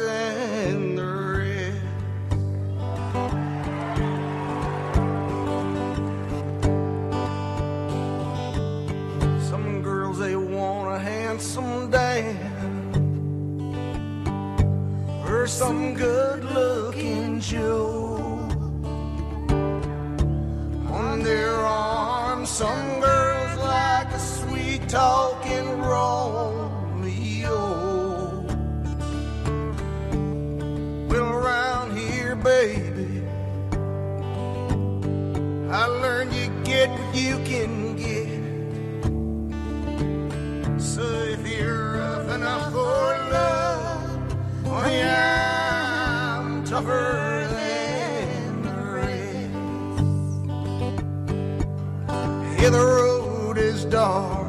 or 15.44 15.48
some 15.48 15.94
good 15.94 16.41
looking 16.56 17.38
Joe. 17.41 18.16
On 20.88 21.22
their 21.22 21.52
arms, 21.52 22.50
some 22.50 23.02
girls 23.02 23.58
like 23.58 24.08
a 24.14 24.20
sweet 24.20 24.88
talking 24.88 25.32
rest. 46.86 47.53
Yeah, 52.61 52.69
the 52.69 52.79
road 52.79 53.57
is 53.57 53.86
dark. 53.86 54.43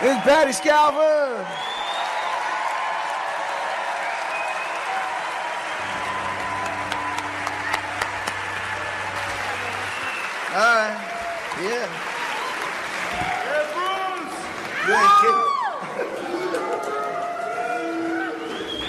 Is 0.00 0.16
Patty 0.22 0.52
Scialfa. 0.52 1.44
All 10.54 10.74
right. 10.76 10.96
Yeah. 11.62 11.86
Good 14.86 15.10
kid. 15.20 15.36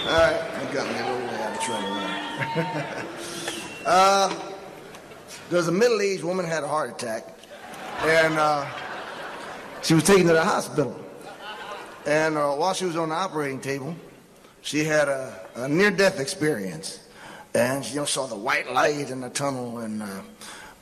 All 0.07 0.19
right. 0.19 0.39
I 0.39 0.73
got 0.73 0.85
me 0.87 0.93
a 0.93 1.03
little 1.05 1.27
way 1.27 1.37
out 1.41 1.53
of 1.55 1.61
trouble 1.63 1.99
uh, 3.85 4.29
there's 5.49 5.67
a 5.67 5.71
middle-aged 5.71 6.23
woman 6.23 6.45
had 6.45 6.63
a 6.63 6.67
heart 6.67 6.91
attack, 6.91 7.27
and 8.03 8.37
uh, 8.37 8.65
she 9.81 9.93
was 9.93 10.03
taken 10.03 10.27
to 10.27 10.33
the 10.33 10.43
hospital. 10.43 10.99
And 12.05 12.37
uh, 12.37 12.51
while 12.51 12.73
she 12.73 12.85
was 12.85 12.95
on 12.95 13.09
the 13.09 13.15
operating 13.15 13.59
table, 13.59 13.95
she 14.61 14.83
had 14.83 15.07
a, 15.07 15.47
a 15.55 15.67
near-death 15.67 16.19
experience. 16.19 16.99
And 17.53 17.83
she 17.83 17.95
you 17.95 18.01
know, 18.01 18.05
saw 18.05 18.27
the 18.27 18.35
white 18.35 18.71
light 18.71 19.09
in 19.09 19.21
the 19.21 19.29
tunnel, 19.29 19.79
and 19.79 20.03
uh, 20.03 20.21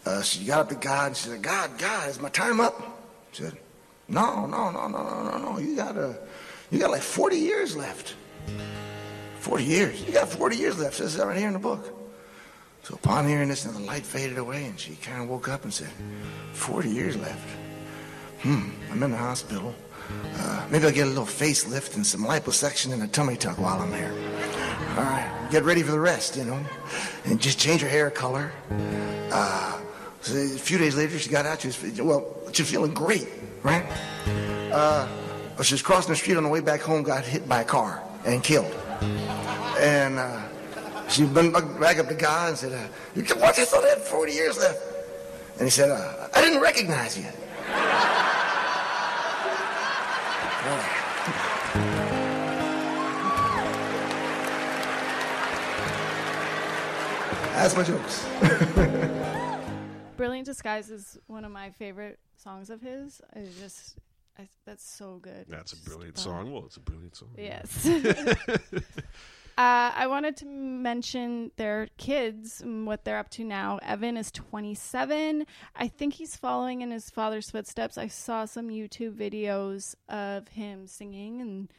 uh, 0.05 0.21
she 0.21 0.45
got 0.45 0.59
up 0.59 0.69
to 0.69 0.75
God 0.75 1.07
and 1.07 1.17
she 1.17 1.29
said, 1.29 1.41
God, 1.41 1.77
God, 1.77 2.09
is 2.09 2.19
my 2.19 2.29
time 2.29 2.59
up? 2.59 2.81
She 3.31 3.43
said, 3.43 3.57
No, 4.07 4.45
no, 4.45 4.71
no, 4.71 4.87
no, 4.87 5.03
no, 5.03 5.23
no, 5.23 5.37
no. 5.37 5.59
You 5.59 5.75
got, 5.75 5.97
uh, 5.97 6.13
you 6.71 6.79
got 6.79 6.91
like 6.91 7.01
40 7.01 7.37
years 7.37 7.75
left. 7.75 8.15
40 9.39 9.63
years. 9.63 10.03
You 10.03 10.13
got 10.13 10.27
40 10.27 10.57
years 10.57 10.79
left. 10.79 10.95
Says 10.95 11.15
that 11.17 11.25
right 11.25 11.37
here 11.37 11.47
in 11.47 11.53
the 11.53 11.59
book. 11.59 11.93
So 12.83 12.95
upon 12.95 13.27
hearing 13.27 13.49
this, 13.49 13.65
and 13.65 13.75
the 13.75 13.79
light 13.79 14.05
faded 14.05 14.37
away, 14.37 14.65
and 14.65 14.79
she 14.79 14.95
kind 14.95 15.21
of 15.21 15.29
woke 15.29 15.49
up 15.49 15.63
and 15.63 15.73
said, 15.73 15.89
40 16.53 16.89
years 16.89 17.17
left. 17.17 17.47
Hmm, 18.41 18.69
I'm 18.91 19.01
in 19.03 19.11
the 19.11 19.17
hospital. 19.17 19.73
Uh, 20.35 20.65
maybe 20.69 20.85
I'll 20.85 20.91
get 20.91 21.07
a 21.07 21.09
little 21.09 21.25
facelift 21.25 21.95
and 21.95 22.05
some 22.05 22.23
liposuction 22.23 22.93
and 22.93 23.03
a 23.03 23.07
tummy 23.07 23.35
tuck 23.35 23.57
while 23.57 23.81
I'm 23.81 23.91
there. 23.91 24.11
All 24.97 25.03
right, 25.03 25.47
get 25.51 25.63
ready 25.63 25.83
for 25.83 25.91
the 25.91 25.99
rest, 25.99 26.37
you 26.37 26.45
know. 26.45 26.63
And 27.25 27.41
just 27.41 27.59
change 27.59 27.81
her 27.81 27.87
hair 27.87 28.09
color. 28.09 28.51
Uh, 29.31 29.81
so 30.21 30.35
a 30.35 30.47
few 30.47 30.77
days 30.77 30.95
later, 30.95 31.17
she 31.19 31.29
got 31.29 31.45
out. 31.45 31.61
She 31.61 31.67
was, 31.67 32.01
well, 32.01 32.35
she 32.53 32.61
was 32.61 32.69
feeling 32.69 32.93
great, 32.93 33.27
right? 33.63 33.85
Uh, 34.71 35.07
she 35.63 35.73
was 35.73 35.81
crossing 35.81 36.11
the 36.11 36.15
street 36.15 36.37
on 36.37 36.43
the 36.43 36.49
way 36.49 36.59
back 36.59 36.81
home, 36.81 37.03
got 37.03 37.23
hit 37.23 37.47
by 37.49 37.61
a 37.61 37.65
car 37.65 38.03
and 38.25 38.43
killed. 38.43 38.73
And 39.79 40.19
uh, 40.19 40.41
she 41.09 41.25
went 41.25 41.53
back 41.79 41.97
up 41.97 42.07
to 42.07 42.15
God 42.15 42.49
and 42.49 42.57
said, 42.57 42.73
uh, 42.73 42.87
What? 43.35 43.57
I 43.59 43.65
thought 43.65 43.83
I 43.83 43.89
had 43.89 44.01
40 44.01 44.31
years 44.31 44.57
left. 44.57 44.79
And 45.57 45.65
he 45.65 45.69
said, 45.71 45.89
uh, 45.89 46.27
I 46.33 46.41
didn't 46.41 46.61
recognize 46.61 47.17
you. 47.17 47.25
That's 57.57 57.75
my 57.75 57.83
jokes. 57.83 58.25
Brilliant 60.15 60.45
Disguise 60.45 60.89
is 60.89 61.17
one 61.27 61.43
of 61.43 61.51
my 61.51 61.71
favorite 61.71 62.19
songs 62.37 62.69
of 62.69 62.81
his. 62.81 63.19
It's 63.35 63.59
just, 63.59 63.97
I, 64.37 64.47
that's 64.65 64.89
so 64.89 65.19
good. 65.21 65.45
That's 65.49 65.73
a 65.73 65.75
Just, 65.75 65.85
brilliant 65.85 66.17
uh, 66.17 66.21
song. 66.21 66.51
Well, 66.51 66.65
it's 66.65 66.77
a 66.77 66.79
brilliant 66.79 67.15
song. 67.15 67.29
Yes. 67.37 67.85
uh, 69.57 69.91
I 69.95 70.05
wanted 70.05 70.37
to 70.37 70.45
mention 70.45 71.49
their 71.57 71.87
kids, 71.97 72.61
and 72.61 72.85
what 72.85 73.03
they're 73.03 73.17
up 73.17 73.29
to 73.31 73.43
now. 73.43 73.79
Evan 73.81 74.15
is 74.15 74.31
27. 74.31 75.47
I 75.75 75.87
think 75.87 76.13
he's 76.13 76.35
following 76.35 76.81
in 76.81 76.91
his 76.91 77.09
father's 77.09 77.49
footsteps. 77.49 77.97
I 77.97 78.07
saw 78.07 78.45
some 78.45 78.67
YouTube 78.67 79.15
videos 79.15 79.95
of 80.09 80.47
him 80.49 80.85
singing, 80.85 81.41
and 81.41 81.69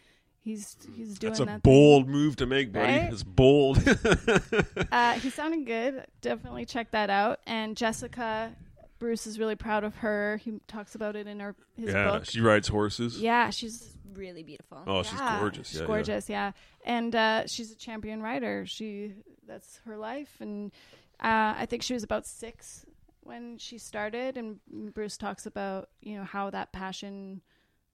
he's 0.40 0.76
he's 0.96 1.20
doing 1.20 1.34
that. 1.34 1.38
That's 1.38 1.40
a 1.40 1.44
that 1.44 1.62
bold 1.62 2.06
thing. 2.06 2.12
move 2.12 2.34
to 2.36 2.46
make, 2.46 2.72
buddy. 2.72 2.98
Right? 2.98 3.12
It's 3.12 3.22
bold. 3.22 3.78
uh, 4.92 5.12
he 5.12 5.30
sounded 5.30 5.64
good. 5.64 6.04
Definitely 6.20 6.64
check 6.64 6.90
that 6.90 7.10
out. 7.10 7.38
And 7.46 7.76
Jessica, 7.76 8.56
Bruce 8.98 9.24
is 9.26 9.38
really 9.38 9.54
proud 9.54 9.84
of 9.84 9.94
her. 9.98 10.40
He 10.42 10.60
talks 10.66 10.96
about 10.96 11.14
it 11.14 11.28
in 11.28 11.38
her 11.38 11.54
his 11.76 11.92
yeah, 11.92 12.10
book. 12.10 12.24
she 12.24 12.40
rides 12.40 12.66
horses. 12.66 13.20
Yeah, 13.20 13.50
she's 13.50 13.97
really 14.14 14.42
beautiful. 14.42 14.82
Oh, 14.86 15.02
she's 15.02 15.18
Yeah, 15.18 15.38
gorgeous. 15.38 15.68
She's 15.68 15.80
yeah, 15.80 15.86
gorgeous, 15.86 16.28
yeah. 16.28 16.52
And 16.84 17.14
uh, 17.14 17.46
she's 17.46 17.72
a 17.72 17.76
champion 17.76 18.22
rider. 18.22 18.64
She 18.66 19.14
that's 19.46 19.80
her 19.84 19.96
life, 19.96 20.36
and 20.40 20.72
uh, 21.20 21.54
I 21.56 21.66
think 21.66 21.82
she 21.82 21.94
was 21.94 22.02
about 22.02 22.26
six 22.26 22.84
when 23.20 23.58
she 23.58 23.78
started. 23.78 24.36
And 24.36 24.58
Bruce 24.94 25.16
talks 25.16 25.46
about 25.46 25.90
you 26.00 26.16
know 26.16 26.24
how 26.24 26.50
that 26.50 26.72
passion 26.72 27.42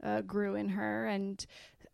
uh, 0.03 0.21
grew 0.23 0.55
in 0.55 0.71
her. 0.71 1.07
And 1.07 1.45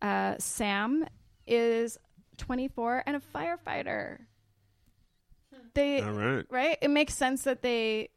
uh, 0.03 0.37
Sam 0.39 1.07
is 1.47 1.99
24 2.39 3.05
and 3.07 3.17
a 3.17 3.21
firefighter. 3.21 4.21
They 5.75 6.03
All 6.03 6.13
right. 6.13 6.47
right. 6.51 6.79
It 6.81 6.91
makes 6.91 7.15
sense 7.15 7.43
that 7.43 7.63
they 7.63 8.11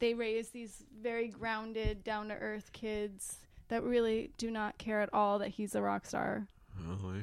they 0.00 0.14
raise 0.14 0.50
these 0.50 0.82
very 1.00 1.28
grounded, 1.28 2.02
down 2.04 2.28
to 2.28 2.34
earth 2.34 2.72
kids 2.72 3.38
that 3.70 3.82
really 3.82 4.30
do 4.36 4.50
not 4.50 4.78
care 4.78 5.00
at 5.00 5.08
all 5.12 5.38
that 5.38 5.48
he's 5.48 5.74
a 5.74 5.82
rock 5.82 6.06
star. 6.06 6.46
Oh, 6.88 7.14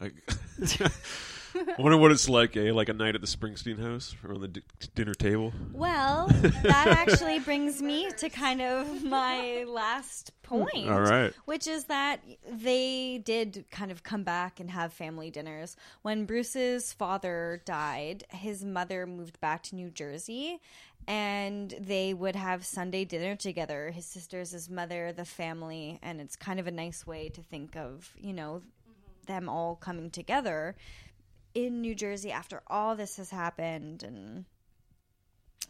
I, 0.00 0.06
I, 0.06 0.10
I 1.78 1.82
wonder 1.82 1.96
what 1.96 2.12
it's 2.12 2.28
like, 2.28 2.56
eh? 2.56 2.72
Like 2.72 2.88
a 2.88 2.92
night 2.92 3.14
at 3.14 3.20
the 3.20 3.26
Springsteen 3.26 3.78
house 3.78 4.14
around 4.24 4.40
the 4.40 4.48
d- 4.48 4.62
dinner 4.94 5.14
table. 5.14 5.52
Well, 5.72 6.26
that 6.62 6.86
actually 6.88 7.38
brings 7.38 7.80
me 7.80 8.10
to 8.18 8.28
kind 8.28 8.60
of 8.60 9.04
my 9.04 9.64
last 9.66 10.32
point. 10.42 10.88
All 10.88 11.00
right. 11.00 11.32
Which 11.44 11.66
is 11.66 11.84
that 11.84 12.20
they 12.50 13.18
did 13.24 13.64
kind 13.70 13.90
of 13.90 14.02
come 14.02 14.22
back 14.22 14.60
and 14.60 14.70
have 14.70 14.92
family 14.92 15.30
dinners. 15.30 15.76
When 16.02 16.26
Bruce's 16.26 16.92
father 16.92 17.62
died, 17.64 18.24
his 18.30 18.64
mother 18.64 19.06
moved 19.06 19.40
back 19.40 19.62
to 19.64 19.76
New 19.76 19.90
Jersey 19.90 20.60
and 21.06 21.74
they 21.80 22.12
would 22.12 22.36
have 22.36 22.64
Sunday 22.64 23.04
dinner 23.04 23.36
together. 23.36 23.90
His 23.90 24.06
sisters, 24.06 24.50
his 24.50 24.68
mother, 24.68 25.12
the 25.12 25.24
family, 25.24 25.98
and 26.02 26.20
it's 26.20 26.36
kind 26.36 26.58
of 26.58 26.66
a 26.66 26.72
nice 26.72 27.06
way 27.06 27.28
to 27.30 27.42
think 27.42 27.76
of, 27.76 28.12
you 28.18 28.32
know, 28.32 28.62
them 29.26 29.48
all 29.48 29.76
coming 29.76 30.10
together 30.10 30.76
in 31.54 31.80
New 31.80 31.94
Jersey 31.94 32.30
after 32.30 32.62
all 32.66 32.96
this 32.96 33.16
has 33.16 33.30
happened 33.30 34.02
and 34.02 34.44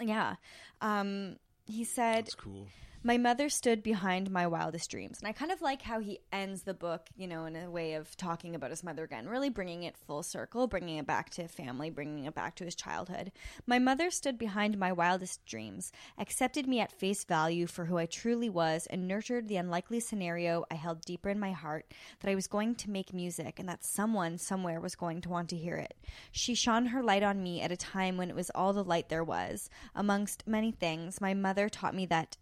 yeah. 0.01 0.37
Um, 0.81 1.37
he 1.65 1.85
said, 1.85 2.29
cool. 2.37 2.67
My 3.07 3.19
mother 3.19 3.49
stood 3.49 3.85
behind 3.85 4.33
my 4.33 4.49
wildest 4.49 4.91
dreams. 4.91 5.21
And 5.21 5.29
I 5.29 5.33
kind 5.33 5.53
of 5.53 5.63
like 5.63 5.83
how 5.83 6.01
he 6.01 6.19
ends 6.33 6.65
the 6.65 6.75
book, 6.75 7.07
you 7.17 7.29
know, 7.29 7.45
in 7.45 7.55
a 7.55 7.71
way 7.71 7.95
of 7.95 8.17
talking 8.17 8.57
about 8.57 8.71
his 8.71 8.83
mother 8.83 9.05
again, 9.05 9.29
really 9.29 9.49
bringing 9.49 9.85
it 9.85 9.97
full 9.97 10.25
circle, 10.25 10.67
bringing 10.67 10.97
it 10.97 11.07
back 11.07 11.31
to 11.31 11.47
family, 11.47 11.89
bringing 11.89 12.25
it 12.25 12.35
back 12.35 12.57
to 12.57 12.65
his 12.65 12.75
childhood. 12.75 13.31
My 13.65 13.79
mother 13.79 14.11
stood 14.11 14.37
behind 14.37 14.77
my 14.77 14.93
wildest 14.93 15.47
dreams, 15.47 15.93
accepted 16.19 16.67
me 16.67 16.81
at 16.81 16.91
face 16.91 17.23
value 17.23 17.69
for 17.69 17.85
who 17.85 17.97
I 17.97 18.07
truly 18.07 18.51
was, 18.51 18.89
and 18.91 19.07
nurtured 19.07 19.47
the 19.47 19.57
unlikely 19.57 20.01
scenario 20.01 20.65
I 20.69 20.75
held 20.75 21.03
deeper 21.03 21.29
in 21.29 21.39
my 21.39 21.53
heart 21.53 21.95
that 22.19 22.31
I 22.33 22.35
was 22.35 22.49
going 22.49 22.75
to 22.75 22.91
make 22.91 23.15
music 23.15 23.61
and 23.61 23.69
that 23.69 23.85
someone 23.85 24.37
somewhere 24.37 24.81
was 24.81 24.97
going 24.97 25.21
to 25.21 25.29
want 25.29 25.49
to 25.51 25.57
hear 25.57 25.77
it. 25.77 25.95
She 26.33 26.57
shone 26.57 26.87
her 26.87 27.05
light 27.05 27.23
on 27.23 27.41
me 27.41 27.61
at 27.61 27.71
a 27.71 27.77
time 27.77 28.17
when 28.17 28.31
it 28.31 28.37
was 28.37 28.51
all 28.53 28.73
the 28.73 28.83
light 28.83 29.11
there 29.11 29.23
was. 29.23 29.71
Amongst 29.95 30.49
many 30.49 30.73
things, 30.73 31.21
my 31.21 31.35
mother 31.35 31.69
taught 31.69 31.95
me 31.95 32.05
that 32.07 32.37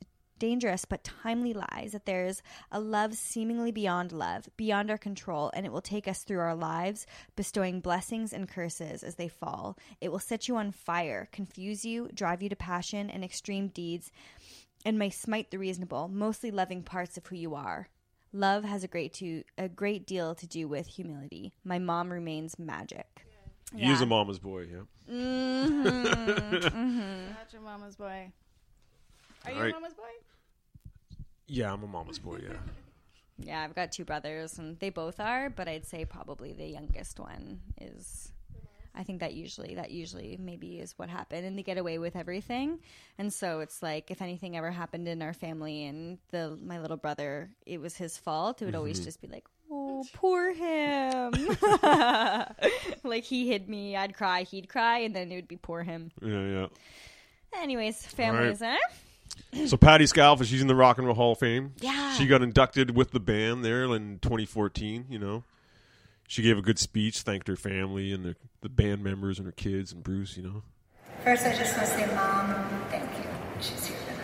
dangerous 0.45 0.85
but 0.85 1.03
timely 1.03 1.55
lies 1.55 1.93
that 1.93 2.05
there 2.05 2.27
is 2.27 2.43
a 2.71 2.79
love 2.79 3.15
seemingly 3.15 3.73
beyond 3.73 4.13
love, 4.13 4.47
beyond 4.59 4.91
our 4.91 4.99
control, 4.99 5.51
and 5.55 5.65
it 5.65 5.73
will 5.73 5.81
take 5.81 6.07
us 6.07 6.23
through 6.23 6.39
our 6.39 6.55
lives, 6.55 7.07
bestowing 7.35 7.81
blessings 7.81 8.31
and 8.31 8.47
curses 8.47 9.03
as 9.03 9.15
they 9.15 9.27
fall. 9.27 9.79
It 10.03 10.13
will 10.13 10.19
set 10.19 10.47
you 10.47 10.57
on 10.57 10.71
fire, 10.71 11.31
confuse 11.33 11.87
you, 11.87 12.11
drive 12.13 12.43
you 12.43 12.51
to 12.51 12.57
passion 12.57 13.09
and 13.09 13.25
extreme 13.25 13.69
deeds, 13.69 14.13
and 14.85 14.99
may 14.99 15.09
smite 15.09 15.51
the 15.51 15.59
reasonable, 15.59 16.09
mostly 16.09 16.51
loving 16.51 16.83
parts 16.83 17.17
of 17.17 17.27
who 17.27 17.37
you 17.37 17.55
are. 17.55 17.89
Love 18.35 18.65
has 18.65 18.85
a 18.85 18.89
great 18.89 19.15
to 19.15 19.45
a 19.57 19.67
great 19.67 20.07
deal 20.07 20.35
to 20.35 20.47
do 20.47 20.69
with 20.69 20.87
humility. 20.89 21.55
My 21.65 21.79
mom 21.79 22.13
remains 22.13 22.59
magic. 22.59 23.25
He 23.75 23.91
is 23.91 24.03
a 24.03 24.07
mama's 24.07 24.39
boy, 24.39 24.67
yeah. 24.71 25.11
Mm-hmm. 25.11 25.87
mm-hmm. 25.87 27.29
Not 27.31 27.51
your 27.51 27.63
mama's 27.63 27.97
boy. 27.97 28.31
Are 29.47 29.51
you 29.51 29.57
All 29.57 29.63
right. 29.63 29.75
a 29.75 29.81
mama's 29.81 29.95
boy? 29.95 30.34
Yeah, 31.55 31.73
I'm 31.73 31.83
a 31.83 31.87
mama's 31.87 32.19
boy, 32.19 32.39
yeah. 32.43 32.57
Yeah, 33.37 33.63
I've 33.65 33.75
got 33.75 33.91
two 33.91 34.05
brothers, 34.05 34.61
and 34.61 34.79
they 34.79 34.91
both 34.91 35.19
are, 35.19 35.51
but 35.51 35.67
I'd 35.67 35.85
say 35.85 36.05
probably 36.05 36.53
the 36.53 36.67
youngest 36.67 37.19
one 37.19 37.61
is. 37.81 38.31
I 38.95 39.03
think 39.03 39.19
that 39.19 39.35
usually 39.35 39.75
that 39.75 39.91
usually 39.91 40.39
maybe 40.41 40.79
is 40.79 40.93
what 40.97 41.09
happened, 41.09 41.45
and 41.45 41.59
they 41.59 41.65
get 41.65 41.77
away 41.77 41.99
with 41.99 42.15
everything, 42.15 42.79
and 43.19 43.33
so 43.33 43.59
it's 43.59 43.83
like 43.83 44.13
if 44.13 44.23
anything 44.23 44.57
ever 44.57 44.71
happened 44.71 45.09
in 45.09 45.21
our 45.21 45.33
family 45.33 45.85
and 45.87 46.19
the 46.31 46.57
my 46.63 46.79
little 46.81 46.97
brother, 46.97 47.51
it 47.67 47.81
was 47.81 47.97
his 47.97 48.17
fault. 48.17 48.63
It 48.63 48.67
would 48.67 48.77
always 48.77 49.01
Mhm. 49.01 49.05
just 49.05 49.21
be 49.21 49.27
like, 49.27 49.47
"Oh, 49.69 50.05
poor 50.13 50.55
him," 50.55 51.33
like 53.03 53.25
he 53.25 53.49
hid 53.49 53.69
me. 53.69 53.97
I'd 53.97 54.15
cry, 54.15 54.43
he'd 54.45 54.69
cry, 54.69 54.99
and 54.99 55.13
then 55.15 55.33
it 55.33 55.35
would 55.35 55.49
be 55.49 55.57
poor 55.57 55.83
him. 55.83 56.13
Yeah, 56.23 56.47
yeah. 56.47 56.67
Anyways, 57.61 58.07
families, 58.07 58.63
eh? 58.63 58.79
So 59.67 59.77
Patty 59.77 60.05
Scialfa, 60.05 60.45
she's 60.45 60.61
in 60.61 60.67
the 60.67 60.75
Rock 60.75 60.99
and 60.99 61.07
Roll 61.07 61.17
Hall 61.17 61.33
of 61.33 61.39
Fame. 61.39 61.73
Yeah. 61.81 62.15
She 62.15 62.27
got 62.27 62.43
inducted 62.43 62.97
with 62.97 63.13
the 63.13 63.21
band 63.21 63.65
there 63.65 63.85
in 63.85 64.19
2014, 64.21 65.07
you 65.09 65.19
know. 65.19 65.45
She 66.27 66.43
gave 66.43 66.59
a 66.59 66.63
good 66.63 66.79
speech, 66.79 67.21
thanked 67.21 67.49
her 67.49 67.57
family 67.57 68.13
and 68.13 68.25
the, 68.25 68.37
the 68.63 68.69
band 68.69 69.05
members 69.05 69.39
and 69.39 69.47
her 69.47 69.53
kids 69.53 69.93
and 69.93 70.03
Bruce, 70.03 70.37
you 70.37 70.43
know. 70.43 70.63
First, 71.23 71.47
I 71.47 71.55
just 71.57 71.77
want 71.77 71.89
to 71.89 71.95
say, 71.95 72.15
Mom, 72.15 72.87
thank 72.91 73.05
you. 73.19 73.25
She's 73.61 73.87
here 73.87 73.97
tonight. 74.07 74.21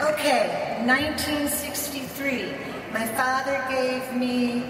Okay, 0.00 0.82
1963. 0.86 2.52
My 2.92 3.06
father 3.06 3.64
gave 3.70 4.12
me 4.14 4.64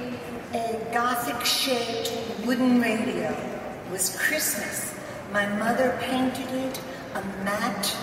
a 0.52 0.80
gothic 0.92 1.44
shaped 1.44 2.12
wooden 2.46 2.80
radio. 2.80 3.53
Was 3.94 4.16
Christmas. 4.18 4.92
My 5.32 5.46
mother 5.46 5.96
painted 6.00 6.50
it 6.50 6.80
a 7.14 7.22
matte 7.44 7.96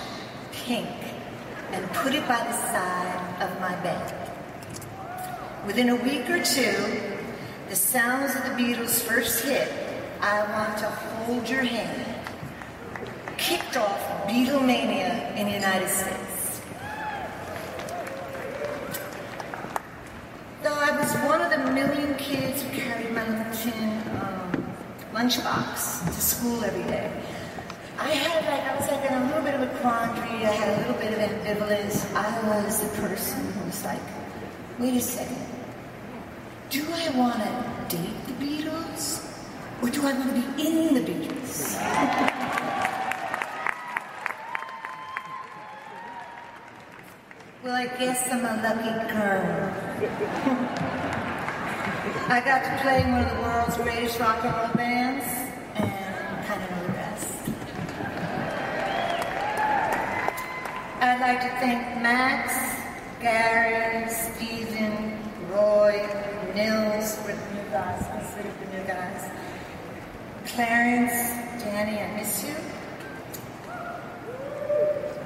pink 0.54 0.88
and 1.74 1.86
put 1.92 2.14
it 2.14 2.26
by 2.30 2.38
the 2.38 2.54
side 2.54 3.42
of 3.42 3.60
my 3.60 3.76
bed. 3.84 4.32
Within 5.68 5.90
a 5.90 5.96
week 5.98 6.30
or 6.30 6.42
two, 6.42 7.02
the 7.68 7.76
sounds 7.76 8.34
of 8.38 8.44
the 8.44 8.52
Beatles' 8.52 9.02
first 9.02 9.44
hit, 9.44 9.70
I 10.22 10.44
Want 10.54 10.78
to 10.78 10.86
Hold 10.86 11.50
Your 11.50 11.64
Hand, 11.64 12.06
kicked 13.38 13.76
off 13.76 14.00
Beatlemania 14.30 15.36
in 15.36 15.48
the 15.48 15.54
United 15.54 15.90
States. 15.90 16.62
Though 20.64 20.74
I 20.74 20.98
was 20.98 21.14
one 21.28 21.42
of 21.42 21.52
the 21.52 21.70
million 21.74 22.16
kids 22.16 22.64
who 22.64 22.70
carried 22.80 23.12
my 23.14 23.28
little 23.28 23.54
tin 23.54 24.02
um, 24.22 24.42
lunchbox 25.22 26.06
to 26.06 26.12
school 26.14 26.64
every 26.64 26.84
day, 26.84 27.12
I 28.00 28.10
had 28.10 28.46
like 28.46 28.62
I 28.72 28.76
was 28.76 28.88
like 28.90 29.04
in 29.06 29.14
a 29.14 29.26
little 29.28 29.44
bit 29.44 29.54
of 29.54 29.62
a 29.62 29.68
quandary. 29.80 30.44
I 30.46 30.52
had 30.52 30.70
a 30.74 30.78
little 30.82 30.96
bit 30.96 31.14
of 31.14 31.20
ambivalence. 31.20 32.12
I 32.16 32.42
was 32.50 32.82
the 32.82 32.90
person 33.00 33.46
who 33.54 33.66
was 33.66 33.86
like, 33.86 34.02
wait 34.80 34.96
a 34.96 35.00
second. 35.00 35.46
Do 36.72 36.84
I 36.92 37.12
want 37.12 37.36
to 37.38 37.66
date 37.96 38.26
the 38.26 38.34
Beatles, 38.44 39.22
or 39.84 39.92
do 39.92 40.08
I 40.08 40.14
want 40.14 40.34
to 40.34 40.42
be 40.42 40.48
in 40.68 40.96
the 40.96 41.02
Beatles? 41.02 41.76
well, 47.64 47.76
I 47.76 47.86
guess 48.00 48.28
I'm 48.32 48.44
a 48.44 48.56
lucky 48.64 48.92
girl. 49.14 49.72
I 52.28 52.40
got 52.46 52.64
to 52.64 52.82
play 52.82 53.04
in 53.04 53.12
one 53.12 53.24
of 53.24 53.36
the 53.36 53.42
world's 53.42 53.78
greatest 53.78 54.20
rock 54.20 54.44
and 54.46 54.56
roll 54.56 54.74
bands, 54.76 55.26
and 55.76 56.46
kind 56.46 56.64
of 56.64 56.70
know 56.70 56.94
rest. 56.94 57.50
I'd 61.02 61.20
like 61.20 61.42
to 61.42 61.50
thank 61.60 62.02
Max, 62.02 62.54
Gary, 63.22 64.08
Steven, 64.10 65.20
Roy, 65.50 66.08
Nils, 66.56 67.18
we're 67.26 67.36
the 67.36 67.54
new 67.54 67.70
guys, 67.72 68.04
I 68.04 68.24
sleep 68.34 68.46
with 68.46 68.72
the 68.72 68.78
new 68.78 68.84
guys. 68.88 69.30
Clarence, 70.46 71.64
Danny, 71.64 72.00
I 72.00 72.16
miss 72.18 72.44
you. 72.46 72.54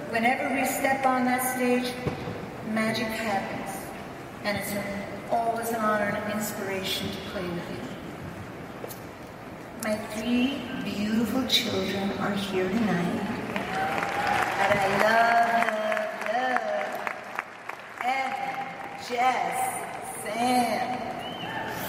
Whenever 0.09 0.55
we 0.55 0.65
step 0.65 1.05
on 1.05 1.25
that 1.25 1.55
stage, 1.55 1.93
magic 2.71 3.07
happens. 3.07 3.85
And 4.43 4.57
it's 4.57 4.71
an, 4.71 5.04
always 5.31 5.69
an 5.69 5.75
honor 5.75 6.05
and 6.05 6.17
an 6.17 6.31
inspiration 6.37 7.09
to 7.09 7.17
play 7.31 7.43
with 7.43 7.71
you. 7.71 7.79
My 9.83 9.95
three 10.15 10.61
beautiful 10.83 11.45
children 11.47 12.11
are 12.19 12.33
here 12.33 12.67
tonight. 12.67 13.21
And 14.57 14.79
I 14.79 14.87
love, 15.05 15.65
love, 16.33 16.61
love 16.73 17.05
Evan, 18.03 18.57
Jess, 19.07 19.57
Sam. 20.23 20.85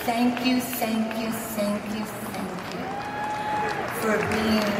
Thank 0.04 0.46
you, 0.46 0.60
thank 0.60 1.18
you, 1.18 1.30
thank 1.30 1.82
you, 1.94 2.04
thank 2.04 2.52
you 2.74 2.86
for 4.00 4.16
being 4.30 4.70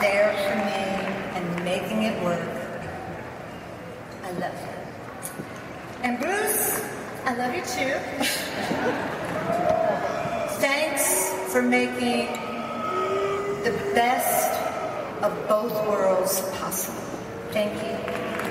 there 0.00 0.32
for 0.44 0.56
me 0.66 0.82
and 1.36 1.64
making 1.64 2.02
it 2.02 2.16
work. 2.22 2.48
I 4.24 4.30
love 4.32 4.54
you. 4.60 4.76
And 6.02 6.20
Bruce, 6.20 6.55
I 7.28 7.34
love 7.34 7.52
you 7.56 7.62
too. 7.62 7.92
Thanks 10.60 11.32
for 11.52 11.60
making 11.60 12.28
the 13.64 13.72
best 13.96 14.56
of 15.24 15.48
both 15.48 15.72
worlds 15.88 16.40
possible. 16.56 17.00
Thank 17.50 17.72
you. 17.74 17.96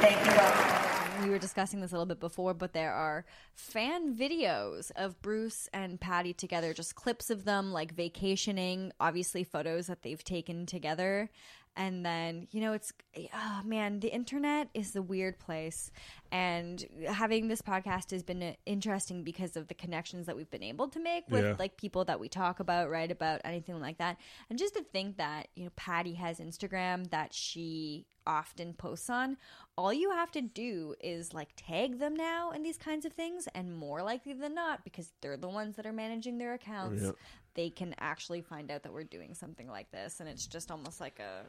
Thank 0.01 0.25
you 0.25 0.33
all. 0.41 1.23
we 1.23 1.29
were 1.29 1.39
discussing 1.39 1.79
this 1.79 1.91
a 1.91 1.93
little 1.93 2.05
bit 2.05 2.19
before, 2.19 2.53
but 2.53 2.73
there 2.73 2.91
are 2.91 3.23
fan 3.53 4.13
videos 4.13 4.91
of 4.97 5.21
Bruce 5.21 5.69
and 5.71 5.97
Patty 5.97 6.33
together, 6.33 6.73
just 6.73 6.95
clips 6.95 7.29
of 7.29 7.45
them 7.45 7.71
like 7.71 7.93
vacationing, 7.93 8.91
obviously 8.99 9.45
photos 9.45 9.87
that 9.87 10.01
they've 10.01 10.21
taken 10.21 10.65
together. 10.65 11.29
And 11.77 12.05
then, 12.05 12.47
you 12.51 12.61
know, 12.61 12.71
it's, 12.71 12.93
oh 13.33 13.61
man, 13.65 13.99
the 13.99 14.07
internet 14.07 14.69
is 14.73 14.95
a 14.95 15.01
weird 15.01 15.39
place. 15.39 15.91
And 16.31 16.83
having 17.05 17.47
this 17.49 17.61
podcast 17.61 18.11
has 18.11 18.23
been 18.23 18.41
uh, 18.41 18.53
interesting 18.65 19.23
because 19.23 19.57
of 19.57 19.67
the 19.67 19.73
connections 19.73 20.25
that 20.25 20.35
we've 20.37 20.49
been 20.49 20.63
able 20.63 20.87
to 20.89 20.99
make 21.01 21.25
with 21.29 21.43
Yeah. 21.43 21.55
like 21.59 21.75
people 21.75 22.05
that 22.05 22.19
we 22.19 22.29
talk 22.29 22.59
about, 22.61 22.89
write 22.89 23.11
about, 23.11 23.41
anything 23.43 23.79
like 23.81 23.97
that. 23.97 24.17
And 24.49 24.57
just 24.57 24.73
to 24.75 24.83
think 24.83 25.17
that, 25.17 25.49
you 25.55 25.65
know, 25.65 25.71
Patty 25.75 26.13
has 26.13 26.39
Instagram 26.39 27.09
that 27.09 27.33
she 27.33 28.05
often 28.25 28.73
posts 28.73 29.09
on, 29.09 29.35
all 29.77 29.91
you 29.93 30.11
have 30.11 30.31
to 30.31 30.41
do 30.41 30.95
is 31.01 31.33
like 31.33 31.49
tag 31.57 31.99
them 31.99 32.15
now 32.15 32.51
in 32.51 32.63
these 32.63 32.77
kinds 32.77 33.05
of 33.05 33.11
things, 33.13 33.47
and 33.53 33.75
more 33.75 34.01
likely 34.01 34.31
than 34.33 34.55
not, 34.55 34.83
because 34.85 35.11
they're 35.21 35.37
the 35.37 35.49
ones 35.49 35.75
that 35.75 35.85
are 35.85 35.93
managing 35.93 36.37
their 36.37 36.53
accounts, 36.53 37.03
Yeah. 37.03 37.11
they 37.53 37.69
can 37.69 37.93
actually 37.99 38.41
find 38.41 38.71
out 38.71 38.83
that 38.83 38.93
we're 38.93 39.03
doing 39.03 39.33
something 39.35 39.67
like 39.67 39.91
this. 39.91 40.21
And 40.21 40.29
it's 40.29 40.47
just 40.47 40.71
almost 40.71 40.99
like 41.01 41.19
a 41.19 41.45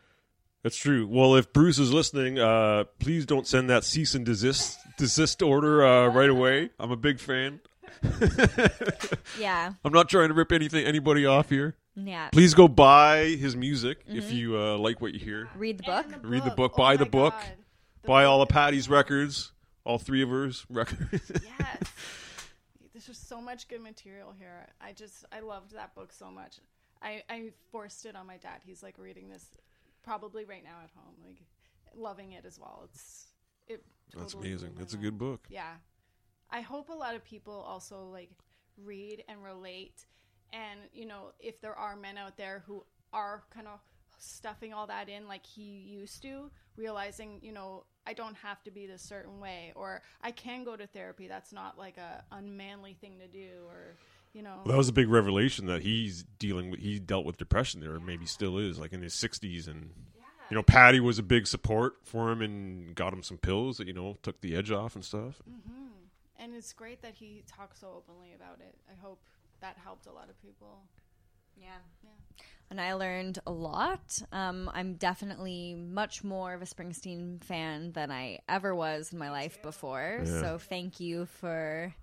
That's 0.67 0.77
true. 0.77 1.07
Well, 1.07 1.37
if 1.37 1.53
Bruce 1.53 1.79
is 1.79 1.93
listening, 1.93 2.41
uh, 2.41 2.87
please 2.99 3.25
don't 3.25 3.47
send 3.47 3.71
that 3.71 3.85
cease 3.85 4.17
and 4.17 4.27
desist 4.27 4.77
desist 4.99 5.41
order 5.41 5.87
uh, 5.87 6.09
right 6.09 6.29
away. 6.29 6.71
I'm 6.81 6.91
a 6.91 6.97
big 6.97 7.21
fan. 7.21 7.61
Yeah. 9.39 9.73
I'm 9.85 9.93
not 9.93 10.09
trying 10.09 10.27
to 10.29 10.35
rip 10.35 10.51
anything 10.51 10.85
anybody 10.85 11.25
off 11.25 11.51
here. 11.51 11.77
Yeah. 11.95 12.31
Please 12.31 12.53
go 12.55 12.67
buy 12.67 13.27
his 13.27 13.55
music 13.55 13.99
if 14.09 14.25
Mhm. 14.25 14.33
you 14.35 14.59
uh, 14.59 14.77
like 14.77 15.01
what 15.01 15.15
you 15.15 15.21
hear. 15.21 15.49
read 15.55 15.79
the 15.79 15.85
book. 15.85 16.07
Read 16.23 16.43
the 16.43 16.51
book. 16.51 16.75
Buy 16.75 16.97
the 16.97 17.07
book. 17.07 17.35
buy 18.05 18.25
all 18.25 18.43
of 18.43 18.49
Patty's 18.49 18.89
records. 18.89 19.53
All 19.85 19.99
three 19.99 20.23
of 20.23 20.31
hers 20.31 20.67
records. 20.69 21.31
Yes. 21.61 21.79
There's 22.93 23.07
just 23.07 23.29
so 23.29 23.41
much 23.41 23.69
good 23.69 23.83
material 23.83 24.35
here. 24.37 24.67
I 24.81 24.93
just 24.95 25.25
I 25.31 25.39
loved 25.39 25.77
that 25.77 25.95
book 25.95 26.13
so 26.13 26.29
much. 26.29 26.59
I 27.01 27.23
I 27.31 27.51
forced 27.71 28.05
it 28.05 28.17
on 28.17 28.27
my 28.27 28.39
dad. 28.39 28.63
He's 28.67 28.83
like 28.83 28.99
reading 28.99 29.29
this 29.29 29.47
probably 30.07 30.45
right 30.45 30.63
now 30.65 30.79
at 30.83 30.91
home, 30.95 31.17
like 31.27 31.43
loving 31.95 32.33
it 32.33 32.45
as 32.47 32.59
well. 32.59 32.83
It's 32.85 33.27
it. 33.67 33.85
That's 34.17 34.35
amazing. 34.35 34.75
That's 34.79 34.95
a 34.95 34.99
good 34.99 35.19
book. 35.19 35.47
Yeah, 35.51 35.75
I 36.51 36.61
hope 36.61 36.89
a 36.89 36.95
lot 36.95 37.15
of 37.17 37.25
people 37.25 37.55
also 37.55 38.05
like 38.05 38.31
read 38.83 39.25
and 39.29 39.43
relate, 39.43 40.07
and 40.53 40.81
you 40.93 41.07
know 41.07 41.33
if 41.41 41.61
there 41.61 41.75
are 41.75 41.97
men 41.97 42.17
out 42.17 42.37
there 42.37 42.63
who 42.67 42.85
are 43.13 43.43
kind 43.53 43.67
of 43.67 43.81
stuffing 44.19 44.73
all 44.73 44.87
that 44.87 45.09
in 45.09 45.29
like 45.29 45.45
he 45.45 45.63
used 45.63 46.23
to, 46.23 46.51
realizing 46.77 47.41
you 47.43 47.53
know 47.53 47.85
I 48.07 48.13
don't 48.13 48.37
have 48.37 48.63
to 48.63 48.71
be 48.71 48.87
this 48.87 49.03
certain 49.03 49.41
way, 49.41 49.73
or 49.75 50.03
I 50.23 50.31
can 50.31 50.63
go 50.63 50.77
to 50.77 50.87
therapy. 50.87 51.27
That's 51.27 51.53
not 51.53 51.77
like 51.77 51.99
a 51.99 52.23
unmanly 52.31 52.97
thing 53.01 53.19
to 53.19 53.27
do, 53.27 53.67
or 53.67 53.97
you 54.37 54.43
know. 54.43 54.61
Well, 54.65 54.73
that 54.73 54.77
was 54.77 54.89
a 54.89 54.93
big 54.93 55.09
revelation 55.09 55.67
that 55.67 55.83
he's 55.83 56.25
dealing 56.39 56.71
with. 56.71 56.81
He 56.81 56.99
dealt 56.99 57.25
with 57.25 57.39
depression 57.39 57.81
there, 57.81 57.95
or 57.95 58.01
maybe 58.01 58.27
still 58.27 58.59
is, 58.59 58.79
like 58.79 58.93
in 58.93 59.01
his 59.01 59.15
60s. 59.15 59.67
And, 59.67 59.91
you 60.51 60.55
know, 60.55 60.63
Patty 60.63 61.01
was 61.01 61.19
a 61.19 61.23
big 61.23 61.47
support 61.47 61.95
for 62.05 62.31
him 62.31 62.43
and 62.43 62.95
got 62.95 63.15
him 63.15 63.23
some 63.23 63.39
pills 63.39 63.79
that, 63.79 63.87
you 63.87 63.95
know, 63.95 64.19
took 64.23 64.43
the 64.43 64.55
edge 64.55 64.71
off 64.71 64.95
and 64.95 65.05
stuff. 65.05 65.41
hmm 65.49 65.87
And 66.39 66.55
it's 66.55 66.75
great 66.75 67.01
that 67.01 67.15
he 67.15 67.43
talks 67.47 67.81
so 67.81 67.89
openly 67.97 68.35
about 68.37 68.61
it. 68.61 68.75
I 68.91 68.95
hope 69.01 69.21
that 69.61 69.79
helped 69.83 70.07
a 70.07 70.13
lot 70.13 70.29
of 70.29 70.41
people. 70.43 70.83
Yeah. 71.59 71.69
yeah. 72.05 72.45
and 72.69 72.79
I 72.79 72.93
learned 72.93 73.39
a 73.47 73.51
lot. 73.51 74.21
Um, 74.31 74.71
I'm 74.75 74.97
definitely 74.97 75.75
much 75.75 76.23
more 76.23 76.53
of 76.53 76.61
a 76.61 76.67
Springsteen 76.67 77.43
fan 77.43 77.93
than 77.93 78.11
I 78.11 78.41
ever 78.47 78.75
was 78.75 79.15
in 79.15 79.19
my 79.19 79.31
life 79.31 79.63
before. 79.63 80.21
Yeah. 80.27 80.41
So 80.43 80.59
thank 80.59 81.01
you 81.01 81.25
for 81.25 81.95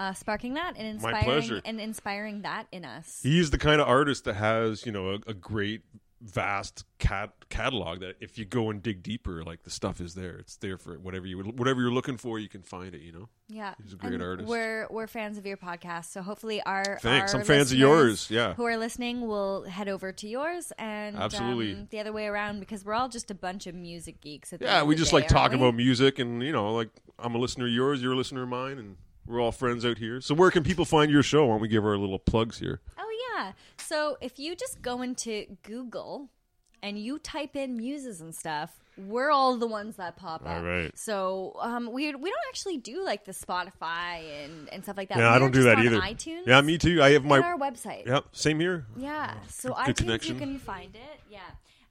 uh, 0.00 0.14
sparking 0.14 0.54
that 0.54 0.76
and 0.78 0.86
inspiring 0.86 1.60
and 1.66 1.78
inspiring 1.78 2.42
that 2.42 2.66
in 2.72 2.86
us. 2.86 3.20
He 3.22 3.38
is 3.38 3.50
the 3.50 3.58
kind 3.58 3.82
of 3.82 3.86
artist 3.86 4.24
that 4.24 4.34
has, 4.34 4.86
you 4.86 4.92
know, 4.92 5.10
a, 5.10 5.30
a 5.30 5.34
great, 5.34 5.82
vast 6.22 6.84
cat 6.98 7.32
catalog 7.48 8.00
that 8.00 8.14
if 8.20 8.38
you 8.38 8.46
go 8.46 8.70
and 8.70 8.82
dig 8.82 9.02
deeper, 9.02 9.42
like 9.42 9.62
the 9.62 9.70
stuff 9.70 10.00
is 10.00 10.14
there. 10.14 10.36
It's 10.36 10.56
there 10.56 10.78
for 10.78 10.98
whatever 10.98 11.26
you 11.26 11.38
whatever 11.38 11.82
you're 11.82 11.92
looking 11.92 12.16
for, 12.16 12.38
you 12.38 12.48
can 12.48 12.62
find 12.62 12.94
it. 12.94 13.02
You 13.02 13.12
know. 13.12 13.28
Yeah, 13.48 13.74
he's 13.82 13.92
a 13.92 13.96
great 13.96 14.14
And 14.14 14.22
artist. 14.22 14.48
We're 14.48 14.86
we're 14.90 15.06
fans 15.06 15.36
of 15.36 15.44
your 15.44 15.58
podcast, 15.58 16.06
so 16.06 16.22
hopefully 16.22 16.62
our 16.62 16.98
Thanks. 17.02 17.34
our 17.34 17.40
I'm 17.40 17.46
fans 17.46 17.70
of 17.70 17.76
yours, 17.78 18.30
yeah. 18.30 18.54
who 18.54 18.64
are 18.64 18.78
listening 18.78 19.26
will 19.26 19.64
head 19.64 19.88
over 19.88 20.12
to 20.12 20.28
yours 20.28 20.72
and 20.78 21.16
Absolutely. 21.16 21.74
um, 21.74 21.88
the 21.90 22.00
other 22.00 22.12
way 22.12 22.26
around 22.26 22.60
because 22.60 22.86
we're 22.86 22.94
all 22.94 23.10
just 23.10 23.30
a 23.30 23.34
bunch 23.34 23.66
of 23.66 23.74
music 23.74 24.22
geeks. 24.22 24.54
Yeah, 24.58 24.82
we 24.82 24.94
just 24.94 25.10
day, 25.10 25.18
like 25.18 25.28
talking 25.28 25.58
we? 25.58 25.66
about 25.66 25.76
music, 25.76 26.18
and 26.18 26.42
you 26.42 26.52
know, 26.52 26.72
like 26.72 26.88
I'm 27.18 27.34
a 27.34 27.38
listener 27.38 27.66
of 27.66 27.72
yours, 27.72 28.02
you're 28.02 28.14
a 28.14 28.16
listener 28.16 28.44
of 28.44 28.48
mine, 28.48 28.78
and 28.78 28.96
we're 29.30 29.40
all 29.40 29.52
friends 29.52 29.84
out 29.86 29.98
here. 29.98 30.20
So 30.20 30.34
where 30.34 30.50
can 30.50 30.62
people 30.64 30.84
find 30.84 31.10
your 31.10 31.22
show? 31.22 31.46
Why 31.46 31.54
don't 31.54 31.60
we 31.62 31.68
give 31.68 31.84
our 31.84 31.96
little 31.96 32.18
plugs 32.18 32.58
here? 32.58 32.80
Oh 32.98 33.36
yeah. 33.36 33.52
So 33.78 34.16
if 34.20 34.38
you 34.38 34.56
just 34.56 34.82
go 34.82 35.02
into 35.02 35.46
Google 35.62 36.28
and 36.82 36.98
you 36.98 37.18
type 37.18 37.56
in 37.56 37.76
muses 37.76 38.20
and 38.20 38.34
stuff, 38.34 38.78
we're 38.98 39.30
all 39.30 39.56
the 39.56 39.66
ones 39.66 39.96
that 39.96 40.16
pop 40.16 40.42
up. 40.42 40.48
All 40.48 40.62
right. 40.62 40.90
So 40.98 41.56
um, 41.60 41.90
we 41.92 42.14
we 42.14 42.30
don't 42.30 42.44
actually 42.48 42.78
do 42.78 43.04
like 43.04 43.24
the 43.24 43.32
Spotify 43.32 44.22
and, 44.44 44.68
and 44.72 44.82
stuff 44.82 44.96
like 44.96 45.08
that. 45.10 45.18
yeah, 45.18 45.28
I 45.28 45.34
We're 45.34 45.38
don't 45.40 45.52
do 45.52 45.62
that 45.64 45.78
on 45.78 45.86
either. 45.86 46.00
iTunes. 46.00 46.46
Yeah, 46.46 46.60
me 46.60 46.76
too. 46.76 47.02
I 47.02 47.10
have 47.12 47.24
my 47.24 47.38
our 47.40 47.56
website. 47.58 48.06
Yep, 48.06 48.24
same 48.32 48.60
here. 48.60 48.86
Yeah. 48.96 49.34
So 49.48 49.70
Good 49.70 49.76
iTunes, 49.76 49.96
connection. 49.96 50.34
you 50.34 50.40
can 50.40 50.58
find 50.58 50.94
it. 50.94 51.20
Yeah. 51.30 51.38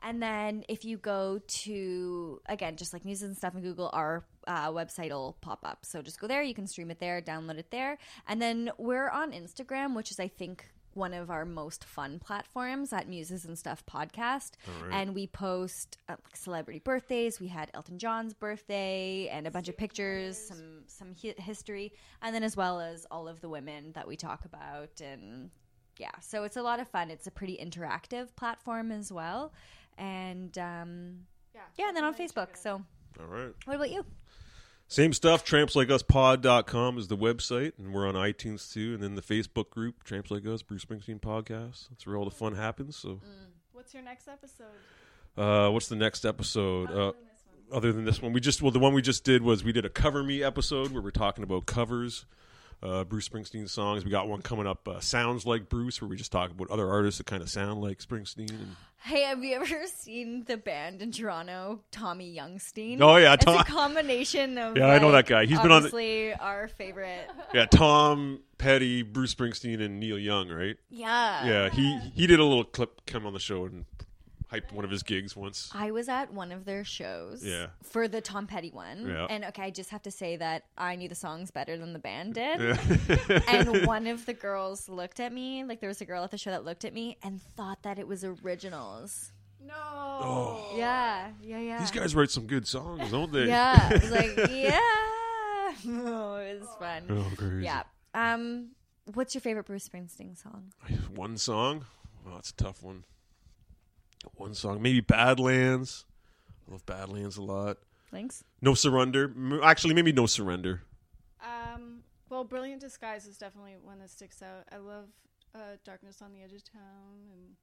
And 0.02 0.22
then 0.22 0.64
if 0.70 0.86
you 0.86 0.98
go 0.98 1.42
to 1.64 2.42
again, 2.46 2.76
just 2.76 2.94
like 2.94 3.06
music 3.06 3.28
and 3.28 3.38
stuff 3.38 3.56
in 3.56 3.62
Google, 3.62 3.90
our 3.94 4.26
uh, 4.48 4.70
website 4.72 5.10
will 5.10 5.38
pop 5.42 5.60
up. 5.64 5.86
So 5.86 6.02
just 6.02 6.20
go 6.20 6.28
there. 6.28 6.42
You 6.42 6.54
can 6.54 6.68
stream 6.68 6.92
it 6.92 7.00
there, 7.00 7.22
download 7.22 7.58
it 7.58 7.72
there, 7.72 7.98
and 8.28 8.42
then 8.42 8.72
we're 8.78 9.10
on 9.10 9.32
Instagram, 9.32 9.96
which 9.96 10.12
is 10.12 10.20
I 10.20 10.28
think 10.28 10.66
one 10.94 11.14
of 11.14 11.30
our 11.30 11.46
most 11.46 11.86
fun 11.86 12.20
platforms 12.20 12.92
at 12.92 13.08
Muses 13.08 13.46
and 13.46 13.58
Stuff 13.58 13.84
podcast. 13.86 14.54
All 14.68 14.88
right. 14.88 15.02
And 15.02 15.14
we 15.14 15.28
post 15.28 15.98
uh, 16.08 16.16
like 16.24 16.36
celebrity 16.36 16.80
birthdays. 16.80 17.40
We 17.40 17.48
had 17.48 17.70
Elton 17.74 18.00
John's 18.00 18.34
birthday 18.34 19.30
and 19.30 19.48
a 19.48 19.52
bunch 19.52 19.70
of 19.70 19.78
pictures, 19.78 20.38
some 20.38 20.84
some 20.88 21.16
hi- 21.22 21.36
history, 21.38 21.94
and 22.22 22.34
then 22.34 22.44
as 22.44 22.58
well 22.58 22.80
as 22.80 23.06
all 23.12 23.28
of 23.28 23.42
the 23.42 23.50
women 23.50 23.92
that 23.94 24.08
we 24.08 24.16
talk 24.16 24.46
about 24.46 25.02
and 25.02 25.52
yeah, 26.00 26.12
so 26.22 26.44
it's 26.46 26.56
a 26.56 26.62
lot 26.62 26.80
of 26.80 26.88
fun. 26.88 27.12
It's 27.12 27.28
a 27.28 27.32
pretty 27.32 27.58
interactive 27.58 28.34
platform 28.38 28.90
as 28.92 29.12
well. 29.12 29.52
And 30.00 30.58
um, 30.58 31.20
yeah, 31.78 31.88
and 31.90 31.96
then 31.98 32.04
on 32.04 32.16
Facebook. 32.16 32.58
So, 32.58 32.82
All 33.20 33.26
right. 33.28 33.54
what 33.66 33.76
about 33.76 33.92
you? 33.92 34.06
Same 34.88 35.14
stuff. 35.14 35.46
TrampsLikeUsPod.com 35.46 36.98
is 36.98 37.08
the 37.08 37.18
website, 37.18 37.74
and 37.78 37.94
we're 37.94 38.08
on 38.08 38.16
iTunes 38.16 38.74
too. 38.74 38.96
And 38.96 39.04
then 39.04 39.14
the 39.16 39.22
Facebook 39.22 39.70
group, 39.70 40.04
Tramps 40.04 40.32
Like 40.32 40.46
Us, 40.48 40.64
Bruce 40.64 40.84
Springsteen 40.84 41.20
Podcast. 41.22 41.90
That's 41.90 42.08
where 42.08 42.18
all 42.18 42.26
the 42.26 42.32
fun 42.32 42.56
happens. 42.56 42.96
So, 42.96 43.20
What's 43.72 43.94
your 43.94 44.02
next 44.04 44.28
episode? 44.28 44.66
uh, 45.38 45.70
what's 45.70 45.88
the 45.90 45.96
next 45.96 46.26
episode? 46.26 46.92
Uh, 46.92 47.12
other 47.72 47.92
than 47.94 48.04
this 48.04 48.20
one, 48.22 48.34
we 48.34 48.40
just 48.40 48.62
well, 48.64 48.72
the 48.72 48.80
one 48.80 48.94
we 48.94 49.02
just 49.04 49.24
did 49.24 49.44
was 49.44 49.64
we 49.64 49.72
did 49.72 49.86
a 49.86 49.90
cover 49.90 50.24
me 50.24 50.42
episode 50.44 50.92
where 50.92 51.04
we're 51.04 51.12
talking 51.12 51.44
about 51.44 51.68
covers, 51.68 52.26
uh, 52.82 53.04
Bruce 53.04 53.28
Springsteen 53.28 53.70
songs. 53.70 54.06
We 54.06 54.12
got 54.12 54.28
one 54.28 54.42
coming 54.42 54.68
up, 54.68 54.88
uh, 54.88 55.00
sounds 55.00 55.46
like 55.46 55.70
Bruce, 55.70 56.02
where 56.02 56.08
we 56.08 56.16
just 56.16 56.32
talk 56.32 56.52
about 56.52 56.70
other 56.72 56.90
artists 56.90 57.18
that 57.18 57.26
kind 57.28 57.42
of 57.42 57.50
sound 57.50 57.82
like 57.82 58.00
Springsteen. 58.00 58.50
And 58.52 58.76
Hey, 59.02 59.22
have 59.24 59.42
you 59.44 59.56
ever 59.56 59.88
seen 59.96 60.44
the 60.46 60.58
band 60.58 61.02
in 61.02 61.12
Toronto, 61.12 61.80
Tommy 61.92 62.36
Youngsteen? 62.38 63.00
Oh, 63.02 63.16
yeah, 63.16 63.34
it's 63.34 63.46
Tom- 63.46 63.60
a 63.60 63.64
combination 63.64 64.58
of 64.58 64.78
Yeah, 64.78 64.88
I 64.88 65.00
know 65.00 65.12
that 65.14 65.26
guy. 65.26 65.46
He's 65.46 65.60
been 65.60 65.72
on 65.72 65.84
the- 65.84 66.34
our 66.40 66.68
favorite. 66.68 67.30
yeah, 67.54 67.66
Tom 67.66 68.42
Petty, 68.58 69.02
Bruce 69.04 69.34
Springsteen, 69.36 69.82
and 69.82 70.00
Neil 70.00 70.20
Young, 70.20 70.50
right? 70.50 70.76
Yeah. 70.90 71.46
Yeah, 71.46 71.70
he 71.70 71.98
he 72.14 72.28
did 72.28 72.40
a 72.40 72.44
little 72.46 72.66
clip 72.66 73.06
come 73.06 73.26
on 73.26 73.34
the 73.34 73.40
show 73.40 73.66
and 73.66 73.86
hyped 74.52 74.72
one 74.72 74.84
of 74.84 74.92
his 74.92 75.04
gigs 75.04 75.36
once. 75.36 75.70
I 75.74 75.92
was 75.92 76.10
at 76.10 76.34
one 76.34 76.52
of 76.52 76.66
their 76.66 76.84
shows. 76.84 77.46
Yeah. 77.46 77.68
For 77.84 78.08
the 78.08 78.22
Tom 78.22 78.48
Petty 78.48 78.72
one. 78.72 79.08
Yeah. 79.08 79.28
And 79.30 79.46
okay, 79.46 79.64
I 79.64 79.70
just 79.70 79.92
have 79.92 80.02
to 80.04 80.12
say 80.12 80.38
that 80.38 80.66
I 80.78 80.96
knew 80.96 81.08
the 81.08 81.16
songs 81.16 81.52
better 81.52 81.78
than 81.78 81.94
the 81.94 82.00
band 82.00 82.34
did. 82.34 82.60
Yeah. 82.60 83.42
and 83.48 83.86
one 83.86 84.08
of 84.08 84.26
the 84.26 84.34
girls 84.34 84.90
looked 84.90 85.20
at 85.20 85.32
me, 85.32 85.64
like 85.64 85.80
there 85.80 85.90
was 85.90 86.02
a 86.02 86.06
girl 86.06 86.24
at 86.24 86.32
the 86.32 86.38
show 86.38 86.52
that 86.52 86.66
looked 86.66 86.86
at 86.86 86.94
me 86.94 87.18
and 87.24 87.42
thought 87.56 87.84
that 87.84 88.00
it 88.00 88.08
was 88.08 88.24
originals. 88.24 89.32
No. 89.66 89.74
Oh. 89.76 90.74
Yeah, 90.76 91.30
yeah, 91.44 91.60
yeah. 91.60 91.80
These 91.80 91.92
guys 91.92 92.16
write 92.16 92.32
some 92.32 92.48
good 92.48 92.68
songs, 92.68 93.12
don't 93.12 93.32
they? 93.32 93.48
Yeah. 93.48 93.90
I 93.92 93.94
was 93.94 94.12
like, 94.12 94.36
yeah. 94.52 94.80
Oh, 95.88 96.36
it 96.38 96.60
was 96.60 96.70
fun. 96.80 97.04
Oh, 97.10 97.28
crazy. 97.38 97.66
Yeah. 97.66 97.84
Um, 98.14 98.70
what's 99.14 99.36
your 99.36 99.42
favorite 99.42 99.66
Bruce 99.66 99.88
Springsteen 99.88 100.42
song? 100.42 100.72
One 101.14 101.38
song? 101.38 101.86
Oh, 102.26 102.36
that's 102.36 102.50
a 102.50 102.56
tough 102.56 102.82
one. 102.82 103.04
One 104.36 104.54
song, 104.54 104.82
maybe 104.82 105.02
Badlands. 105.02 106.06
I 106.68 106.72
love 106.72 106.86
Badlands 106.86 107.38
a 107.38 107.42
lot. 107.42 107.78
Thanks. 108.12 108.44
No 108.62 108.74
Surrender. 108.74 109.34
Actually, 109.64 109.94
maybe 109.94 110.12
No 110.12 110.26
Surrender. 110.26 110.82
Um, 111.44 112.00
well, 112.30 112.44
Brilliant 112.44 112.82
Disguise 112.82 113.26
is 113.26 113.38
definitely 113.38 113.76
one 113.82 114.00
that 114.00 114.10
sticks 114.10 114.42
out. 114.42 114.66
I 114.72 114.78
love 114.78 115.06
uh, 115.56 115.78
Darkness 115.86 116.22
on 116.22 116.32
the 116.34 116.42
Edge 116.42 116.54
of 116.54 116.64
Town 116.64 117.30
and 117.32 117.56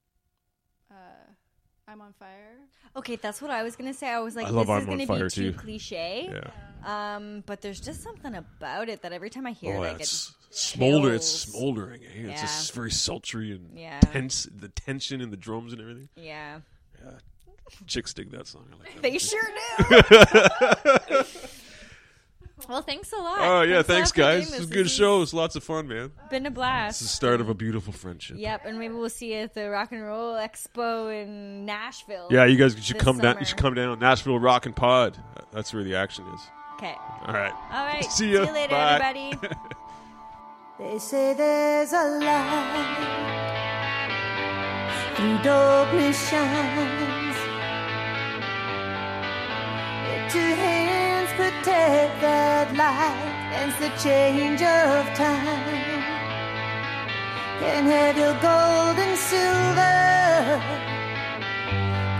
uh, 0.90 1.30
I'm 1.88 2.00
on 2.00 2.12
Fire. 2.18 2.56
Okay, 2.96 3.14
that's 3.16 3.40
what 3.40 3.50
I 3.52 3.62
was 3.62 3.76
gonna 3.76 3.94
say. 3.94 4.08
I 4.08 4.18
was 4.18 4.34
like, 4.34 4.46
I 4.46 4.50
love 4.50 4.66
this 4.66 4.74
I'm 4.74 4.82
on 4.82 4.86
gonna 4.98 5.06
Fire, 5.06 5.24
be 5.26 5.30
too 5.30 5.52
too. 5.52 5.58
cliche. 5.58 6.28
Yeah. 6.32 7.14
Um, 7.16 7.44
but 7.46 7.60
there's 7.60 7.80
just 7.80 8.02
something 8.02 8.34
about 8.34 8.88
it 8.88 9.02
that 9.02 9.12
every 9.12 9.30
time 9.30 9.46
I 9.46 9.52
hear 9.52 9.76
oh, 9.76 9.82
it, 9.82 9.86
yeah, 9.86 9.88
I 9.90 9.92
get 9.92 10.00
it's 10.02 10.34
smolder. 10.50 11.14
It's 11.14 11.44
chills. 11.44 11.54
smoldering. 11.54 12.02
eh? 12.02 12.08
It's 12.14 12.28
Yeah. 12.28 12.40
just 12.40 12.72
very 12.74 12.90
sultry 12.90 13.52
and 13.52 13.78
Yeah. 13.78 14.00
tense. 14.00 14.48
The 14.52 14.68
tension 14.68 15.20
in 15.20 15.30
the 15.30 15.36
drums 15.36 15.72
and 15.72 15.80
everything. 15.80 16.08
Yeah. 16.16 16.60
Yeah. 17.04 17.10
Chicks 17.86 18.12
dig 18.14 18.30
that 18.32 18.46
song. 18.48 18.66
I 18.72 18.78
like 18.78 18.94
that. 18.94 19.02
They 19.02 19.18
sure 19.18 19.48
do. 21.10 21.22
well, 22.68 22.82
thanks 22.82 23.12
a 23.12 23.16
lot. 23.16 23.38
Oh 23.40 23.62
yeah, 23.62 23.76
a 23.76 23.78
lot 23.78 23.86
thanks 23.86 24.10
for 24.12 24.18
guys. 24.18 24.44
this. 24.44 24.50
This 24.50 24.58
is 24.60 24.64
a 24.64 24.68
This 24.68 24.74
good 24.74 24.84
has 24.86 24.92
show. 24.92 25.22
It's 25.22 25.34
lots 25.34 25.56
of 25.56 25.64
fun, 25.64 25.88
man. 25.88 26.10
Been 26.30 26.46
a 26.46 26.50
blast. 26.50 27.00
It's 27.00 27.00
blast. 27.00 27.02
the 27.02 27.08
start 27.08 27.40
of 27.40 27.48
a 27.48 27.54
beautiful 27.54 27.92
friendship. 27.92 28.36
Yep, 28.38 28.62
and 28.64 28.78
maybe 28.78 28.94
we'll 28.94 29.08
see 29.10 29.32
you 29.34 29.40
at 29.40 29.54
the 29.54 29.68
Rock 29.70 29.92
and 29.92 30.02
Roll 30.04 30.34
Expo 30.34 31.12
in 31.22 31.64
Nashville. 31.66 32.28
Yeah, 32.30 32.44
you 32.46 32.56
guys 32.56 32.72
should 32.82 32.96
this 32.96 33.02
come 33.02 33.18
down. 33.18 33.34
summer. 33.34 33.40
You 33.40 33.46
should 33.46 33.56
come 33.58 33.74
down. 33.74 33.98
Nashville 33.98 34.38
Rock 34.38 34.66
and 34.66 34.74
Pod. 34.74 35.16
That's 35.52 35.72
where 35.74 35.84
the 35.84 35.94
action 35.96 36.24
is. 36.34 36.40
Okay. 36.76 36.94
All 37.26 37.34
right. 37.34 37.52
All 37.72 37.84
right. 37.84 38.04
See 38.10 38.32
ya. 38.34 38.50
later, 38.52 38.70
Bye. 38.70 39.00
everybody. 39.00 39.54
They 40.78 40.98
say 40.98 41.32
there's 41.32 41.90
a 41.94 42.04
light 42.20 43.06
through 45.16 45.38
darkness 45.42 46.28
shines. 46.28 47.36
Let 50.04 50.34
your 50.34 50.54
hands 50.54 50.85
protect 51.36 52.20
that 52.22 52.72
light 52.74 53.36
against 53.52 53.78
the 53.84 53.90
change 54.02 54.62
of 54.62 55.04
time. 55.14 55.84
Can 57.60 57.84
have 57.84 58.16
your 58.16 58.36
gold 58.40 58.96
and 59.04 59.16
silver, 59.30 60.60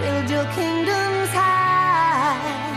build 0.00 0.26
your 0.28 0.46
kingdoms 0.52 1.30
high. 1.32 2.76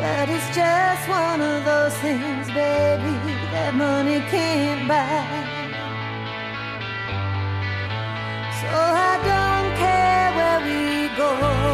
But 0.00 0.28
it's 0.28 0.48
just 0.56 1.08
one 1.08 1.40
of 1.40 1.64
those 1.64 1.94
things, 2.04 2.46
baby, 2.48 3.14
that 3.52 3.74
money 3.74 4.20
can't 4.32 4.88
buy. 4.88 5.56
So 8.60 8.72
I 8.72 9.12
don't 9.30 9.70
care 9.82 10.28
where 10.38 10.60
we 10.66 11.08
go, 11.16 11.65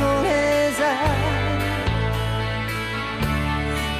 long 0.00 0.26
as 0.26 0.80
I 0.80 0.94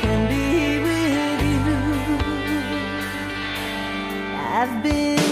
can 0.02 0.20
be 0.32 0.78
with 0.84 1.40
you. 1.48 1.78
I've 4.56 4.74
been 4.82 5.29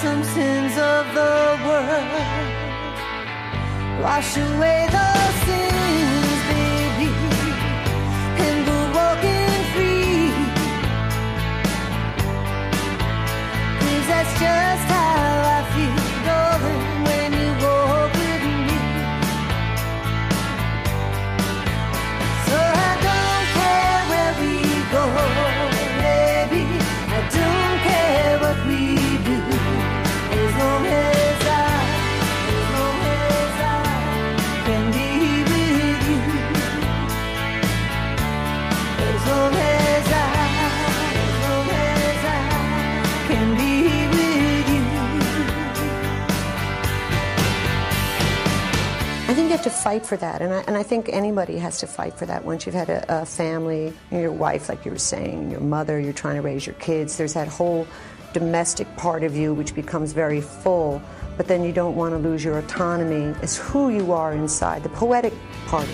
some 0.00 0.24
sins 0.24 0.72
of 0.76 1.04
the 1.14 1.58
world. 1.66 2.52
Wash 4.02 4.36
away 4.36 4.88
those 4.90 5.36
sins, 5.46 6.40
baby, 6.50 7.10
and 8.44 8.56
go 8.66 8.78
walking 8.98 9.54
free. 9.72 10.30
Cause 13.80 14.06
that's 14.10 14.32
just 14.40 14.86
how 14.94 15.33
fight 49.94 50.06
for 50.06 50.16
that, 50.16 50.42
and 50.42 50.52
I, 50.52 50.60
and 50.66 50.76
I 50.76 50.82
think 50.82 51.08
anybody 51.12 51.56
has 51.58 51.78
to 51.78 51.86
fight 51.86 52.18
for 52.18 52.26
that. 52.26 52.44
Once 52.44 52.66
you've 52.66 52.74
had 52.74 52.90
a, 52.90 53.22
a 53.22 53.24
family, 53.24 53.92
your 54.10 54.32
wife, 54.32 54.68
like 54.68 54.84
you 54.84 54.90
were 54.90 54.98
saying, 54.98 55.52
your 55.52 55.60
mother, 55.60 56.00
you're 56.00 56.12
trying 56.12 56.34
to 56.34 56.42
raise 56.42 56.66
your 56.66 56.74
kids. 56.76 57.16
There's 57.16 57.34
that 57.34 57.46
whole 57.46 57.86
domestic 58.32 58.88
part 58.96 59.22
of 59.22 59.36
you 59.36 59.54
which 59.54 59.72
becomes 59.72 60.12
very 60.12 60.40
full, 60.40 61.00
but 61.36 61.46
then 61.46 61.62
you 61.62 61.70
don't 61.70 61.94
want 61.94 62.12
to 62.12 62.18
lose 62.18 62.42
your 62.42 62.58
autonomy 62.58 63.38
It's 63.40 63.56
who 63.56 63.90
you 63.90 64.10
are 64.10 64.32
inside, 64.32 64.82
the 64.82 64.88
poetic 64.88 65.32
part. 65.66 65.86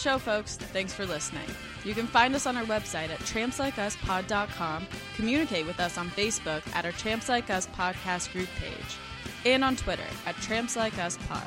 Show, 0.00 0.18
folks. 0.18 0.56
Thanks 0.56 0.92
for 0.92 1.06
listening. 1.06 1.46
You 1.84 1.94
can 1.94 2.06
find 2.06 2.34
us 2.34 2.46
on 2.46 2.56
our 2.56 2.64
website 2.64 3.10
at 3.10 3.20
trampslikeUspod.com, 3.20 4.86
communicate 5.14 5.66
with 5.66 5.80
us 5.80 5.98
on 5.98 6.08
Facebook 6.10 6.62
at 6.74 6.84
our 6.84 6.92
Tramps 6.92 7.28
Like 7.28 7.50
Us 7.50 7.66
podcast 7.68 8.32
group 8.32 8.48
page, 8.58 8.96
and 9.44 9.62
on 9.62 9.76
Twitter 9.76 10.06
at 10.26 10.34
Tramps 10.36 10.76
Like 10.76 10.98
Us 10.98 11.18
Pod. 11.28 11.46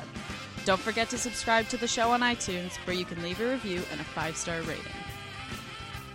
Don't 0.64 0.80
forget 0.80 1.10
to 1.10 1.18
subscribe 1.18 1.68
to 1.68 1.76
the 1.76 1.86
show 1.86 2.10
on 2.10 2.20
iTunes, 2.20 2.72
where 2.86 2.96
you 2.96 3.04
can 3.04 3.22
leave 3.22 3.40
a 3.40 3.50
review 3.50 3.82
and 3.92 4.00
a 4.00 4.04
five 4.04 4.36
star 4.36 4.60
rating. 4.62 4.84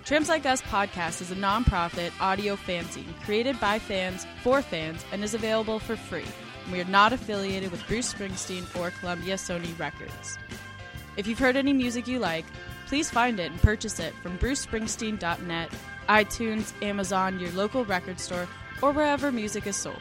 Tramps 0.05 0.27
Like 0.27 0.45
Us 0.45 0.61
podcast 0.63 1.21
is 1.21 1.31
a 1.31 1.35
nonprofit 1.35 2.11
audio 2.19 2.55
fanzine 2.55 3.13
created 3.25 3.59
by 3.59 3.77
fans 3.77 4.25
for 4.43 4.61
fans 4.61 5.05
and 5.11 5.23
is 5.23 5.33
available 5.33 5.79
for 5.79 5.95
free. 5.95 6.25
We 6.71 6.81
are 6.81 6.85
not 6.85 7.13
affiliated 7.13 7.71
with 7.71 7.85
Bruce 7.87 8.13
Springsteen 8.13 8.63
or 8.79 8.91
Columbia 8.91 9.35
Sony 9.35 9.77
Records. 9.79 10.37
If 11.19 11.27
you've 11.27 11.37
heard 11.37 11.57
any 11.57 11.73
music 11.73 12.07
you 12.07 12.17
like, 12.17 12.45
please 12.87 13.11
find 13.11 13.41
it 13.41 13.51
and 13.51 13.61
purchase 13.61 13.99
it 13.99 14.13
from 14.23 14.37
brucespringsteen.net, 14.37 15.69
iTunes, 16.07 16.71
Amazon, 16.81 17.41
your 17.41 17.51
local 17.51 17.83
record 17.83 18.21
store, 18.21 18.47
or 18.81 18.93
wherever 18.93 19.29
music 19.29 19.67
is 19.67 19.75
sold. 19.75 19.99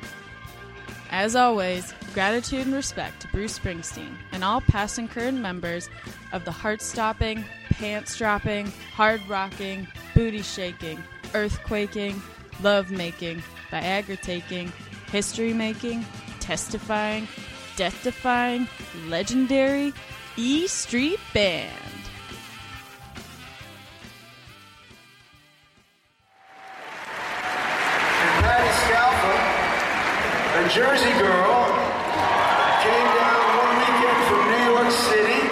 As 1.10 1.34
always, 1.34 1.92
gratitude 2.14 2.66
and 2.66 2.74
respect 2.76 3.22
to 3.22 3.28
Bruce 3.28 3.58
Springsteen 3.58 4.14
and 4.30 4.44
all 4.44 4.60
past 4.60 4.98
and 4.98 5.10
current 5.10 5.38
members 5.38 5.90
of 6.30 6.44
the 6.44 6.52
heart 6.52 6.80
stopping, 6.80 7.44
pants 7.68 8.16
dropping, 8.16 8.68
hard 8.94 9.20
rocking, 9.28 9.88
booty 10.14 10.42
shaking, 10.42 11.02
earthquaking, 11.32 12.20
love 12.62 12.92
making, 12.92 13.42
Viagra 13.72 14.20
taking, 14.20 14.72
history 15.10 15.52
making, 15.52 16.06
testifying, 16.38 17.26
death 17.74 18.04
defying, 18.04 18.68
legendary 19.08 19.92
E 20.40 20.68
Street 20.68 21.18
Band. 21.34 21.66
And 28.22 28.44
Patty 28.46 28.70
a 30.54 30.68
Jersey 30.70 31.10
girl, 31.18 31.66
came 32.86 33.08
down 33.18 33.42
one 33.58 33.82
weekend 33.82 34.20
from 34.30 34.46
New 34.46 34.62
York 34.78 34.90
City 34.92 35.42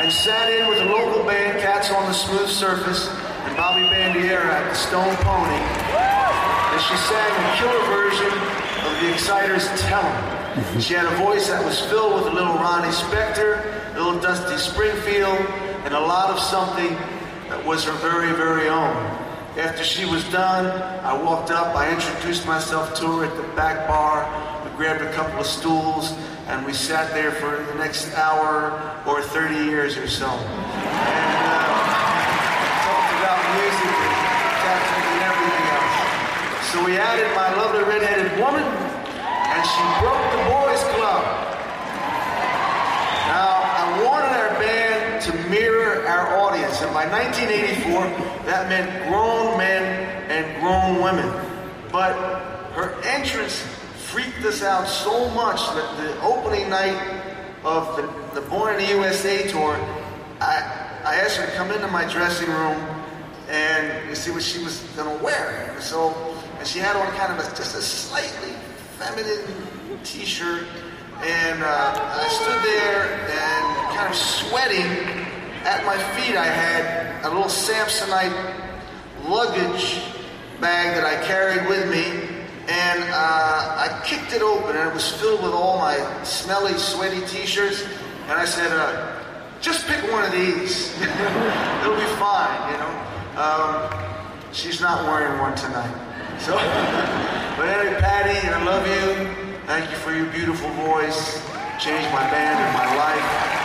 and 0.00 0.10
sat 0.10 0.48
in 0.48 0.68
with 0.68 0.78
the 0.78 0.86
local 0.86 1.22
band 1.24 1.60
Cats 1.60 1.90
on 1.90 2.06
the 2.06 2.14
Smooth 2.14 2.48
Surface 2.48 3.06
and 3.44 3.54
Bobby 3.54 3.82
Bandiera 3.82 4.48
at 4.48 4.70
the 4.70 4.76
Stone 4.76 5.14
Pony. 5.16 5.60
And 6.72 6.80
she 6.80 6.96
sang 6.96 7.32
a 7.36 7.56
killer 7.58 7.84
version 7.92 8.32
of 8.32 8.98
the 9.02 9.12
Exciters' 9.12 9.68
Tell 9.82 10.06
'em. 10.06 10.80
She 10.80 10.94
had 10.94 11.04
a 11.04 11.16
voice 11.16 11.48
that 11.48 11.62
was 11.62 11.78
filled 11.80 12.14
with 12.14 12.32
a 12.32 12.34
little 12.34 12.54
Ronnie 12.54 12.88
Spector, 12.88 13.79
little 14.02 14.20
Dusty 14.20 14.56
Springfield, 14.56 15.38
and 15.84 15.92
a 15.92 16.00
lot 16.00 16.30
of 16.30 16.40
something 16.40 16.94
that 17.50 17.62
was 17.66 17.84
her 17.84 17.92
very, 18.00 18.32
very 18.32 18.66
own. 18.66 18.96
After 19.58 19.84
she 19.84 20.06
was 20.06 20.24
done, 20.32 20.64
I 21.04 21.12
walked 21.22 21.50
up, 21.50 21.76
I 21.76 21.92
introduced 21.92 22.46
myself 22.46 22.94
to 23.00 23.18
her 23.18 23.24
at 23.26 23.36
the 23.36 23.42
back 23.54 23.86
bar, 23.86 24.24
we 24.64 24.74
grabbed 24.76 25.02
a 25.02 25.12
couple 25.12 25.40
of 25.40 25.46
stools, 25.46 26.14
and 26.48 26.64
we 26.64 26.72
sat 26.72 27.12
there 27.12 27.30
for 27.30 27.62
the 27.62 27.74
next 27.74 28.14
hour 28.14 28.72
or 29.06 29.20
30 29.20 29.68
years 29.68 29.98
or 29.98 30.08
so. 30.08 30.26
And 30.26 31.44
uh, 31.44 31.68
talked 32.88 33.12
about 33.20 33.40
music 33.52 33.96
and 34.64 34.80
and 34.96 35.20
everything 35.28 35.66
else. 35.76 36.72
So 36.72 36.84
we 36.88 36.96
added 36.96 37.28
my 37.36 37.52
lovely 37.52 37.84
redheaded 37.84 38.32
woman, 38.40 38.64
and 38.64 39.60
she 39.60 39.84
broke 40.00 40.24
the 40.32 40.40
boys 40.48 40.82
club. 40.96 41.50
Now, 43.28 43.59
I 43.90 44.04
wanted 44.04 44.28
our 44.28 44.60
band 44.60 45.22
to 45.24 45.50
mirror 45.50 46.06
our 46.06 46.38
audience, 46.38 46.80
and 46.80 46.94
by 46.94 47.08
1984, 47.08 48.46
that 48.46 48.68
meant 48.68 49.08
grown 49.08 49.58
men 49.58 49.82
and 50.30 50.62
grown 50.62 51.02
women. 51.02 51.28
But 51.90 52.14
her 52.74 52.94
entrance 53.02 53.60
freaked 54.06 54.44
us 54.44 54.62
out 54.62 54.86
so 54.86 55.28
much 55.30 55.58
that 55.74 55.96
the 55.96 56.22
opening 56.22 56.70
night 56.70 57.20
of 57.64 57.96
the, 57.96 58.40
the 58.40 58.46
Born 58.46 58.74
in 58.74 58.80
the 58.80 58.94
USA 58.94 59.48
tour, 59.48 59.74
I, 60.40 61.00
I 61.04 61.16
asked 61.16 61.38
her 61.38 61.46
to 61.46 61.52
come 61.52 61.72
into 61.72 61.88
my 61.88 62.08
dressing 62.08 62.48
room 62.48 62.78
and 63.48 64.16
see 64.16 64.30
what 64.30 64.44
she 64.44 64.62
was 64.62 64.86
to 64.94 65.02
wear. 65.20 65.68
And 65.74 65.82
so, 65.82 66.14
and 66.60 66.66
she 66.66 66.78
had 66.78 66.94
on 66.94 67.12
kind 67.16 67.32
of 67.32 67.44
a, 67.44 67.56
just 67.56 67.74
a 67.74 67.82
slightly 67.82 68.54
feminine 68.98 69.52
t-shirt 70.04 70.68
and 71.22 71.62
uh, 71.62 71.92
I 72.16 72.28
stood 72.32 72.64
there 72.64 73.12
and 73.28 73.69
of 74.08 74.16
sweating. 74.16 74.86
At 75.64 75.84
my 75.84 75.98
feet, 76.14 76.36
I 76.36 76.46
had 76.46 77.24
a 77.24 77.28
little 77.28 77.44
Samsonite 77.44 78.32
luggage 79.26 80.00
bag 80.60 80.94
that 80.96 81.04
I 81.04 81.22
carried 81.26 81.68
with 81.68 81.90
me, 81.90 82.04
and 82.68 83.02
uh, 83.12 83.84
I 83.84 84.00
kicked 84.04 84.32
it 84.32 84.42
open, 84.42 84.76
and 84.76 84.88
it 84.88 84.94
was 84.94 85.12
filled 85.20 85.42
with 85.42 85.52
all 85.52 85.78
my 85.78 85.98
smelly, 86.22 86.72
sweaty 86.74 87.20
T-shirts. 87.26 87.84
And 88.28 88.32
I 88.32 88.44
said, 88.44 88.72
uh, 88.72 89.20
"Just 89.60 89.86
pick 89.86 90.00
one 90.10 90.24
of 90.24 90.32
these. 90.32 90.94
It'll 91.82 91.96
be 91.96 92.10
fine, 92.16 92.72
you 92.72 92.78
know." 92.78 92.94
Um, 93.36 93.90
she's 94.52 94.80
not 94.80 95.04
wearing 95.04 95.38
one 95.40 95.54
tonight. 95.56 95.94
So, 96.40 96.52
but 97.56 97.68
anyway, 97.68 98.00
Patty, 98.00 98.48
I 98.48 98.62
love 98.64 98.86
you. 98.86 99.40
Thank 99.66 99.90
you 99.90 99.96
for 99.98 100.12
your 100.12 100.26
beautiful 100.32 100.70
voice. 100.70 101.40
Changed 101.78 102.10
my 102.12 102.28
band 102.30 102.58
and 102.58 102.74
my 102.74 102.96
life. 102.96 103.60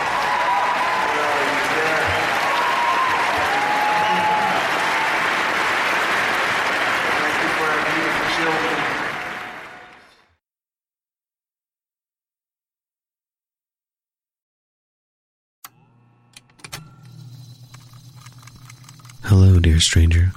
Uh, 1.12 1.42
you're 1.50 1.68
there. 1.76 2.04
Thank 7.20 7.36
you 7.42 7.50
for 7.58 7.66
our 7.74 7.82
beautiful 7.92 8.26
children. 8.36 8.76
Hello, 19.24 19.58
dear 19.76 19.80
stranger. 19.82 20.32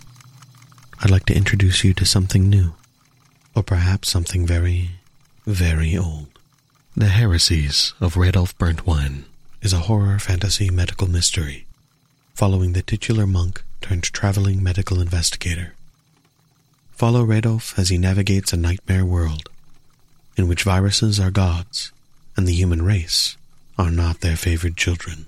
I'd 0.99 1.09
like 1.09 1.25
to 1.27 1.33
introduce 1.33 1.85
you 1.85 1.93
to 1.93 2.05
something 2.05 2.49
new, 2.49 2.73
or 3.55 3.63
perhaps 3.63 4.09
something 4.09 4.45
very, 4.45 4.99
very 5.45 5.95
old. 5.95 6.27
The 6.93 7.07
Heresies 7.07 7.93
of 8.01 8.15
Radolf 8.15 8.53
Burntwine 8.57 9.23
is 9.61 9.71
a 9.71 9.87
horror 9.87 10.19
fantasy 10.19 10.69
medical 10.69 11.09
mystery 11.09 11.65
following 12.33 12.73
the 12.73 12.81
titular 12.81 13.25
monk 13.25 13.63
turned 13.79 14.03
traveling 14.03 14.61
medical 14.61 14.99
investigator. 14.99 15.73
Follow 16.91 17.25
Radolf 17.25 17.79
as 17.79 17.87
he 17.87 17.97
navigates 17.97 18.51
a 18.51 18.57
nightmare 18.57 19.05
world 19.05 19.47
in 20.35 20.49
which 20.49 20.63
viruses 20.63 21.17
are 21.17 21.31
gods 21.31 21.93
and 22.35 22.45
the 22.45 22.59
human 22.59 22.81
race 22.81 23.37
are 23.77 23.89
not 23.89 24.19
their 24.19 24.35
favored 24.35 24.75
children. 24.75 25.27